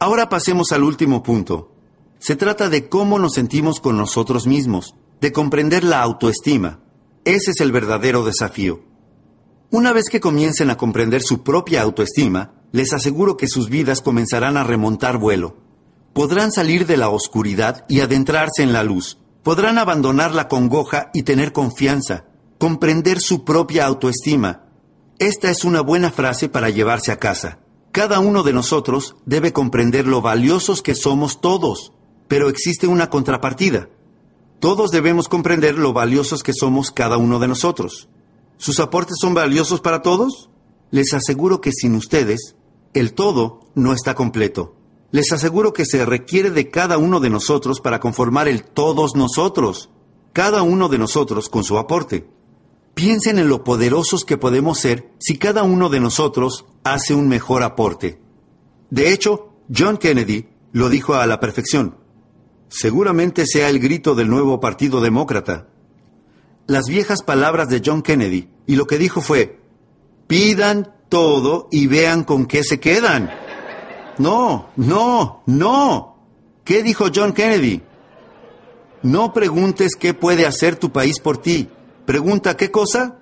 Ahora 0.00 0.28
pasemos 0.28 0.72
al 0.72 0.82
último 0.82 1.22
punto. 1.22 1.70
Se 2.18 2.34
trata 2.34 2.68
de 2.68 2.88
cómo 2.88 3.20
nos 3.20 3.34
sentimos 3.34 3.78
con 3.78 3.96
nosotros 3.96 4.48
mismos, 4.48 4.96
de 5.20 5.30
comprender 5.30 5.84
la 5.84 6.02
autoestima. 6.02 6.80
Ese 7.24 7.52
es 7.52 7.60
el 7.60 7.70
verdadero 7.70 8.24
desafío. 8.24 8.85
Una 9.70 9.92
vez 9.92 10.08
que 10.08 10.20
comiencen 10.20 10.70
a 10.70 10.76
comprender 10.76 11.22
su 11.22 11.42
propia 11.42 11.82
autoestima, 11.82 12.52
les 12.70 12.92
aseguro 12.92 13.36
que 13.36 13.48
sus 13.48 13.68
vidas 13.68 14.00
comenzarán 14.00 14.56
a 14.56 14.64
remontar 14.64 15.18
vuelo. 15.18 15.56
Podrán 16.12 16.52
salir 16.52 16.86
de 16.86 16.96
la 16.96 17.08
oscuridad 17.08 17.84
y 17.88 18.00
adentrarse 18.00 18.62
en 18.62 18.72
la 18.72 18.84
luz. 18.84 19.18
Podrán 19.42 19.78
abandonar 19.78 20.34
la 20.34 20.48
congoja 20.48 21.10
y 21.12 21.24
tener 21.24 21.52
confianza, 21.52 22.24
comprender 22.58 23.20
su 23.20 23.44
propia 23.44 23.86
autoestima. 23.86 24.62
Esta 25.18 25.50
es 25.50 25.64
una 25.64 25.80
buena 25.80 26.10
frase 26.10 26.48
para 26.48 26.70
llevarse 26.70 27.10
a 27.10 27.18
casa. 27.18 27.58
Cada 27.90 28.20
uno 28.20 28.44
de 28.44 28.52
nosotros 28.52 29.16
debe 29.24 29.52
comprender 29.52 30.06
lo 30.06 30.22
valiosos 30.22 30.80
que 30.80 30.94
somos 30.94 31.40
todos, 31.40 31.92
pero 32.28 32.48
existe 32.48 32.86
una 32.86 33.10
contrapartida. 33.10 33.88
Todos 34.60 34.90
debemos 34.90 35.28
comprender 35.28 35.76
lo 35.76 35.92
valiosos 35.92 36.42
que 36.42 36.52
somos 36.52 36.90
cada 36.90 37.16
uno 37.16 37.38
de 37.38 37.48
nosotros. 37.48 38.08
¿Sus 38.58 38.80
aportes 38.80 39.16
son 39.20 39.34
valiosos 39.34 39.80
para 39.80 40.02
todos? 40.02 40.50
Les 40.90 41.12
aseguro 41.12 41.60
que 41.60 41.72
sin 41.72 41.94
ustedes, 41.94 42.56
el 42.94 43.12
todo 43.12 43.60
no 43.74 43.92
está 43.92 44.14
completo. 44.14 44.76
Les 45.10 45.32
aseguro 45.32 45.72
que 45.72 45.84
se 45.84 46.04
requiere 46.04 46.50
de 46.50 46.70
cada 46.70 46.98
uno 46.98 47.20
de 47.20 47.30
nosotros 47.30 47.80
para 47.80 48.00
conformar 48.00 48.48
el 48.48 48.64
todos 48.64 49.14
nosotros, 49.14 49.90
cada 50.32 50.62
uno 50.62 50.88
de 50.88 50.98
nosotros 50.98 51.48
con 51.48 51.64
su 51.64 51.78
aporte. 51.78 52.28
Piensen 52.94 53.38
en 53.38 53.48
lo 53.48 53.62
poderosos 53.62 54.24
que 54.24 54.38
podemos 54.38 54.78
ser 54.78 55.12
si 55.18 55.36
cada 55.36 55.62
uno 55.62 55.90
de 55.90 56.00
nosotros 56.00 56.64
hace 56.82 57.14
un 57.14 57.28
mejor 57.28 57.62
aporte. 57.62 58.20
De 58.90 59.12
hecho, 59.12 59.52
John 59.74 59.98
Kennedy 59.98 60.48
lo 60.72 60.88
dijo 60.88 61.14
a 61.14 61.26
la 61.26 61.40
perfección. 61.40 61.96
Seguramente 62.68 63.46
sea 63.46 63.68
el 63.68 63.78
grito 63.78 64.14
del 64.14 64.28
nuevo 64.28 64.60
Partido 64.60 65.00
Demócrata. 65.00 65.68
Las 66.66 66.86
viejas 66.88 67.22
palabras 67.22 67.68
de 67.68 67.80
John 67.84 68.02
Kennedy, 68.02 68.48
y 68.66 68.74
lo 68.76 68.86
que 68.86 68.98
dijo 68.98 69.20
fue, 69.20 69.60
pidan 70.26 70.92
todo 71.08 71.68
y 71.70 71.86
vean 71.86 72.24
con 72.24 72.46
qué 72.46 72.64
se 72.64 72.80
quedan. 72.80 73.30
No, 74.18 74.70
no, 74.76 75.42
no. 75.46 76.16
¿Qué 76.64 76.82
dijo 76.82 77.06
John 77.14 77.32
Kennedy? 77.32 77.82
No 79.02 79.32
preguntes 79.32 79.94
qué 79.94 80.14
puede 80.14 80.46
hacer 80.46 80.76
tu 80.76 80.90
país 80.90 81.20
por 81.20 81.38
ti. 81.38 81.68
Pregunta 82.06 82.56
qué 82.56 82.72
cosa. 82.72 83.18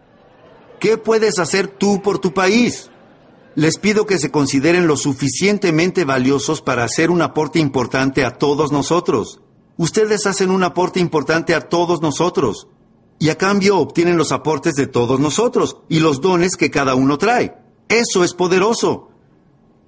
¿Qué 0.81 0.97
puedes 0.97 1.39
hacer 1.39 1.69
tú 1.69 2.01
por 2.01 2.19
tu 2.19 2.33
país? 2.33 2.91
Les 3.55 3.79
pido 3.79 4.07
que 4.07 4.19
se 4.19 4.31
consideren 4.31 4.87
lo 4.87 4.97
suficientemente 4.97 6.05
valiosos 6.05 6.63
para 6.63 6.85
hacer 6.85 7.11
un 7.11 7.21
aporte 7.21 7.59
importante 7.59 8.25
a 8.25 8.39
todos 8.39 8.73
nosotros. 8.73 9.41
Ustedes 9.77 10.27
hacen 10.27 10.51
un 10.51 10.63
aporte 10.63 11.01
importante 11.01 11.55
a 11.55 11.61
todos 11.61 12.01
nosotros. 12.01 12.69
Y 13.19 13.29
a 13.29 13.39
cambio 13.39 13.79
obtienen 13.79 14.17
los 14.17 14.33
aportes 14.33 14.75
de 14.75 14.87
todos 14.87 15.21
nosotros 15.21 15.79
y 15.89 16.01
los 16.01 16.21
dones 16.21 16.57
que 16.57 16.71
cada 16.71 16.95
uno 16.95 17.19
trae. 17.19 17.57
Eso 17.89 18.25
es 18.25 18.35
poderoso. 18.35 19.11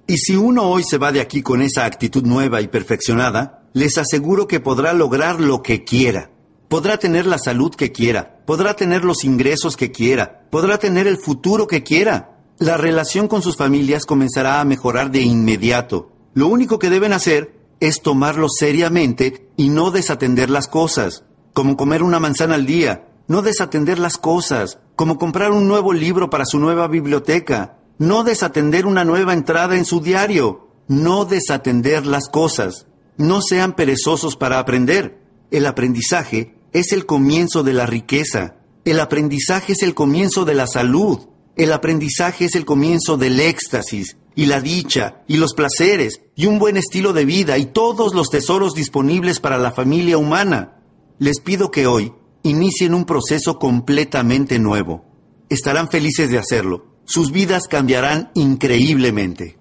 Y 0.07 0.17
si 0.17 0.35
uno 0.35 0.69
hoy 0.69 0.83
se 0.83 0.97
va 0.97 1.11
de 1.11 1.19
aquí 1.19 1.41
con 1.41 1.61
esa 1.61 1.85
actitud 1.85 2.23
nueva 2.23 2.61
y 2.61 2.67
perfeccionada, 2.67 3.67
les 3.73 3.97
aseguro 3.97 4.47
que 4.47 4.59
podrá 4.59 4.93
lograr 4.93 5.39
lo 5.41 5.61
que 5.61 5.83
quiera. 5.83 6.31
Podrá 6.69 6.97
tener 6.97 7.25
la 7.25 7.37
salud 7.37 7.73
que 7.75 7.91
quiera, 7.91 8.39
podrá 8.45 8.75
tener 8.75 9.05
los 9.05 9.23
ingresos 9.23 9.77
que 9.77 9.91
quiera, 9.91 10.47
podrá 10.49 10.77
tener 10.77 11.07
el 11.07 11.17
futuro 11.17 11.67
que 11.67 11.83
quiera. 11.83 12.39
La 12.59 12.75
relación 12.75 13.27
con 13.27 13.41
sus 13.41 13.55
familias 13.55 14.05
comenzará 14.05 14.59
a 14.59 14.65
mejorar 14.65 15.11
de 15.11 15.21
inmediato. 15.21 16.11
Lo 16.33 16.47
único 16.47 16.79
que 16.79 16.89
deben 16.89 17.13
hacer 17.13 17.55
es 17.79 18.01
tomarlo 18.01 18.47
seriamente 18.49 19.49
y 19.55 19.69
no 19.69 19.91
desatender 19.91 20.49
las 20.49 20.67
cosas, 20.67 21.23
como 21.53 21.77
comer 21.77 22.03
una 22.03 22.19
manzana 22.19 22.55
al 22.55 22.65
día, 22.65 23.06
no 23.27 23.41
desatender 23.41 23.99
las 23.99 24.17
cosas, 24.17 24.79
como 24.95 25.17
comprar 25.17 25.51
un 25.51 25.67
nuevo 25.67 25.93
libro 25.93 26.29
para 26.29 26.45
su 26.45 26.59
nueva 26.59 26.87
biblioteca, 26.87 27.77
no 27.97 28.23
desatender 28.23 28.85
una 28.85 29.03
nueva 29.03 29.33
entrada 29.33 29.75
en 29.75 29.85
su 29.85 30.01
diario, 30.01 30.69
no 30.87 31.25
desatender 31.25 32.05
las 32.05 32.29
cosas. 32.29 32.87
No 33.17 33.41
sean 33.41 33.73
perezosos 33.73 34.35
para 34.35 34.59
aprender. 34.59 35.19
El 35.51 35.65
aprendizaje 35.65 36.55
es 36.71 36.91
el 36.91 37.05
comienzo 37.05 37.63
de 37.63 37.73
la 37.73 37.85
riqueza. 37.85 38.57
El 38.85 38.99
aprendizaje 38.99 39.73
es 39.73 39.81
el 39.81 39.95
comienzo 39.95 40.45
de 40.45 40.53
la 40.53 40.67
salud. 40.67 41.19
El 41.55 41.73
aprendizaje 41.73 42.45
es 42.45 42.55
el 42.55 42.65
comienzo 42.65 43.17
del 43.17 43.39
éxtasis 43.39 44.17
y 44.35 44.45
la 44.45 44.61
dicha 44.61 45.23
y 45.27 45.37
los 45.37 45.55
placeres 45.55 46.21
y 46.35 46.45
un 46.45 46.59
buen 46.59 46.77
estilo 46.77 47.11
de 47.11 47.25
vida 47.25 47.57
y 47.57 47.65
todos 47.65 48.13
los 48.13 48.29
tesoros 48.29 48.75
disponibles 48.75 49.39
para 49.39 49.57
la 49.57 49.71
familia 49.71 50.19
humana. 50.19 50.75
Les 51.17 51.39
pido 51.39 51.71
que 51.71 51.87
hoy 51.87 52.13
inicien 52.47 52.93
un 52.93 53.05
proceso 53.05 53.59
completamente 53.59 54.59
nuevo. 54.59 55.05
Estarán 55.49 55.89
felices 55.89 56.29
de 56.29 56.37
hacerlo. 56.37 56.85
Sus 57.05 57.31
vidas 57.31 57.67
cambiarán 57.67 58.31
increíblemente. 58.33 59.57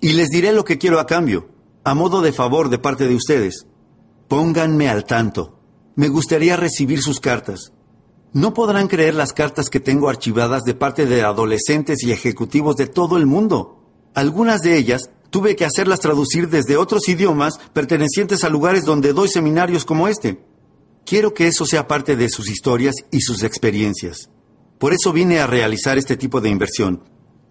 Y 0.00 0.12
les 0.12 0.28
diré 0.28 0.52
lo 0.52 0.64
que 0.64 0.78
quiero 0.78 1.00
a 1.00 1.06
cambio. 1.06 1.48
A 1.84 1.94
modo 1.94 2.20
de 2.20 2.32
favor 2.32 2.68
de 2.68 2.78
parte 2.78 3.08
de 3.08 3.14
ustedes, 3.14 3.66
pónganme 4.28 4.88
al 4.88 5.04
tanto. 5.04 5.60
Me 5.96 6.08
gustaría 6.08 6.56
recibir 6.56 7.00
sus 7.00 7.20
cartas. 7.20 7.72
No 8.32 8.54
podrán 8.54 8.86
creer 8.86 9.14
las 9.14 9.32
cartas 9.32 9.68
que 9.68 9.80
tengo 9.80 10.08
archivadas 10.08 10.62
de 10.62 10.74
parte 10.74 11.06
de 11.06 11.22
adolescentes 11.22 12.04
y 12.04 12.12
ejecutivos 12.12 12.76
de 12.76 12.86
todo 12.86 13.16
el 13.16 13.26
mundo. 13.26 13.80
Algunas 14.14 14.60
de 14.60 14.76
ellas 14.76 15.10
tuve 15.30 15.56
que 15.56 15.64
hacerlas 15.64 16.00
traducir 16.00 16.48
desde 16.48 16.76
otros 16.76 17.08
idiomas 17.08 17.58
pertenecientes 17.72 18.44
a 18.44 18.48
lugares 18.48 18.84
donde 18.84 19.12
doy 19.12 19.28
seminarios 19.28 19.84
como 19.84 20.06
este. 20.06 20.49
Quiero 21.10 21.34
que 21.34 21.48
eso 21.48 21.66
sea 21.66 21.88
parte 21.88 22.14
de 22.14 22.28
sus 22.28 22.48
historias 22.48 22.94
y 23.10 23.22
sus 23.22 23.42
experiencias. 23.42 24.30
Por 24.78 24.92
eso 24.92 25.12
vine 25.12 25.40
a 25.40 25.48
realizar 25.48 25.98
este 25.98 26.16
tipo 26.16 26.40
de 26.40 26.50
inversión. 26.50 27.02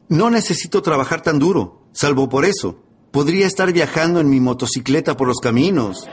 No 0.07 0.29
necesito 0.29 0.81
trabajar 0.81 1.23
tan 1.23 1.39
duro, 1.39 1.89
salvo 1.91 2.29
por 2.29 2.45
eso. 2.45 2.81
Podría 3.11 3.47
estar 3.47 3.73
viajando 3.73 4.21
en 4.21 4.29
mi 4.29 4.39
motocicleta 4.39 5.17
por 5.17 5.27
los 5.27 5.39
caminos, 5.41 6.07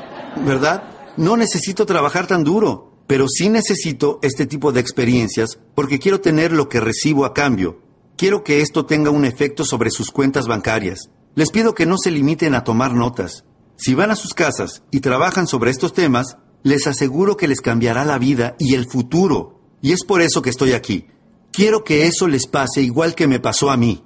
¿verdad? 0.44 0.90
No 1.16 1.36
necesito 1.36 1.86
trabajar 1.86 2.26
tan 2.26 2.42
duro 2.42 2.96
pero 3.06 3.26
sí 3.28 3.48
necesito 3.48 4.18
este 4.22 4.46
tipo 4.46 4.72
de 4.72 4.80
experiencias 4.80 5.60
porque 5.76 5.98
quiero 6.00 6.20
tener 6.20 6.50
lo 6.50 6.68
que 6.68 6.80
recibo 6.80 7.24
a 7.24 7.34
cambio. 7.34 7.80
Quiero 8.16 8.42
que 8.42 8.62
esto 8.62 8.84
tenga 8.84 9.10
un 9.10 9.24
efecto 9.24 9.64
sobre 9.64 9.90
sus 9.90 10.10
cuentas 10.10 10.48
bancarias. 10.48 11.10
Les 11.36 11.50
pido 11.50 11.72
que 11.72 11.86
no 11.86 11.98
se 11.98 12.10
limiten 12.10 12.56
a 12.56 12.64
tomar 12.64 12.94
notas. 12.94 13.44
Si 13.76 13.94
van 13.94 14.10
a 14.10 14.16
sus 14.16 14.34
casas 14.34 14.82
y 14.90 15.00
trabajan 15.00 15.46
sobre 15.46 15.70
estos 15.70 15.92
temas, 15.92 16.38
les 16.62 16.86
aseguro 16.86 17.36
que 17.36 17.48
les 17.48 17.60
cambiará 17.60 18.04
la 18.04 18.18
vida 18.18 18.56
y 18.58 18.74
el 18.74 18.86
futuro. 18.86 19.60
Y 19.80 19.92
es 19.92 20.04
por 20.04 20.20
eso 20.20 20.42
que 20.42 20.50
estoy 20.50 20.72
aquí. 20.72 21.06
Quiero 21.52 21.84
que 21.84 22.06
eso 22.06 22.28
les 22.28 22.46
pase 22.46 22.82
igual 22.82 23.14
que 23.14 23.26
me 23.26 23.40
pasó 23.40 23.70
a 23.70 23.76
mí. 23.76 24.04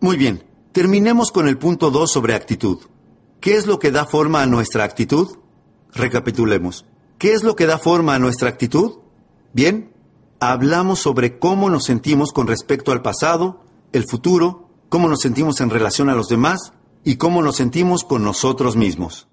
Muy 0.00 0.16
bien, 0.16 0.44
terminemos 0.72 1.32
con 1.32 1.48
el 1.48 1.58
punto 1.58 1.90
2 1.90 2.12
sobre 2.12 2.34
actitud. 2.34 2.78
¿Qué 3.40 3.56
es 3.56 3.66
lo 3.66 3.78
que 3.78 3.90
da 3.90 4.04
forma 4.04 4.42
a 4.42 4.46
nuestra 4.46 4.84
actitud? 4.84 5.38
Recapitulemos. 5.92 6.84
¿Qué 7.18 7.32
es 7.32 7.42
lo 7.42 7.56
que 7.56 7.66
da 7.66 7.78
forma 7.78 8.14
a 8.14 8.18
nuestra 8.18 8.48
actitud? 8.48 8.98
Bien, 9.52 9.92
hablamos 10.40 11.00
sobre 11.00 11.38
cómo 11.38 11.70
nos 11.70 11.84
sentimos 11.84 12.32
con 12.32 12.46
respecto 12.46 12.92
al 12.92 13.02
pasado, 13.02 13.64
el 13.92 14.04
futuro, 14.04 14.68
cómo 14.88 15.08
nos 15.08 15.20
sentimos 15.20 15.60
en 15.60 15.70
relación 15.70 16.08
a 16.08 16.14
los 16.14 16.28
demás 16.28 16.72
y 17.04 17.16
cómo 17.16 17.42
nos 17.42 17.56
sentimos 17.56 18.04
con 18.04 18.22
nosotros 18.22 18.76
mismos. 18.76 19.29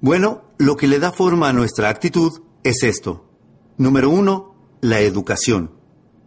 Bueno, 0.00 0.44
lo 0.58 0.76
que 0.76 0.86
le 0.86 0.98
da 0.98 1.12
forma 1.12 1.48
a 1.48 1.52
nuestra 1.52 1.88
actitud 1.88 2.42
es 2.62 2.82
esto. 2.82 3.28
Número 3.78 4.10
uno, 4.10 4.54
la 4.80 5.00
educación. 5.00 5.72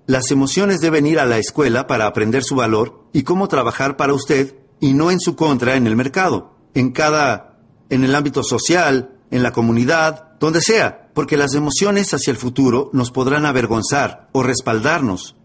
Las 0.08 0.32
emociones 0.32 0.80
deben 0.80 1.06
ir 1.06 1.20
a 1.20 1.26
la 1.26 1.38
escuela 1.38 1.86
para 1.86 2.08
aprender 2.08 2.44
su 2.44 2.56
valor 2.56 3.06
y 3.14 3.24
cómo 3.24 3.48
trabajar 3.48 3.96
para 3.96 4.14
usted 4.14 4.56
y 4.80 4.94
no 4.94 5.12
en 5.12 5.20
su 5.20 5.36
contra 5.36 5.76
en 5.76 5.86
el 5.86 5.96
mercado, 5.96 6.56
en 6.74 6.92
cada, 6.92 7.60
en 7.90 8.04
el 8.04 8.16
ámbito 8.16 8.44
social, 8.44 9.20
en 9.30 9.44
la 9.44 9.52
comunidad, 9.52 10.38
donde 10.40 10.62
sea, 10.62 11.12
porque 11.14 11.38
las 11.38 11.54
emociones 11.54 12.12
hacia 12.14 12.32
el 12.32 12.38
futuro 12.38 12.90
nos 12.94 13.12
podrán 13.12 13.46
avergonzar 13.46 14.30
o 14.32 14.42
respaldarnos. 14.42 15.36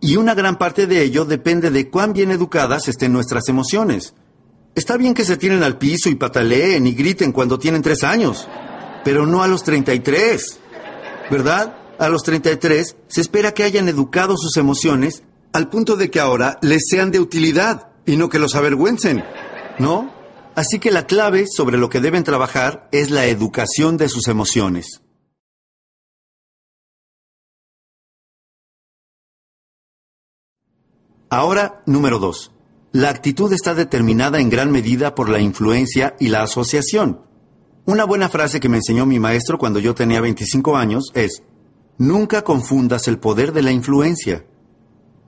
Y 0.00 0.16
una 0.16 0.34
gran 0.34 0.56
parte 0.56 0.86
de 0.86 1.02
ello 1.02 1.24
depende 1.24 1.70
de 1.70 1.90
cuán 1.90 2.12
bien 2.12 2.30
educadas 2.30 2.88
estén 2.88 3.12
nuestras 3.12 3.48
emociones. 3.48 4.14
Está 4.78 4.96
bien 4.96 5.12
que 5.12 5.24
se 5.24 5.36
tienen 5.36 5.64
al 5.64 5.76
piso 5.76 6.08
y 6.08 6.14
pataleen 6.14 6.86
y 6.86 6.92
griten 6.92 7.32
cuando 7.32 7.58
tienen 7.58 7.82
tres 7.82 8.04
años, 8.04 8.46
pero 9.04 9.26
no 9.26 9.42
a 9.42 9.48
los 9.48 9.64
33. 9.64 10.60
¿Verdad? 11.32 11.76
A 11.98 12.08
los 12.08 12.22
33 12.22 12.94
se 13.08 13.20
espera 13.20 13.52
que 13.52 13.64
hayan 13.64 13.88
educado 13.88 14.36
sus 14.36 14.56
emociones 14.56 15.24
al 15.52 15.68
punto 15.68 15.96
de 15.96 16.12
que 16.12 16.20
ahora 16.20 16.60
les 16.62 16.82
sean 16.88 17.10
de 17.10 17.18
utilidad 17.18 17.88
y 18.06 18.16
no 18.16 18.28
que 18.28 18.38
los 18.38 18.54
avergüencen, 18.54 19.24
¿no? 19.80 20.14
Así 20.54 20.78
que 20.78 20.92
la 20.92 21.08
clave 21.08 21.46
sobre 21.48 21.76
lo 21.76 21.88
que 21.88 22.00
deben 22.00 22.22
trabajar 22.22 22.88
es 22.92 23.10
la 23.10 23.26
educación 23.26 23.96
de 23.96 24.08
sus 24.08 24.28
emociones. 24.28 25.02
Ahora, 31.30 31.82
número 31.84 32.20
dos. 32.20 32.52
La 32.92 33.10
actitud 33.10 33.52
está 33.52 33.74
determinada 33.74 34.40
en 34.40 34.48
gran 34.48 34.70
medida 34.70 35.14
por 35.14 35.28
la 35.28 35.40
influencia 35.40 36.16
y 36.18 36.28
la 36.28 36.42
asociación. 36.42 37.20
Una 37.84 38.04
buena 38.04 38.28
frase 38.28 38.60
que 38.60 38.68
me 38.68 38.78
enseñó 38.78 39.06
mi 39.06 39.18
maestro 39.18 39.58
cuando 39.58 39.78
yo 39.78 39.94
tenía 39.94 40.20
25 40.20 40.76
años 40.76 41.10
es, 41.14 41.42
nunca 41.98 42.42
confundas 42.42 43.08
el 43.08 43.18
poder 43.18 43.52
de 43.52 43.62
la 43.62 43.72
influencia. 43.72 44.46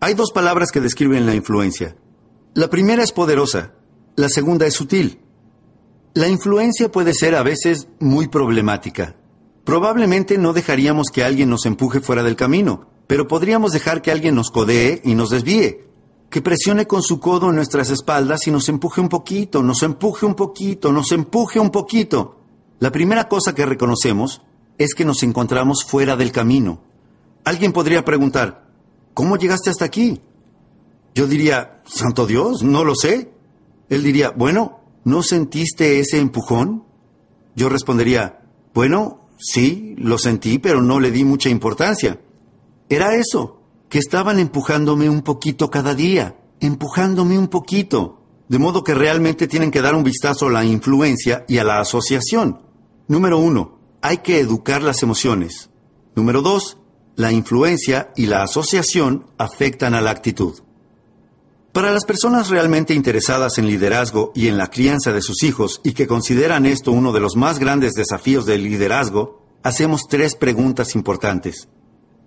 Hay 0.00 0.14
dos 0.14 0.32
palabras 0.32 0.70
que 0.72 0.80
describen 0.80 1.26
la 1.26 1.34
influencia, 1.34 1.96
la 2.52 2.68
primera 2.68 3.04
es 3.04 3.12
poderosa, 3.12 3.74
la 4.16 4.28
segunda 4.28 4.66
es 4.66 4.74
sutil. 4.74 5.20
La 6.14 6.26
influencia 6.26 6.90
puede 6.90 7.14
ser 7.14 7.36
a 7.36 7.44
veces 7.44 7.86
muy 8.00 8.26
problemática. 8.26 9.14
Probablemente 9.62 10.36
no 10.36 10.52
dejaríamos 10.52 11.10
que 11.12 11.22
alguien 11.22 11.48
nos 11.48 11.64
empuje 11.64 12.00
fuera 12.00 12.24
del 12.24 12.34
camino, 12.34 12.90
pero 13.06 13.28
podríamos 13.28 13.70
dejar 13.70 14.02
que 14.02 14.10
alguien 14.10 14.34
nos 14.34 14.50
codee 14.50 15.00
y 15.04 15.14
nos 15.14 15.30
desvíe, 15.30 15.89
que 16.30 16.42
presione 16.42 16.86
con 16.86 17.02
su 17.02 17.18
codo 17.18 17.50
en 17.50 17.56
nuestras 17.56 17.90
espaldas 17.90 18.46
y 18.46 18.52
nos 18.52 18.68
empuje 18.68 19.00
un 19.00 19.08
poquito, 19.08 19.62
nos 19.64 19.82
empuje 19.82 20.24
un 20.24 20.36
poquito, 20.36 20.92
nos 20.92 21.10
empuje 21.10 21.58
un 21.58 21.70
poquito. 21.70 22.38
La 22.78 22.92
primera 22.92 23.28
cosa 23.28 23.54
que 23.54 23.66
reconocemos 23.66 24.40
es 24.78 24.94
que 24.94 25.04
nos 25.04 25.24
encontramos 25.24 25.84
fuera 25.84 26.16
del 26.16 26.30
camino. 26.30 26.80
Alguien 27.44 27.72
podría 27.72 28.04
preguntar, 28.04 28.68
¿cómo 29.12 29.36
llegaste 29.36 29.70
hasta 29.70 29.84
aquí? 29.84 30.20
Yo 31.14 31.26
diría, 31.26 31.82
Santo 31.84 32.26
Dios, 32.26 32.62
no 32.62 32.84
lo 32.84 32.94
sé. 32.94 33.32
Él 33.88 34.04
diría, 34.04 34.30
bueno, 34.30 34.80
¿no 35.04 35.24
sentiste 35.24 35.98
ese 35.98 36.18
empujón? 36.18 36.84
Yo 37.56 37.68
respondería, 37.68 38.40
bueno, 38.72 39.28
sí, 39.36 39.96
lo 39.98 40.16
sentí, 40.16 40.60
pero 40.60 40.80
no 40.80 41.00
le 41.00 41.10
di 41.10 41.24
mucha 41.24 41.48
importancia. 41.48 42.20
Era 42.88 43.16
eso, 43.16 43.59
que 43.90 43.98
estaban 43.98 44.38
empujándome 44.38 45.10
un 45.10 45.20
poquito 45.20 45.68
cada 45.68 45.94
día, 45.94 46.36
empujándome 46.60 47.36
un 47.36 47.48
poquito, 47.48 48.22
de 48.48 48.58
modo 48.58 48.84
que 48.84 48.94
realmente 48.94 49.48
tienen 49.48 49.72
que 49.72 49.82
dar 49.82 49.96
un 49.96 50.04
vistazo 50.04 50.46
a 50.46 50.50
la 50.50 50.64
influencia 50.64 51.44
y 51.48 51.58
a 51.58 51.64
la 51.64 51.80
asociación. 51.80 52.62
Número 53.08 53.38
uno, 53.38 53.80
hay 54.00 54.18
que 54.18 54.38
educar 54.38 54.82
las 54.82 55.02
emociones. 55.02 55.70
Número 56.14 56.40
dos, 56.40 56.78
la 57.16 57.32
influencia 57.32 58.12
y 58.16 58.26
la 58.26 58.44
asociación 58.44 59.26
afectan 59.38 59.94
a 59.94 60.00
la 60.00 60.10
actitud. 60.10 60.60
Para 61.72 61.90
las 61.90 62.04
personas 62.04 62.48
realmente 62.48 62.94
interesadas 62.94 63.58
en 63.58 63.66
liderazgo 63.66 64.30
y 64.36 64.46
en 64.46 64.56
la 64.56 64.68
crianza 64.68 65.12
de 65.12 65.20
sus 65.20 65.42
hijos 65.42 65.80
y 65.82 65.92
que 65.92 66.06
consideran 66.06 66.64
esto 66.64 66.92
uno 66.92 67.12
de 67.12 67.20
los 67.20 67.34
más 67.36 67.58
grandes 67.58 67.94
desafíos 67.94 68.46
del 68.46 68.62
liderazgo, 68.62 69.42
hacemos 69.64 70.06
tres 70.08 70.36
preguntas 70.36 70.94
importantes. 70.94 71.68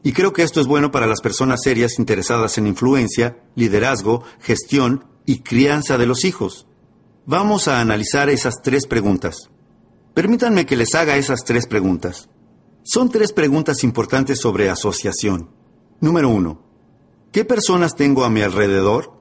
Y 0.04 0.12
creo 0.12 0.34
que 0.34 0.43
esto 0.43 0.60
es 0.60 0.68
bueno 0.68 0.91
para 0.91 1.08
las 1.08 1.22
personas 1.22 1.62
serias 1.64 1.97
interesadas 1.97 2.58
en 2.58 2.68
influencia, 2.68 3.38
liderazgo, 3.56 4.24
gestión 4.39 5.06
y 5.26 5.39
crianza 5.39 5.97
de 5.97 6.06
los 6.06 6.26
hijos. 6.26 6.68
Vamos 7.26 7.70
a 7.70 7.80
analizar 7.80 8.30
esas 8.30 8.62
tres 8.62 8.86
preguntas. 8.86 9.49
Permítanme 10.14 10.66
que 10.66 10.76
les 10.76 10.93
haga 10.93 11.16
esas 11.16 11.45
tres 11.45 11.68
preguntas. 11.68 12.30
Son 12.84 13.10
tres 13.10 13.32
preguntas 13.32 13.86
importantes 13.86 14.41
sobre 14.41 14.70
asociación. 14.70 15.49
Número 16.01 16.28
uno. 16.28 16.62
¿Qué 17.32 17.45
personas 17.45 17.95
tengo 17.95 18.26
a 18.26 18.30
mi 18.30 18.41
alrededor? 18.41 19.14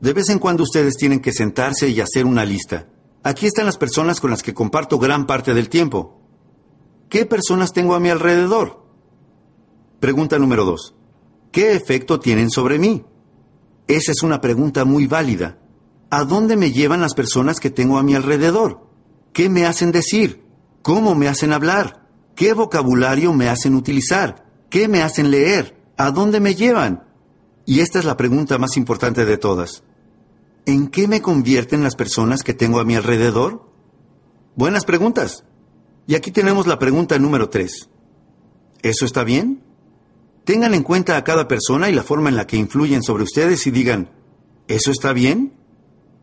De 0.00 0.12
vez 0.12 0.28
en 0.28 0.40
cuando 0.40 0.64
ustedes 0.64 0.96
tienen 0.96 1.20
que 1.20 1.32
sentarse 1.32 1.88
y 1.88 2.00
hacer 2.00 2.26
una 2.26 2.44
lista. 2.44 2.88
Aquí 3.22 3.46
están 3.46 3.66
las 3.66 3.78
personas 3.78 4.20
con 4.20 4.30
las 4.30 4.42
que 4.42 4.54
comparto 4.54 4.98
gran 4.98 5.26
parte 5.26 5.54
del 5.54 5.68
tiempo. 5.68 6.20
¿Qué 7.08 7.26
personas 7.26 7.72
tengo 7.72 7.94
a 7.94 8.00
mi 8.00 8.08
alrededor? 8.08 8.79
Pregunta 10.00 10.38
número 10.38 10.64
dos. 10.64 10.94
¿Qué 11.52 11.74
efecto 11.74 12.20
tienen 12.20 12.50
sobre 12.50 12.78
mí? 12.78 13.04
Esa 13.86 14.12
es 14.12 14.22
una 14.22 14.40
pregunta 14.40 14.86
muy 14.86 15.06
válida. 15.06 15.58
¿A 16.08 16.24
dónde 16.24 16.56
me 16.56 16.72
llevan 16.72 17.02
las 17.02 17.14
personas 17.14 17.60
que 17.60 17.70
tengo 17.70 17.98
a 17.98 18.02
mi 18.02 18.14
alrededor? 18.14 18.86
¿Qué 19.34 19.50
me 19.50 19.66
hacen 19.66 19.92
decir? 19.92 20.42
¿Cómo 20.82 21.14
me 21.14 21.28
hacen 21.28 21.52
hablar? 21.52 22.08
¿Qué 22.34 22.54
vocabulario 22.54 23.34
me 23.34 23.48
hacen 23.48 23.74
utilizar? 23.74 24.46
¿Qué 24.70 24.88
me 24.88 25.02
hacen 25.02 25.30
leer? 25.30 25.76
¿A 25.98 26.10
dónde 26.10 26.40
me 26.40 26.54
llevan? 26.54 27.04
Y 27.66 27.80
esta 27.80 27.98
es 27.98 28.06
la 28.06 28.16
pregunta 28.16 28.56
más 28.56 28.78
importante 28.78 29.26
de 29.26 29.36
todas. 29.36 29.84
¿En 30.64 30.88
qué 30.88 31.08
me 31.08 31.20
convierten 31.20 31.82
las 31.82 31.94
personas 31.94 32.42
que 32.42 32.54
tengo 32.54 32.80
a 32.80 32.84
mi 32.84 32.96
alrededor? 32.96 33.68
Buenas 34.56 34.84
preguntas. 34.84 35.44
Y 36.06 36.14
aquí 36.14 36.30
tenemos 36.30 36.66
la 36.66 36.78
pregunta 36.78 37.18
número 37.18 37.50
tres. 37.50 37.90
¿Eso 38.82 39.04
está 39.04 39.24
bien? 39.24 39.62
Tengan 40.50 40.74
en 40.74 40.82
cuenta 40.82 41.16
a 41.16 41.22
cada 41.22 41.46
persona 41.46 41.88
y 41.88 41.92
la 41.92 42.02
forma 42.02 42.28
en 42.28 42.34
la 42.34 42.44
que 42.44 42.56
influyen 42.56 43.04
sobre 43.04 43.22
ustedes 43.22 43.68
y 43.68 43.70
digan, 43.70 44.10
¿eso 44.66 44.90
está 44.90 45.12
bien? 45.12 45.52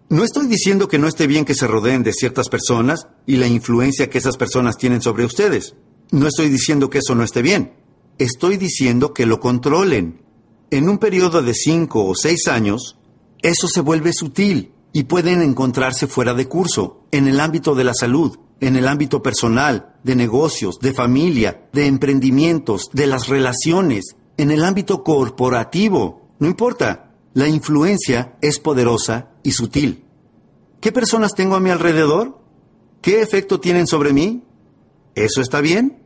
No 0.09 0.25
estoy 0.25 0.47
diciendo 0.47 0.89
que 0.89 0.99
no 0.99 1.07
esté 1.07 1.27
bien 1.27 1.45
que 1.45 1.55
se 1.55 1.65
rodeen 1.65 2.03
de 2.03 2.11
ciertas 2.11 2.49
personas 2.49 3.07
y 3.25 3.37
la 3.37 3.47
influencia 3.47 4.09
que 4.09 4.17
esas 4.17 4.35
personas 4.35 4.77
tienen 4.77 5.01
sobre 5.01 5.23
ustedes. 5.23 5.75
No 6.11 6.27
estoy 6.27 6.49
diciendo 6.49 6.89
que 6.89 6.97
eso 6.97 7.15
no 7.15 7.23
esté 7.23 7.41
bien. 7.41 7.71
Estoy 8.17 8.57
diciendo 8.57 9.13
que 9.13 9.25
lo 9.25 9.39
controlen. 9.39 10.21
En 10.71 10.89
un 10.89 10.97
periodo 10.97 11.41
de 11.41 11.53
cinco 11.53 12.03
o 12.03 12.13
seis 12.13 12.49
años, 12.49 12.97
eso 13.41 13.69
se 13.69 13.79
vuelve 13.79 14.11
sutil 14.11 14.73
y 14.91 15.03
pueden 15.03 15.41
encontrarse 15.41 16.05
fuera 16.05 16.33
de 16.33 16.49
curso, 16.49 17.05
en 17.11 17.29
el 17.29 17.39
ámbito 17.39 17.75
de 17.75 17.85
la 17.85 17.93
salud, 17.93 18.37
en 18.59 18.75
el 18.75 18.89
ámbito 18.89 19.21
personal, 19.21 19.95
de 20.03 20.17
negocios, 20.17 20.79
de 20.79 20.93
familia, 20.93 21.69
de 21.71 21.85
emprendimientos, 21.85 22.89
de 22.91 23.07
las 23.07 23.27
relaciones, 23.27 24.16
en 24.37 24.51
el 24.51 24.63
ámbito 24.63 25.03
corporativo. 25.03 26.29
No 26.39 26.47
importa, 26.47 27.11
la 27.33 27.47
influencia 27.47 28.37
es 28.41 28.59
poderosa 28.59 29.29
y 29.43 29.51
sutil. 29.51 30.05
¿Qué 30.79 30.91
personas 30.91 31.33
tengo 31.35 31.55
a 31.55 31.59
mi 31.59 31.69
alrededor? 31.69 32.39
¿Qué 33.01 33.21
efecto 33.21 33.59
tienen 33.59 33.87
sobre 33.87 34.13
mí? 34.13 34.43
¿Eso 35.15 35.41
está 35.41 35.61
bien? 35.61 36.03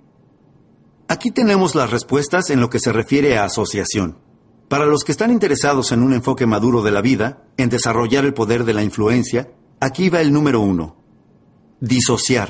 Aquí 1.08 1.32
tenemos 1.32 1.76
las 1.76 1.90
respuestas 1.90 2.50
en 2.50 2.62
lo 2.62 2.70
que 2.70 2.80
se 2.80 2.94
refiere 2.94 3.38
a 3.38 3.44
asociación. 3.44 4.18
Para 4.70 4.86
los 4.86 5.04
que 5.04 5.12
están 5.12 5.32
interesados 5.32 5.92
en 5.92 6.02
un 6.02 6.14
enfoque 6.14 6.46
maduro 6.46 6.82
de 6.82 6.92
la 6.92 7.02
vida, 7.02 7.44
en 7.58 7.68
desarrollar 7.68 8.24
el 8.24 8.34
poder 8.34 8.64
de 8.64 8.74
la 8.74 8.84
influencia, 8.84 9.52
aquí 9.82 10.10
va 10.10 10.22
el 10.22 10.32
número 10.32 10.62
uno. 10.62 10.96
Disociar. 11.82 12.50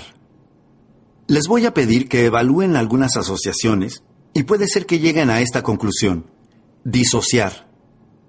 Les 1.26 1.48
voy 1.48 1.66
a 1.66 1.74
pedir 1.74 2.08
que 2.08 2.26
evalúen 2.26 2.76
algunas 2.76 3.18
asociaciones 3.18 4.04
y 4.34 4.44
puede 4.44 4.68
ser 4.68 4.86
que 4.86 5.00
lleguen 5.00 5.30
a 5.30 5.42
esta 5.42 5.64
conclusión. 5.64 6.26
Disociar. 6.84 7.70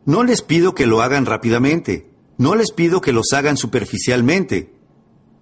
No 0.04 0.24
les 0.24 0.42
pido 0.42 0.74
que 0.74 0.86
lo 0.86 1.02
hagan 1.02 1.26
rápidamente, 1.26 2.10
no 2.38 2.54
les 2.54 2.72
pido 2.72 3.00
que 3.00 3.12
los 3.12 3.32
hagan 3.32 3.56
superficialmente, 3.56 4.74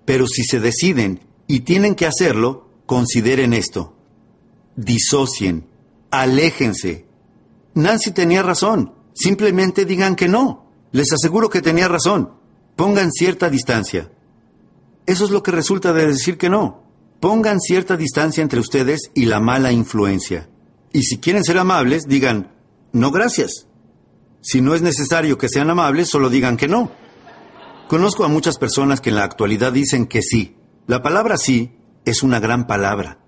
pero 0.04 0.26
si 0.26 0.44
se 0.44 0.60
deciden 0.60 1.20
y 1.46 1.60
tienen 1.60 1.94
que 1.94 2.06
hacerlo, 2.06 2.68
consideren 2.86 3.54
esto. 3.54 3.96
Disocien, 4.76 5.66
aléjense, 6.10 7.06
Nancy 7.74 8.10
tenía 8.10 8.42
razón. 8.42 8.92
Simplemente 9.14 9.84
digan 9.84 10.16
que 10.16 10.28
no. 10.28 10.66
Les 10.92 11.12
aseguro 11.12 11.48
que 11.48 11.62
tenía 11.62 11.88
razón. 11.88 12.32
Pongan 12.76 13.12
cierta 13.12 13.48
distancia. 13.48 14.10
Eso 15.06 15.24
es 15.24 15.30
lo 15.30 15.42
que 15.42 15.50
resulta 15.50 15.92
de 15.92 16.06
decir 16.06 16.36
que 16.36 16.50
no. 16.50 16.84
Pongan 17.20 17.60
cierta 17.60 17.96
distancia 17.96 18.42
entre 18.42 18.60
ustedes 18.60 19.10
y 19.14 19.26
la 19.26 19.40
mala 19.40 19.72
influencia. 19.72 20.48
Y 20.92 21.02
si 21.02 21.18
quieren 21.18 21.44
ser 21.44 21.58
amables, 21.58 22.04
digan, 22.08 22.52
no 22.92 23.10
gracias. 23.10 23.66
Si 24.40 24.60
no 24.60 24.74
es 24.74 24.82
necesario 24.82 25.38
que 25.38 25.48
sean 25.48 25.70
amables, 25.70 26.08
solo 26.08 26.30
digan 26.30 26.56
que 26.56 26.68
no. 26.68 26.90
Conozco 27.88 28.24
a 28.24 28.28
muchas 28.28 28.58
personas 28.58 29.00
que 29.00 29.10
en 29.10 29.16
la 29.16 29.24
actualidad 29.24 29.72
dicen 29.72 30.06
que 30.06 30.22
sí. 30.22 30.56
La 30.86 31.02
palabra 31.02 31.36
sí 31.36 31.76
es 32.04 32.22
una 32.22 32.40
gran 32.40 32.66
palabra. 32.66 33.18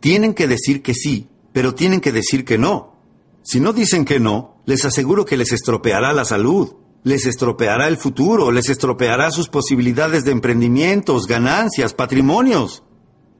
Tienen 0.00 0.34
que 0.34 0.48
decir 0.48 0.82
que 0.82 0.94
sí, 0.94 1.28
pero 1.52 1.74
tienen 1.74 2.00
que 2.00 2.12
decir 2.12 2.44
que 2.44 2.58
no. 2.58 2.96
Si 3.42 3.60
no 3.60 3.72
dicen 3.72 4.04
que 4.04 4.18
no, 4.18 4.62
les 4.66 4.84
aseguro 4.84 5.24
que 5.24 5.36
les 5.36 5.52
estropeará 5.52 6.12
la 6.12 6.24
salud, 6.24 6.74
les 7.04 7.26
estropeará 7.26 7.86
el 7.86 7.96
futuro, 7.96 8.50
les 8.50 8.68
estropeará 8.68 9.30
sus 9.30 9.48
posibilidades 9.48 10.24
de 10.24 10.32
emprendimientos, 10.32 11.26
ganancias, 11.26 11.94
patrimonios. 11.94 12.82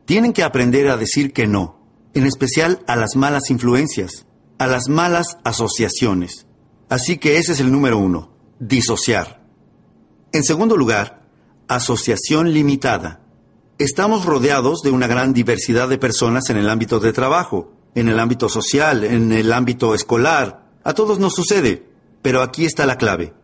Tienen 0.04 0.32
que 0.32 0.44
aprender 0.44 0.88
a 0.88 0.96
decir 0.96 1.32
que 1.32 1.48
no, 1.48 1.75
en 2.16 2.24
especial 2.24 2.82
a 2.86 2.96
las 2.96 3.14
malas 3.14 3.50
influencias, 3.50 4.24
a 4.56 4.66
las 4.66 4.88
malas 4.88 5.36
asociaciones. 5.44 6.46
Así 6.88 7.18
que 7.18 7.36
ese 7.36 7.52
es 7.52 7.60
el 7.60 7.70
número 7.70 7.98
uno, 7.98 8.30
disociar. 8.58 9.44
En 10.32 10.42
segundo 10.42 10.78
lugar, 10.78 11.28
asociación 11.68 12.54
limitada. 12.54 13.20
Estamos 13.76 14.24
rodeados 14.24 14.80
de 14.80 14.92
una 14.92 15.06
gran 15.06 15.34
diversidad 15.34 15.90
de 15.90 15.98
personas 15.98 16.48
en 16.48 16.56
el 16.56 16.70
ámbito 16.70 17.00
de 17.00 17.12
trabajo, 17.12 17.74
en 17.94 18.08
el 18.08 18.18
ámbito 18.18 18.48
social, 18.48 19.04
en 19.04 19.30
el 19.30 19.52
ámbito 19.52 19.94
escolar. 19.94 20.70
A 20.84 20.94
todos 20.94 21.18
nos 21.18 21.34
sucede, 21.34 21.86
pero 22.22 22.40
aquí 22.40 22.64
está 22.64 22.86
la 22.86 22.96
clave. 22.96 23.34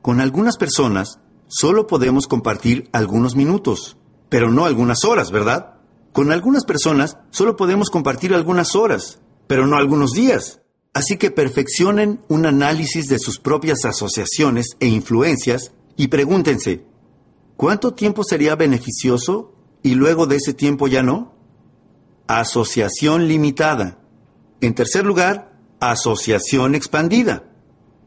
Con 0.00 0.22
algunas 0.22 0.56
personas 0.56 1.18
solo 1.46 1.86
podemos 1.86 2.26
compartir 2.26 2.88
algunos 2.92 3.36
minutos, 3.36 3.98
pero 4.30 4.50
no 4.50 4.64
algunas 4.64 5.04
horas, 5.04 5.30
¿verdad? 5.30 5.77
Con 6.12 6.32
algunas 6.32 6.64
personas 6.64 7.18
solo 7.30 7.56
podemos 7.56 7.90
compartir 7.90 8.34
algunas 8.34 8.74
horas, 8.74 9.20
pero 9.46 9.66
no 9.66 9.76
algunos 9.76 10.12
días. 10.12 10.60
Así 10.94 11.16
que 11.16 11.30
perfeccionen 11.30 12.20
un 12.28 12.46
análisis 12.46 13.08
de 13.08 13.18
sus 13.18 13.38
propias 13.38 13.84
asociaciones 13.84 14.76
e 14.80 14.86
influencias 14.86 15.72
y 15.96 16.08
pregúntense, 16.08 16.84
¿cuánto 17.56 17.94
tiempo 17.94 18.24
sería 18.24 18.56
beneficioso 18.56 19.52
y 19.82 19.94
luego 19.94 20.26
de 20.26 20.36
ese 20.36 20.54
tiempo 20.54 20.88
ya 20.88 21.02
no? 21.02 21.38
asociación 22.28 23.26
limitada. 23.26 23.98
En 24.60 24.74
tercer 24.74 25.04
lugar, 25.04 25.58
asociación 25.80 26.74
expandida. 26.74 27.44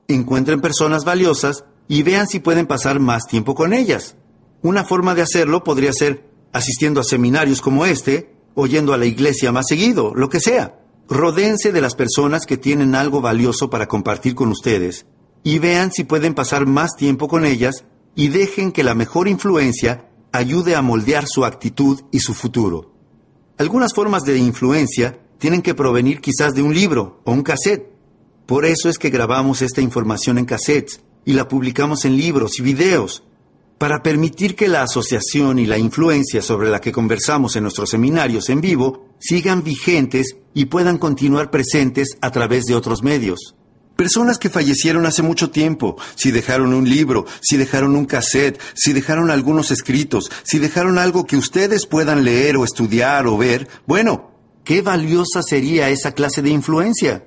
Encuentren 0.08 0.62
personas 0.62 1.04
valiosas 1.04 1.66
y 1.88 2.04
vean 2.04 2.28
si 2.28 2.40
pueden 2.40 2.68
pasar 2.68 3.00
más 3.00 3.26
tiempo 3.28 3.56
con 3.56 3.74
ellas. 3.74 4.16
Una 4.62 4.84
forma 4.84 5.16
de 5.16 5.24
hacerlo 5.24 5.64
podría 5.64 5.92
ser 5.92 6.30
asistiendo 6.54 7.00
a 7.00 7.04
seminarios 7.04 7.62
como 7.62 7.86
este, 7.86 8.34
oyendo 8.56 8.94
a 8.94 8.98
la 8.98 9.06
iglesia 9.06 9.52
más 9.52 9.68
seguido, 9.68 10.14
lo 10.16 10.30
que 10.30 10.40
sea. 10.40 10.80
Rodéense 11.10 11.72
de 11.72 11.82
las 11.82 11.96
personas 11.96 12.46
que 12.46 12.58
tienen 12.58 12.96
algo 12.96 13.22
valioso 13.22 13.70
para 13.70 13.88
compartir 13.88 14.36
con 14.36 14.50
ustedes 14.50 15.06
y 15.44 15.60
vean 15.60 15.92
si 15.92 16.04
pueden 16.04 16.34
pasar 16.34 16.66
más 16.66 16.96
tiempo 16.96 17.28
con 17.28 17.46
ellas 17.46 17.86
y 18.16 18.28
dejen 18.28 18.72
que 18.72 18.84
la 18.84 18.96
mejor 18.96 19.28
influencia 19.28 20.10
ayude 20.32 20.76
a 20.76 20.82
moldear 20.82 21.28
su 21.28 21.46
actitud 21.46 22.02
y 22.12 22.20
su 22.20 22.34
futuro. 22.34 22.94
Algunas 23.58 23.94
formas 23.94 24.24
de 24.24 24.38
influencia 24.38 25.20
tienen 25.38 25.62
que 25.62 25.74
provenir 25.74 26.22
quizás 26.22 26.54
de 26.54 26.62
un 26.62 26.74
libro 26.74 27.22
o 27.26 27.32
un 27.32 27.44
cassette. 27.44 27.92
Por 28.46 28.66
eso 28.66 28.90
es 28.90 28.98
que 28.98 29.10
grabamos 29.10 29.62
esta 29.62 29.82
información 29.82 30.38
en 30.38 30.46
cassettes 30.46 31.02
y 31.26 31.34
la 31.34 31.48
publicamos 31.48 32.06
en 32.06 32.18
libros 32.18 32.60
y 32.60 32.64
videos, 32.64 33.24
para 33.82 34.04
permitir 34.04 34.56
que 34.56 34.68
la 34.68 34.84
asociación 34.84 35.58
y 35.58 35.66
la 35.66 35.80
influencia 35.80 36.44
sobre 36.44 36.70
la 36.70 36.80
que 36.80 36.92
conversamos 36.92 37.56
en 37.56 37.64
nuestros 37.64 37.90
seminarios 37.90 38.50
en 38.50 38.62
vivo 38.62 39.08
sigan 39.18 39.64
vigentes 39.64 40.36
y 40.54 40.66
puedan 40.66 41.00
continuar 41.00 41.50
presentes 41.50 42.16
a 42.22 42.30
través 42.30 42.66
de 42.66 42.76
otros 42.76 43.02
medios. 43.02 43.56
Personas 43.96 44.38
que 44.38 44.52
fallecieron 44.52 45.08
hace 45.08 45.24
mucho 45.24 45.50
tiempo, 45.50 45.98
si 46.14 46.30
dejaron 46.30 46.76
un 46.76 46.88
libro, 46.88 47.26
si 47.42 47.58
dejaron 47.58 47.96
un 47.96 48.06
cassette, 48.06 48.62
si 48.76 48.94
dejaron 48.94 49.32
algunos 49.32 49.72
escritos, 49.72 50.32
si 50.44 50.60
dejaron 50.60 51.00
algo 51.00 51.26
que 51.26 51.38
ustedes 51.38 51.88
puedan 51.88 52.24
leer 52.24 52.58
o 52.58 52.66
estudiar 52.66 53.26
o 53.26 53.36
ver, 53.36 53.68
bueno, 53.88 54.30
qué 54.64 54.84
valiosa 54.84 55.42
sería 55.42 55.90
esa 55.90 56.12
clase 56.12 56.44
de 56.44 56.52
influencia. 56.52 57.26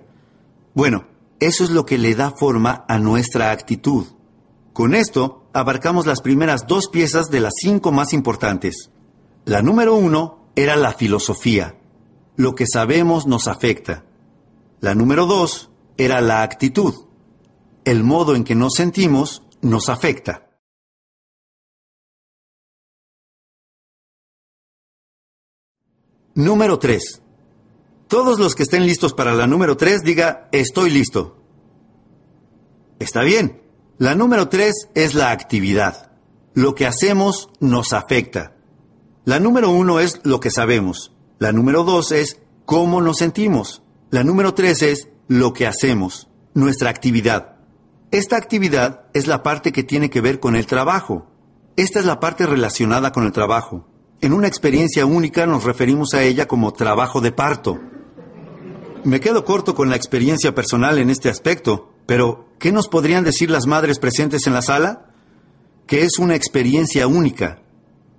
Bueno, 0.72 1.08
eso 1.40 1.64
es 1.64 1.70
lo 1.70 1.84
que 1.84 1.98
le 1.98 2.14
da 2.14 2.30
forma 2.30 2.84
a 2.86 3.00
nuestra 3.00 3.50
actitud. 3.50 4.06
Con 4.74 4.96
esto, 4.96 5.48
abarcamos 5.52 6.04
las 6.04 6.20
primeras 6.20 6.66
dos 6.66 6.88
piezas 6.88 7.30
de 7.30 7.38
las 7.38 7.54
cinco 7.56 7.92
más 7.92 8.12
importantes. 8.12 8.90
La 9.44 9.62
número 9.62 9.94
uno 9.94 10.48
era 10.56 10.74
la 10.74 10.92
filosofía. 10.92 11.78
Lo 12.34 12.56
que 12.56 12.66
sabemos 12.66 13.28
nos 13.28 13.46
afecta. 13.46 14.04
La 14.80 14.96
número 14.96 15.26
dos 15.26 15.70
era 15.96 16.20
la 16.20 16.42
actitud. 16.42 17.06
El 17.84 18.02
modo 18.02 18.34
en 18.34 18.42
que 18.42 18.56
nos 18.56 18.74
sentimos 18.74 19.44
nos 19.62 19.88
afecta. 19.88 20.50
Número 26.34 26.80
3. 26.80 27.22
Todos 28.08 28.40
los 28.40 28.56
que 28.56 28.64
estén 28.64 28.86
listos 28.86 29.14
para 29.14 29.34
la 29.34 29.46
número 29.46 29.76
3 29.76 30.02
diga 30.02 30.48
estoy 30.50 30.90
listo. 30.90 31.36
Está 32.98 33.22
bien. 33.22 33.63
La 33.98 34.16
número 34.16 34.48
3 34.48 34.88
es 34.96 35.14
la 35.14 35.30
actividad. 35.30 36.10
Lo 36.52 36.74
que 36.74 36.84
hacemos 36.84 37.48
nos 37.60 37.92
afecta. 37.92 38.56
La 39.24 39.38
número 39.38 39.70
1 39.70 40.00
es 40.00 40.20
lo 40.24 40.40
que 40.40 40.50
sabemos. 40.50 41.12
La 41.38 41.52
número 41.52 41.84
2 41.84 42.10
es 42.10 42.40
cómo 42.64 43.00
nos 43.00 43.18
sentimos. 43.18 43.84
La 44.10 44.24
número 44.24 44.52
3 44.52 44.82
es 44.82 45.08
lo 45.28 45.52
que 45.52 45.68
hacemos, 45.68 46.28
nuestra 46.54 46.90
actividad. 46.90 47.54
Esta 48.10 48.36
actividad 48.36 49.02
es 49.14 49.28
la 49.28 49.44
parte 49.44 49.70
que 49.70 49.84
tiene 49.84 50.10
que 50.10 50.20
ver 50.20 50.40
con 50.40 50.56
el 50.56 50.66
trabajo. 50.66 51.30
Esta 51.76 52.00
es 52.00 52.04
la 52.04 52.18
parte 52.18 52.46
relacionada 52.46 53.12
con 53.12 53.22
el 53.22 53.30
trabajo. 53.30 53.88
En 54.20 54.32
una 54.32 54.48
experiencia 54.48 55.06
única 55.06 55.46
nos 55.46 55.62
referimos 55.62 56.14
a 56.14 56.22
ella 56.24 56.48
como 56.48 56.72
trabajo 56.72 57.20
de 57.20 57.30
parto. 57.30 57.78
Me 59.04 59.20
quedo 59.20 59.44
corto 59.44 59.76
con 59.76 59.88
la 59.88 59.96
experiencia 59.96 60.52
personal 60.52 60.98
en 60.98 61.10
este 61.10 61.28
aspecto, 61.28 61.93
pero 62.06 62.48
¿qué 62.58 62.72
nos 62.72 62.88
podrían 62.88 63.24
decir 63.24 63.50
las 63.50 63.66
madres 63.66 63.98
presentes 63.98 64.46
en 64.46 64.54
la 64.54 64.62
sala? 64.62 65.06
Que 65.86 66.02
es 66.02 66.18
una 66.18 66.34
experiencia 66.34 67.06
única. 67.06 67.60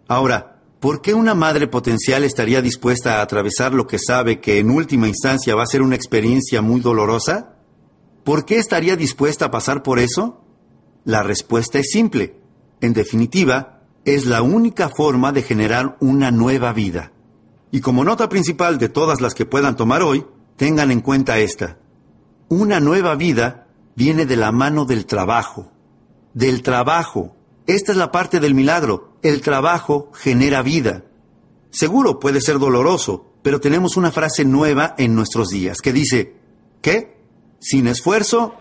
Ahora, 0.07 0.55
¿Por 0.85 1.01
qué 1.01 1.15
una 1.15 1.33
madre 1.33 1.65
potencial 1.65 2.23
estaría 2.23 2.61
dispuesta 2.61 3.15
a 3.15 3.23
atravesar 3.23 3.73
lo 3.73 3.87
que 3.87 3.97
sabe 3.97 4.39
que 4.39 4.59
en 4.59 4.69
última 4.69 5.07
instancia 5.07 5.55
va 5.55 5.63
a 5.63 5.65
ser 5.65 5.81
una 5.81 5.95
experiencia 5.95 6.61
muy 6.61 6.79
dolorosa? 6.79 7.55
¿Por 8.23 8.45
qué 8.45 8.57
estaría 8.57 8.95
dispuesta 8.95 9.45
a 9.45 9.51
pasar 9.51 9.81
por 9.81 9.97
eso? 9.97 10.43
La 11.03 11.23
respuesta 11.23 11.79
es 11.79 11.89
simple. 11.89 12.35
En 12.81 12.93
definitiva, 12.93 13.81
es 14.03 14.27
la 14.27 14.43
única 14.43 14.89
forma 14.89 15.31
de 15.31 15.41
generar 15.41 15.97
una 16.01 16.29
nueva 16.29 16.71
vida. 16.71 17.13
Y 17.71 17.81
como 17.81 18.03
nota 18.03 18.29
principal 18.29 18.77
de 18.77 18.89
todas 18.89 19.21
las 19.21 19.33
que 19.33 19.47
puedan 19.47 19.75
tomar 19.75 20.03
hoy, 20.03 20.23
tengan 20.55 20.91
en 20.91 21.01
cuenta 21.01 21.39
esta. 21.39 21.79
Una 22.47 22.79
nueva 22.79 23.15
vida 23.15 23.64
viene 23.95 24.25
de 24.25 24.35
la 24.35 24.51
mano 24.51 24.85
del 24.85 25.05
trabajo. 25.05 25.71
Del 26.33 26.61
trabajo. 26.61 27.35
Esta 27.65 27.91
es 27.91 27.97
la 27.97 28.11
parte 28.11 28.39
del 28.39 28.53
milagro. 28.53 29.17
El 29.21 29.41
trabajo 29.41 30.11
genera 30.13 30.61
vida. 30.61 31.05
Seguro 31.71 32.19
puede 32.19 32.41
ser 32.41 32.59
doloroso, 32.59 33.33
pero 33.41 33.59
tenemos 33.59 33.97
una 33.97 34.11
frase 34.11 34.45
nueva 34.45 34.95
en 34.97 35.15
nuestros 35.15 35.49
días 35.49 35.81
que 35.81 35.93
dice, 35.93 36.35
¿qué? 36.81 37.17
Sin 37.59 37.87
esfuerzo, 37.87 38.55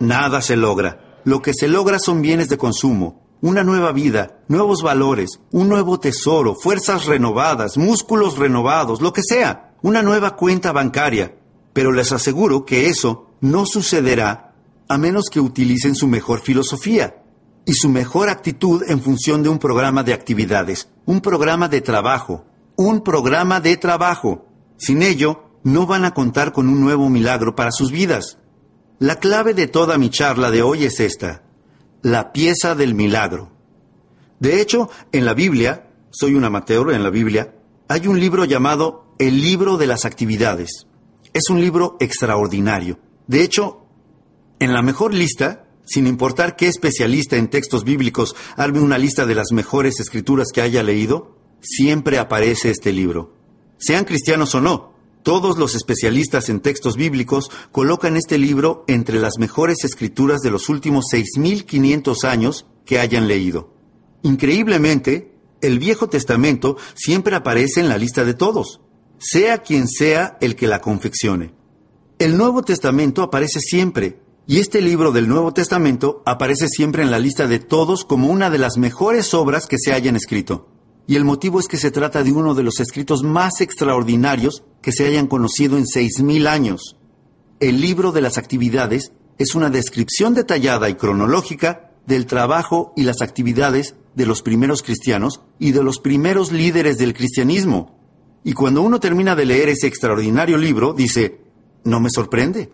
nada 0.00 0.40
se 0.42 0.56
logra. 0.56 1.20
Lo 1.24 1.42
que 1.42 1.52
se 1.54 1.68
logra 1.68 1.98
son 1.98 2.22
bienes 2.22 2.48
de 2.48 2.58
consumo, 2.58 3.26
una 3.40 3.64
nueva 3.64 3.92
vida, 3.92 4.40
nuevos 4.48 4.82
valores, 4.82 5.40
un 5.50 5.68
nuevo 5.68 6.00
tesoro, 6.00 6.54
fuerzas 6.54 7.06
renovadas, 7.06 7.76
músculos 7.76 8.38
renovados, 8.38 9.00
lo 9.00 9.12
que 9.12 9.22
sea, 9.22 9.74
una 9.82 10.02
nueva 10.02 10.36
cuenta 10.36 10.72
bancaria. 10.72 11.36
Pero 11.72 11.92
les 11.92 12.12
aseguro 12.12 12.64
que 12.64 12.88
eso 12.88 13.25
no 13.40 13.66
sucederá 13.66 14.54
a 14.88 14.98
menos 14.98 15.26
que 15.30 15.40
utilicen 15.40 15.94
su 15.94 16.06
mejor 16.06 16.40
filosofía 16.40 17.22
y 17.64 17.72
su 17.74 17.88
mejor 17.88 18.28
actitud 18.28 18.82
en 18.88 19.00
función 19.00 19.42
de 19.42 19.48
un 19.48 19.58
programa 19.58 20.02
de 20.02 20.12
actividades, 20.12 20.88
un 21.04 21.20
programa 21.20 21.68
de 21.68 21.80
trabajo, 21.80 22.44
un 22.76 23.02
programa 23.02 23.60
de 23.60 23.76
trabajo. 23.76 24.46
Sin 24.76 25.02
ello, 25.02 25.44
no 25.64 25.86
van 25.86 26.04
a 26.04 26.14
contar 26.14 26.52
con 26.52 26.68
un 26.68 26.80
nuevo 26.80 27.08
milagro 27.08 27.56
para 27.56 27.72
sus 27.72 27.90
vidas. 27.90 28.38
La 28.98 29.16
clave 29.16 29.54
de 29.54 29.66
toda 29.66 29.98
mi 29.98 30.10
charla 30.10 30.50
de 30.50 30.62
hoy 30.62 30.84
es 30.84 31.00
esta 31.00 31.42
la 32.06 32.32
pieza 32.32 32.76
del 32.76 32.94
milagro. 32.94 33.50
De 34.38 34.60
hecho, 34.60 34.88
en 35.10 35.24
la 35.24 35.34
Biblia, 35.34 35.90
soy 36.10 36.34
un 36.34 36.44
amateur 36.44 36.92
en 36.92 37.02
la 37.02 37.10
Biblia, 37.10 37.56
hay 37.88 38.06
un 38.06 38.20
libro 38.20 38.44
llamado 38.44 39.12
El 39.18 39.40
libro 39.40 39.76
de 39.76 39.88
las 39.88 40.04
actividades. 40.04 40.86
Es 41.32 41.50
un 41.50 41.60
libro 41.60 41.96
extraordinario. 41.98 43.00
De 43.26 43.42
hecho, 43.42 43.86
en 44.58 44.72
la 44.72 44.82
mejor 44.82 45.14
lista, 45.14 45.68
sin 45.84 46.06
importar 46.06 46.56
qué 46.56 46.66
especialista 46.66 47.36
en 47.36 47.48
textos 47.48 47.84
bíblicos 47.84 48.34
arme 48.56 48.80
una 48.80 48.98
lista 48.98 49.26
de 49.26 49.34
las 49.34 49.52
mejores 49.52 50.00
escrituras 50.00 50.48
que 50.52 50.62
haya 50.62 50.82
leído, 50.82 51.36
siempre 51.60 52.18
aparece 52.18 52.70
este 52.70 52.92
libro. 52.92 53.34
Sean 53.78 54.04
cristianos 54.04 54.54
o 54.54 54.60
no, 54.60 54.94
todos 55.26 55.58
los 55.58 55.74
especialistas 55.74 56.48
en 56.48 56.60
textos 56.60 56.96
bíblicos 56.96 57.50
colocan 57.72 58.16
este 58.16 58.38
libro 58.38 58.84
entre 58.86 59.18
las 59.18 59.38
mejores 59.38 59.82
escrituras 59.82 60.40
de 60.40 60.52
los 60.52 60.68
últimos 60.68 61.06
6.500 61.12 62.22
años 62.22 62.66
que 62.84 63.00
hayan 63.00 63.26
leído. 63.26 63.74
Increíblemente, 64.22 65.32
el 65.60 65.80
Viejo 65.80 66.08
Testamento 66.08 66.76
siempre 66.94 67.34
aparece 67.34 67.80
en 67.80 67.88
la 67.88 67.98
lista 67.98 68.24
de 68.24 68.34
todos, 68.34 68.80
sea 69.18 69.58
quien 69.58 69.88
sea 69.88 70.38
el 70.40 70.54
que 70.54 70.68
la 70.68 70.80
confeccione. 70.80 71.55
El 72.18 72.36
Nuevo 72.36 72.62
Testamento 72.62 73.22
aparece 73.22 73.60
siempre, 73.60 74.20
y 74.46 74.58
este 74.58 74.80
libro 74.80 75.12
del 75.12 75.28
Nuevo 75.28 75.52
Testamento 75.52 76.22
aparece 76.24 76.68
siempre 76.68 77.02
en 77.02 77.10
la 77.10 77.18
lista 77.18 77.46
de 77.46 77.58
todos 77.58 78.04
como 78.04 78.28
una 78.28 78.48
de 78.50 78.58
las 78.58 78.78
mejores 78.78 79.34
obras 79.34 79.66
que 79.66 79.78
se 79.78 79.92
hayan 79.92 80.16
escrito 80.16 80.68
y 81.06 81.16
el 81.16 81.24
motivo 81.24 81.60
es 81.60 81.68
que 81.68 81.76
se 81.76 81.90
trata 81.90 82.22
de 82.22 82.32
uno 82.32 82.54
de 82.54 82.64
los 82.64 82.80
escritos 82.80 83.22
más 83.22 83.60
extraordinarios 83.60 84.64
que 84.82 84.92
se 84.92 85.06
hayan 85.06 85.28
conocido 85.28 85.78
en 85.78 85.86
seis 85.86 86.20
mil 86.20 86.46
años. 86.46 86.96
El 87.60 87.80
libro 87.80 88.12
de 88.12 88.20
las 88.20 88.38
actividades 88.38 89.12
es 89.38 89.54
una 89.54 89.70
descripción 89.70 90.34
detallada 90.34 90.88
y 90.90 90.94
cronológica 90.94 91.92
del 92.06 92.26
trabajo 92.26 92.92
y 92.96 93.04
las 93.04 93.22
actividades 93.22 93.94
de 94.14 94.26
los 94.26 94.42
primeros 94.42 94.82
cristianos 94.82 95.42
y 95.58 95.72
de 95.72 95.82
los 95.82 96.00
primeros 96.00 96.50
líderes 96.50 96.98
del 96.98 97.14
cristianismo. 97.14 97.98
Y 98.42 98.52
cuando 98.52 98.82
uno 98.82 99.00
termina 99.00 99.36
de 99.36 99.46
leer 99.46 99.68
ese 99.68 99.86
extraordinario 99.86 100.56
libro, 100.56 100.92
dice, 100.92 101.40
no 101.86 102.00
me 102.00 102.10
sorprende. 102.10 102.70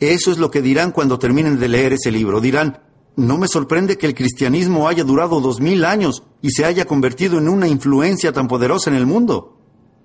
Eso 0.00 0.32
es 0.32 0.38
lo 0.38 0.50
que 0.50 0.62
dirán 0.62 0.92
cuando 0.92 1.18
terminen 1.18 1.58
de 1.58 1.68
leer 1.68 1.92
ese 1.92 2.10
libro. 2.10 2.40
Dirán, 2.40 2.80
no 3.16 3.38
me 3.38 3.48
sorprende 3.48 3.96
que 3.96 4.06
el 4.06 4.14
cristianismo 4.14 4.88
haya 4.88 5.04
durado 5.04 5.40
dos 5.40 5.60
mil 5.60 5.84
años 5.84 6.24
y 6.42 6.50
se 6.50 6.64
haya 6.64 6.84
convertido 6.84 7.38
en 7.38 7.48
una 7.48 7.68
influencia 7.68 8.32
tan 8.32 8.48
poderosa 8.48 8.90
en 8.90 8.96
el 8.96 9.06
mundo. 9.06 9.58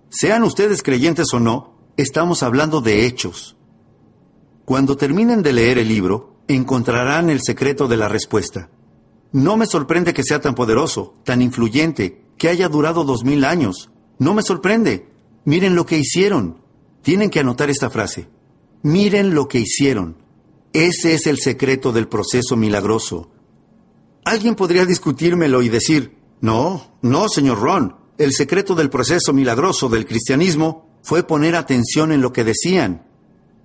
Sean 0.09 0.43
ustedes 0.43 0.83
creyentes 0.83 1.33
o 1.33 1.39
no, 1.39 1.77
estamos 1.97 2.43
hablando 2.43 2.81
de 2.81 3.05
hechos. 3.05 3.57
Cuando 4.65 4.95
terminen 4.97 5.41
de 5.41 5.53
leer 5.53 5.79
el 5.79 5.87
libro, 5.87 6.35
encontrarán 6.47 7.29
el 7.29 7.41
secreto 7.41 7.87
de 7.87 7.97
la 7.97 8.07
respuesta. 8.07 8.69
No 9.31 9.57
me 9.57 9.65
sorprende 9.65 10.13
que 10.13 10.23
sea 10.23 10.41
tan 10.41 10.55
poderoso, 10.55 11.15
tan 11.23 11.41
influyente, 11.41 12.25
que 12.37 12.49
haya 12.49 12.69
durado 12.69 13.03
dos 13.03 13.23
mil 13.23 13.45
años. 13.45 13.91
No 14.17 14.33
me 14.33 14.43
sorprende. 14.43 15.07
Miren 15.45 15.75
lo 15.75 15.85
que 15.85 15.97
hicieron. 15.97 16.61
Tienen 17.01 17.29
que 17.29 17.39
anotar 17.39 17.69
esta 17.69 17.89
frase. 17.89 18.29
Miren 18.81 19.33
lo 19.33 19.47
que 19.47 19.59
hicieron. 19.59 20.17
Ese 20.71 21.13
es 21.13 21.27
el 21.27 21.37
secreto 21.37 21.91
del 21.91 22.07
proceso 22.07 22.55
milagroso. 22.55 23.29
Alguien 24.23 24.55
podría 24.55 24.85
discutírmelo 24.85 25.61
y 25.61 25.69
decir, 25.69 26.17
no, 26.41 26.97
no, 27.01 27.27
señor 27.27 27.59
Ron, 27.59 27.95
el 28.17 28.33
secreto 28.33 28.75
del 28.75 28.89
proceso 28.89 29.33
milagroso 29.33 29.89
del 29.89 30.05
cristianismo 30.05 30.99
fue 31.01 31.23
poner 31.23 31.55
atención 31.55 32.11
en 32.11 32.21
lo 32.21 32.31
que 32.31 32.43
decían. 32.43 33.05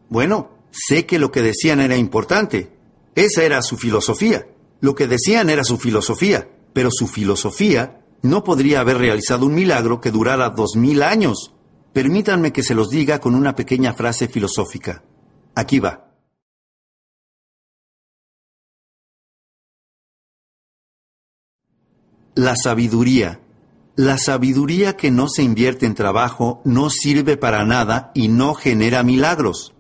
Bueno, 0.09 0.51
sé 0.71 1.07
que 1.07 1.19
lo 1.19 1.31
que 1.31 1.43
decían 1.43 1.81
era 1.81 1.97
importante. 1.97 2.73
Esa 3.15 3.45
era 3.45 3.63
su 3.63 3.77
filosofía. 3.77 4.47
Lo 4.81 4.95
que 4.95 5.07
decían 5.07 5.49
era 5.49 5.63
su 5.65 5.79
filosofía, 5.79 6.49
pero 6.73 6.91
su 6.91 7.07
filosofía 7.07 8.01
no 8.23 8.43
podría 8.43 8.81
haber 8.81 8.99
realizado 8.99 9.47
un 9.47 9.55
milagro 9.55 10.01
que 10.01 10.11
durara 10.11 10.51
dos 10.51 10.77
mil 10.77 11.03
años. 11.03 11.54
Permítanme 11.95 12.53
que 12.53 12.65
se 12.65 12.75
los 12.75 12.91
diga 12.91 13.21
con 13.21 13.37
una 13.37 13.55
pequeña 13.55 13.95
frase 13.95 14.27
filosófica. 14.27 15.05
Aquí 15.55 15.79
va. 15.79 16.11
La 22.35 22.57
sabiduría. 22.57 23.41
La 23.95 24.19
sabiduría 24.19 24.97
que 24.97 25.13
no 25.13 25.29
se 25.29 25.45
invierte 25.45 25.87
en 25.87 25.95
trabajo 25.95 26.61
no 26.65 26.91
sirve 26.91 27.37
para 27.37 27.65
nada 27.65 28.11
y 28.13 28.27
no 28.27 28.55
genera 28.55 29.05
milagros. 29.05 29.73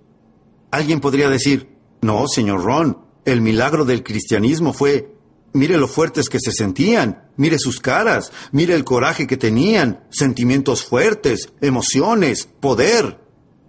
Alguien 0.70 1.00
podría 1.00 1.28
decir, 1.28 1.76
no, 2.00 2.28
señor 2.28 2.62
Ron, 2.62 2.98
el 3.24 3.40
milagro 3.40 3.84
del 3.84 4.04
cristianismo 4.04 4.72
fue, 4.72 5.13
mire 5.54 5.78
lo 5.78 5.88
fuertes 5.88 6.28
que 6.28 6.40
se 6.40 6.52
sentían, 6.52 7.30
mire 7.36 7.58
sus 7.58 7.80
caras, 7.80 8.30
mire 8.52 8.74
el 8.74 8.84
coraje 8.84 9.26
que 9.26 9.38
tenían, 9.38 10.04
sentimientos 10.10 10.84
fuertes, 10.84 11.52
emociones, 11.62 12.46
poder. 12.60 13.20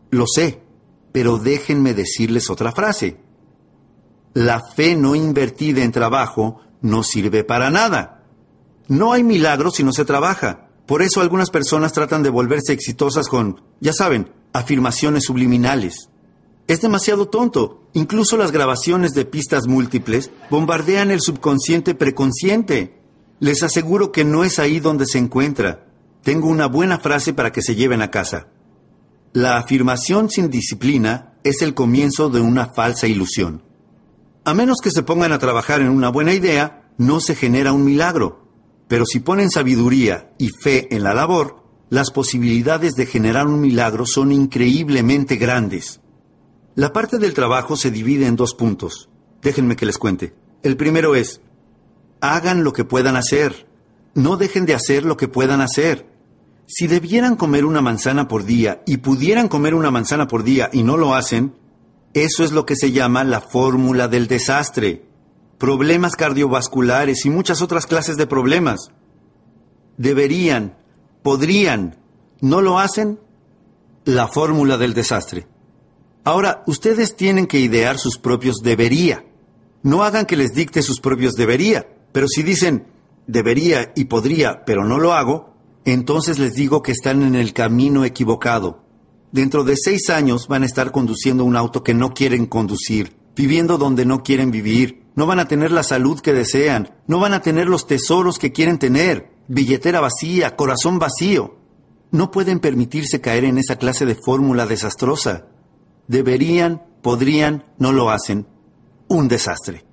Lo 0.10 0.26
sé, 0.28 0.62
pero 1.14 1.38
déjenme 1.38 1.94
decirles 1.94 2.50
otra 2.50 2.74
frase. 2.74 3.18
La 4.34 4.62
fe 4.62 4.96
no 4.96 5.16
invertida 5.16 5.84
en 5.84 5.94
trabajo 5.94 6.60
no 6.82 7.04
sirve 7.04 7.44
para 7.44 7.70
nada. 7.70 8.24
No 8.88 9.14
hay 9.14 9.24
milagro 9.24 9.72
si 9.72 9.84
no 9.84 9.94
se 9.94 10.06
trabaja. 10.06 10.68
Por 10.86 11.02
eso 11.02 11.22
algunas 11.22 11.50
personas 11.50 11.94
tratan 11.94 12.22
de 12.22 12.30
volverse 12.30 12.74
exitosas 12.74 13.28
con, 13.28 13.62
ya 13.80 13.94
saben, 13.94 14.32
afirmaciones 14.54 15.24
subliminales. 15.24 16.10
Es 16.68 16.82
demasiado 16.82 17.28
tonto. 17.28 17.84
Incluso 17.94 18.38
las 18.38 18.52
grabaciones 18.52 19.14
de 19.14 19.26
pistas 19.26 19.68
múltiples 19.68 20.32
bombardean 20.50 21.12
el 21.12 21.22
subconsciente 21.22 21.94
preconsciente. 21.94 23.00
Les 23.40 23.62
aseguro 23.62 24.12
que 24.12 24.24
no 24.24 24.44
es 24.44 24.58
ahí 24.58 24.80
donde 24.80 25.06
se 25.06 25.20
encuentra. 25.20 25.88
Tengo 26.24 26.48
una 26.48 26.66
buena 26.66 26.98
frase 26.98 27.34
para 27.34 27.52
que 27.52 27.62
se 27.62 27.76
lleven 27.76 28.02
a 28.02 28.10
casa. 28.10 28.48
La 29.32 29.58
afirmación 29.58 30.30
sin 30.30 30.50
disciplina 30.50 31.34
es 31.44 31.62
el 31.62 31.76
comienzo 31.76 32.30
de 32.30 32.42
una 32.42 32.74
falsa 32.74 33.06
ilusión. 33.06 33.62
A 34.44 34.54
menos 34.54 34.78
que 34.82 34.92
se 34.92 35.04
pongan 35.04 35.34
a 35.34 35.40
trabajar 35.40 35.82
en 35.82 35.90
una 35.90 36.10
buena 36.10 36.34
idea, 36.34 36.90
no 36.98 37.20
se 37.20 37.36
genera 37.36 37.74
un 37.74 37.86
milagro. 37.86 38.48
Pero 38.88 39.06
si 39.06 39.20
ponen 39.20 39.52
sabiduría 39.52 40.34
y 40.40 40.50
fe 40.50 40.88
en 40.96 41.04
la 41.04 41.14
labor, 41.14 41.64
las 41.90 42.12
posibilidades 42.12 42.94
de 42.94 43.06
generar 43.06 43.46
un 43.48 43.62
milagro 43.62 44.06
son 44.06 44.32
increíblemente 44.32 45.36
grandes. 45.36 46.00
La 46.76 46.94
parte 46.94 47.18
del 47.18 47.34
trabajo 47.34 47.76
se 47.76 47.92
divide 47.92 48.28
en 48.28 48.36
dos 48.36 48.54
puntos. 48.54 49.10
Déjenme 49.42 49.76
que 49.76 49.86
les 49.86 49.98
cuente. 49.98 50.34
El 50.62 50.78
primero 50.78 51.16
es, 51.16 51.42
hagan 52.22 52.64
lo 52.64 52.74
que 52.74 52.86
puedan 52.86 53.16
hacer. 53.16 53.68
No 54.14 54.38
dejen 54.38 54.66
de 54.66 54.74
hacer 54.74 55.06
lo 55.06 55.18
que 55.18 55.28
puedan 55.28 55.62
hacer. 55.62 56.08
Si 56.68 56.88
debieran 56.88 57.36
comer 57.36 57.66
una 57.66 57.82
manzana 57.82 58.28
por 58.28 58.44
día 58.44 58.82
y 58.86 58.98
pudieran 58.98 59.48
comer 59.48 59.76
una 59.76 59.92
manzana 59.92 60.28
por 60.28 60.44
día 60.44 60.70
y 60.74 60.84
no 60.84 60.98
lo 60.98 61.16
hacen, 61.16 61.56
eso 62.14 62.44
es 62.44 62.52
lo 62.52 62.66
que 62.66 62.76
se 62.76 62.92
llama 62.92 63.24
la 63.24 63.42
fórmula 63.42 64.08
del 64.08 64.28
desastre 64.28 65.06
problemas 65.58 66.16
cardiovasculares 66.16 67.26
y 67.26 67.30
muchas 67.30 67.62
otras 67.62 67.86
clases 67.86 68.18
de 68.18 68.28
problemas. 68.28 68.92
Deberían, 69.98 70.78
podrían, 71.24 71.98
¿no 72.42 72.62
lo 72.62 72.80
hacen? 72.80 73.20
La 74.04 74.28
fórmula 74.28 74.78
del 74.78 74.94
desastre. 74.94 75.48
Ahora, 76.26 76.64
ustedes 76.66 77.16
tienen 77.16 77.46
que 77.46 77.60
idear 77.60 78.00
sus 78.00 78.18
propios 78.18 78.58
debería. 78.64 79.24
No 79.84 80.04
hagan 80.04 80.26
que 80.26 80.36
les 80.36 80.56
dicte 80.56 80.82
sus 80.82 81.00
propios 81.00 81.36
debería, 81.36 81.88
pero 82.12 82.28
si 82.28 82.42
dicen 82.42 82.88
debería 83.28 83.94
y 83.96 84.06
podría, 84.06 84.66
pero 84.66 84.84
no 84.84 84.98
lo 84.98 85.14
hago, 85.14 85.54
entonces 85.86 86.40
les 86.40 86.56
digo 86.56 86.82
que 86.82 86.92
están 86.92 87.22
en 87.22 87.36
el 87.36 87.54
camino 87.54 88.06
equivocado. 88.06 88.84
Dentro 89.32 89.64
de 89.64 89.76
seis 89.78 90.10
años 90.10 90.48
van 90.48 90.64
a 90.64 90.66
estar 90.66 90.92
conduciendo 90.92 91.44
un 91.44 91.56
auto 91.56 91.84
que 91.84 91.94
no 91.94 92.16
quieren 92.16 92.48
conducir, 92.48 93.16
viviendo 93.36 93.78
donde 93.78 94.06
no 94.06 94.24
quieren 94.24 94.50
vivir, 94.50 95.04
no 95.14 95.28
van 95.28 95.40
a 95.40 95.48
tener 95.48 95.72
la 95.72 95.84
salud 95.84 96.22
que 96.22 96.34
desean, 96.34 96.96
no 97.06 97.20
van 97.20 97.34
a 97.34 97.44
tener 97.44 97.68
los 97.68 97.86
tesoros 97.86 98.40
que 98.40 98.52
quieren 98.52 98.80
tener, 98.80 99.32
billetera 99.48 100.00
vacía, 100.00 100.56
corazón 100.56 100.98
vacío. 100.98 101.60
No 102.10 102.32
pueden 102.32 102.60
permitirse 102.60 103.22
caer 103.22 103.44
en 103.44 103.60
esa 103.60 103.76
clase 103.76 104.08
de 104.08 104.16
fórmula 104.16 104.66
desastrosa. 104.66 105.50
Deberían, 106.08 106.84
podrían, 107.02 107.66
no 107.78 107.92
lo 107.92 108.10
hacen. 108.10 108.48
Un 109.08 109.28
desastre. 109.28 109.86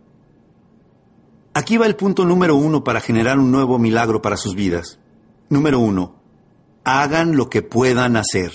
Aquí 1.55 1.77
va 1.77 1.87
el 1.87 1.97
punto 1.97 2.25
número 2.25 2.57
uno 2.57 2.83
para 2.83 3.01
generar 3.01 3.39
un 3.39 3.51
nuevo 3.51 3.79
milagro 3.79 4.23
para 4.23 4.37
sus 4.37 4.55
vidas. 4.55 4.99
Número 5.51 5.79
uno, 5.79 6.17
hagan 6.85 7.37
lo 7.37 7.51
que 7.51 7.61
puedan 7.61 8.17
hacer. 8.17 8.53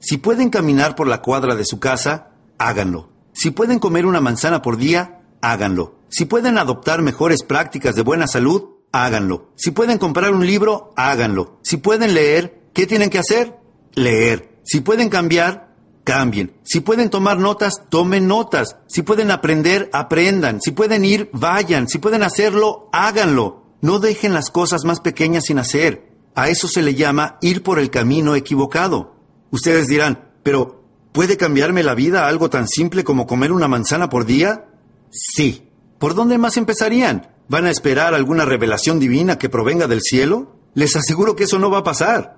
Si 0.00 0.18
pueden 0.18 0.50
caminar 0.50 0.94
por 0.94 1.08
la 1.08 1.22
cuadra 1.22 1.54
de 1.54 1.64
su 1.64 1.80
casa, 1.80 2.32
háganlo. 2.58 3.10
Si 3.32 3.50
pueden 3.50 3.78
comer 3.78 4.04
una 4.06 4.20
manzana 4.20 4.62
por 4.62 4.76
día, 4.76 5.22
háganlo. 5.40 5.96
Si 6.08 6.26
pueden 6.26 6.58
adoptar 6.58 7.02
mejores 7.02 7.42
prácticas 7.42 7.94
de 7.94 8.02
buena 8.02 8.26
salud, 8.26 8.76
háganlo. 8.92 9.50
Si 9.56 9.70
pueden 9.70 9.98
comprar 9.98 10.32
un 10.32 10.46
libro, 10.46 10.92
háganlo. 10.96 11.58
Si 11.62 11.78
pueden 11.78 12.14
leer, 12.14 12.68
¿qué 12.72 12.86
tienen 12.86 13.10
que 13.10 13.18
hacer? 13.18 13.58
Leer. 13.94 14.60
Si 14.64 14.80
pueden 14.80 15.08
cambiar, 15.08 15.65
cambien. 16.06 16.52
Si 16.62 16.80
pueden 16.80 17.10
tomar 17.10 17.38
notas, 17.38 17.82
tomen 17.90 18.28
notas. 18.28 18.76
Si 18.86 19.02
pueden 19.02 19.30
aprender, 19.30 19.90
aprendan. 19.92 20.62
Si 20.62 20.70
pueden 20.70 21.04
ir, 21.04 21.28
vayan. 21.34 21.88
Si 21.88 21.98
pueden 21.98 22.22
hacerlo, 22.22 22.88
háganlo. 22.92 23.66
No 23.82 23.98
dejen 23.98 24.32
las 24.32 24.50
cosas 24.50 24.84
más 24.84 25.00
pequeñas 25.00 25.44
sin 25.44 25.58
hacer. 25.58 26.08
A 26.34 26.48
eso 26.48 26.68
se 26.68 26.80
le 26.80 26.94
llama 26.94 27.38
ir 27.42 27.62
por 27.62 27.78
el 27.78 27.90
camino 27.90 28.36
equivocado. 28.36 29.16
Ustedes 29.50 29.88
dirán, 29.88 30.30
pero 30.42 30.84
¿puede 31.12 31.36
cambiarme 31.36 31.82
la 31.82 31.94
vida 31.94 32.28
algo 32.28 32.48
tan 32.48 32.68
simple 32.68 33.04
como 33.04 33.26
comer 33.26 33.52
una 33.52 33.68
manzana 33.68 34.08
por 34.08 34.24
día? 34.24 34.66
Sí. 35.10 35.68
¿Por 35.98 36.14
dónde 36.14 36.38
más 36.38 36.56
empezarían? 36.56 37.34
¿Van 37.48 37.66
a 37.66 37.70
esperar 37.70 38.14
alguna 38.14 38.44
revelación 38.44 39.00
divina 39.00 39.38
que 39.38 39.48
provenga 39.48 39.88
del 39.88 40.02
cielo? 40.02 40.56
Les 40.74 40.94
aseguro 40.94 41.34
que 41.34 41.44
eso 41.44 41.58
no 41.58 41.70
va 41.70 41.78
a 41.78 41.84
pasar. 41.84 42.35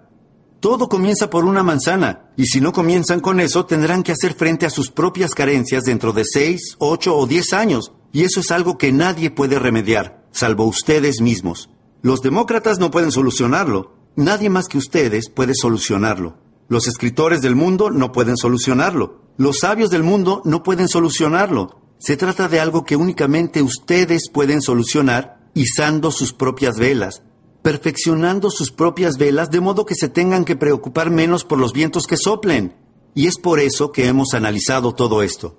Todo 0.61 0.89
comienza 0.89 1.31
por 1.31 1.45
una 1.45 1.63
manzana, 1.63 2.31
y 2.37 2.47
si 2.47 2.61
no 2.61 2.73
comienzan 2.73 3.21
con 3.21 3.39
eso, 3.39 3.65
tendrán 3.67 4.03
que 4.03 4.11
hacer 4.11 4.35
frente 4.35 4.67
a 4.67 4.71
sus 4.71 4.91
propias 4.91 5.33
carencias 5.33 5.85
dentro 5.85 6.13
de 6.13 6.25
seis, 6.25 6.75
ocho 6.79 7.17
o 7.17 7.29
diez 7.29 7.53
años, 7.53 7.93
y 8.13 8.25
eso 8.25 8.41
es 8.41 8.51
algo 8.51 8.77
que 8.77 8.91
nadie 8.91 9.31
puede 9.31 9.61
remediar, 9.61 10.27
salvo 10.33 10.65
ustedes 10.65 11.21
mismos. 11.21 11.71
Los 12.03 12.23
demócratas 12.23 12.81
no 12.81 12.91
pueden 12.91 13.13
solucionarlo, 13.13 13.95
nadie 14.17 14.51
más 14.51 14.67
que 14.67 14.79
ustedes 14.79 15.31
puede 15.31 15.55
solucionarlo. 15.55 16.39
Los 16.67 16.89
escritores 16.89 17.41
del 17.41 17.55
mundo 17.55 17.91
no 17.91 18.11
pueden 18.11 18.37
solucionarlo, 18.37 19.23
los 19.37 19.61
sabios 19.61 19.91
del 19.91 20.03
mundo 20.03 20.43
no 20.45 20.65
pueden 20.65 20.89
solucionarlo, 20.89 21.81
se 22.01 22.17
trata 22.17 22.49
de 22.49 22.59
algo 22.59 22.85
que 22.85 22.97
únicamente 22.97 23.63
ustedes 23.63 24.29
pueden 24.29 24.61
solucionar 24.61 25.39
izando 25.55 26.11
sus 26.11 26.33
propias 26.33 26.79
velas, 26.79 27.23
perfeccionando 27.63 28.51
sus 28.51 28.71
propias 28.71 29.19
velas 29.19 29.51
de 29.51 29.61
modo 29.61 29.85
que 29.85 29.95
se 29.95 30.09
tengan 30.09 30.45
que 30.45 30.57
preocupar 30.57 31.11
menos 31.11 31.45
por 31.45 31.59
los 31.59 31.73
vientos 31.73 32.07
que 32.07 32.17
soplen. 32.17 32.77
Y 33.15 33.27
es 33.27 33.39
por 33.39 33.61
eso 33.61 33.93
que 33.93 34.07
hemos 34.07 34.35
analizado 34.35 34.95
todo 34.95 35.23
esto. 35.23 35.59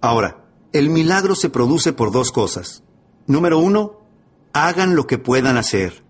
Ahora, 0.00 0.44
el 0.72 0.90
milagro 0.90 1.34
se 1.34 1.50
produce 1.50 1.92
por 1.92 2.12
dos 2.12 2.32
cosas. 2.32 2.82
Número 3.26 3.58
uno, 3.58 4.00
hagan 4.52 4.96
lo 4.96 5.06
que 5.06 5.18
puedan 5.18 5.56
hacer. 5.56 6.04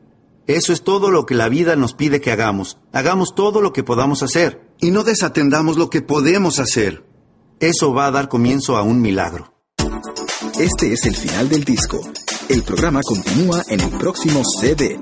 Eso 0.47 0.73
es 0.73 0.83
todo 0.83 1.11
lo 1.11 1.27
que 1.27 1.35
la 1.35 1.49
vida 1.49 1.77
nos 1.77 1.93
pide 1.93 2.21
que 2.21 2.33
hagamos. 2.33 2.79
Hagamos 2.93 3.35
todo 3.35 3.61
lo 3.61 3.73
que 3.73 3.85
podamos 3.85 4.23
hacer. 4.23 4.67
Y 4.81 4.91
no 4.91 5.05
desatendamos 5.05 5.77
lo 5.77 5.91
que 5.91 6.01
podemos 6.01 6.59
hacer. 6.59 7.05
Eso 7.61 7.93
va 7.93 8.07
a 8.07 8.11
dar 8.11 8.29
comienzo 8.29 8.77
a 8.77 8.83
un 8.83 9.03
milagro. 9.03 9.53
Este 10.59 10.93
es 10.93 11.05
el 11.07 11.17
final 11.17 11.49
del 11.49 11.65
disco. 11.65 12.01
El 12.49 12.63
programa 12.63 13.03
continúa 13.03 13.63
en 13.69 13.81
el 13.81 13.91
próximo 13.91 14.43
CD. 14.43 14.99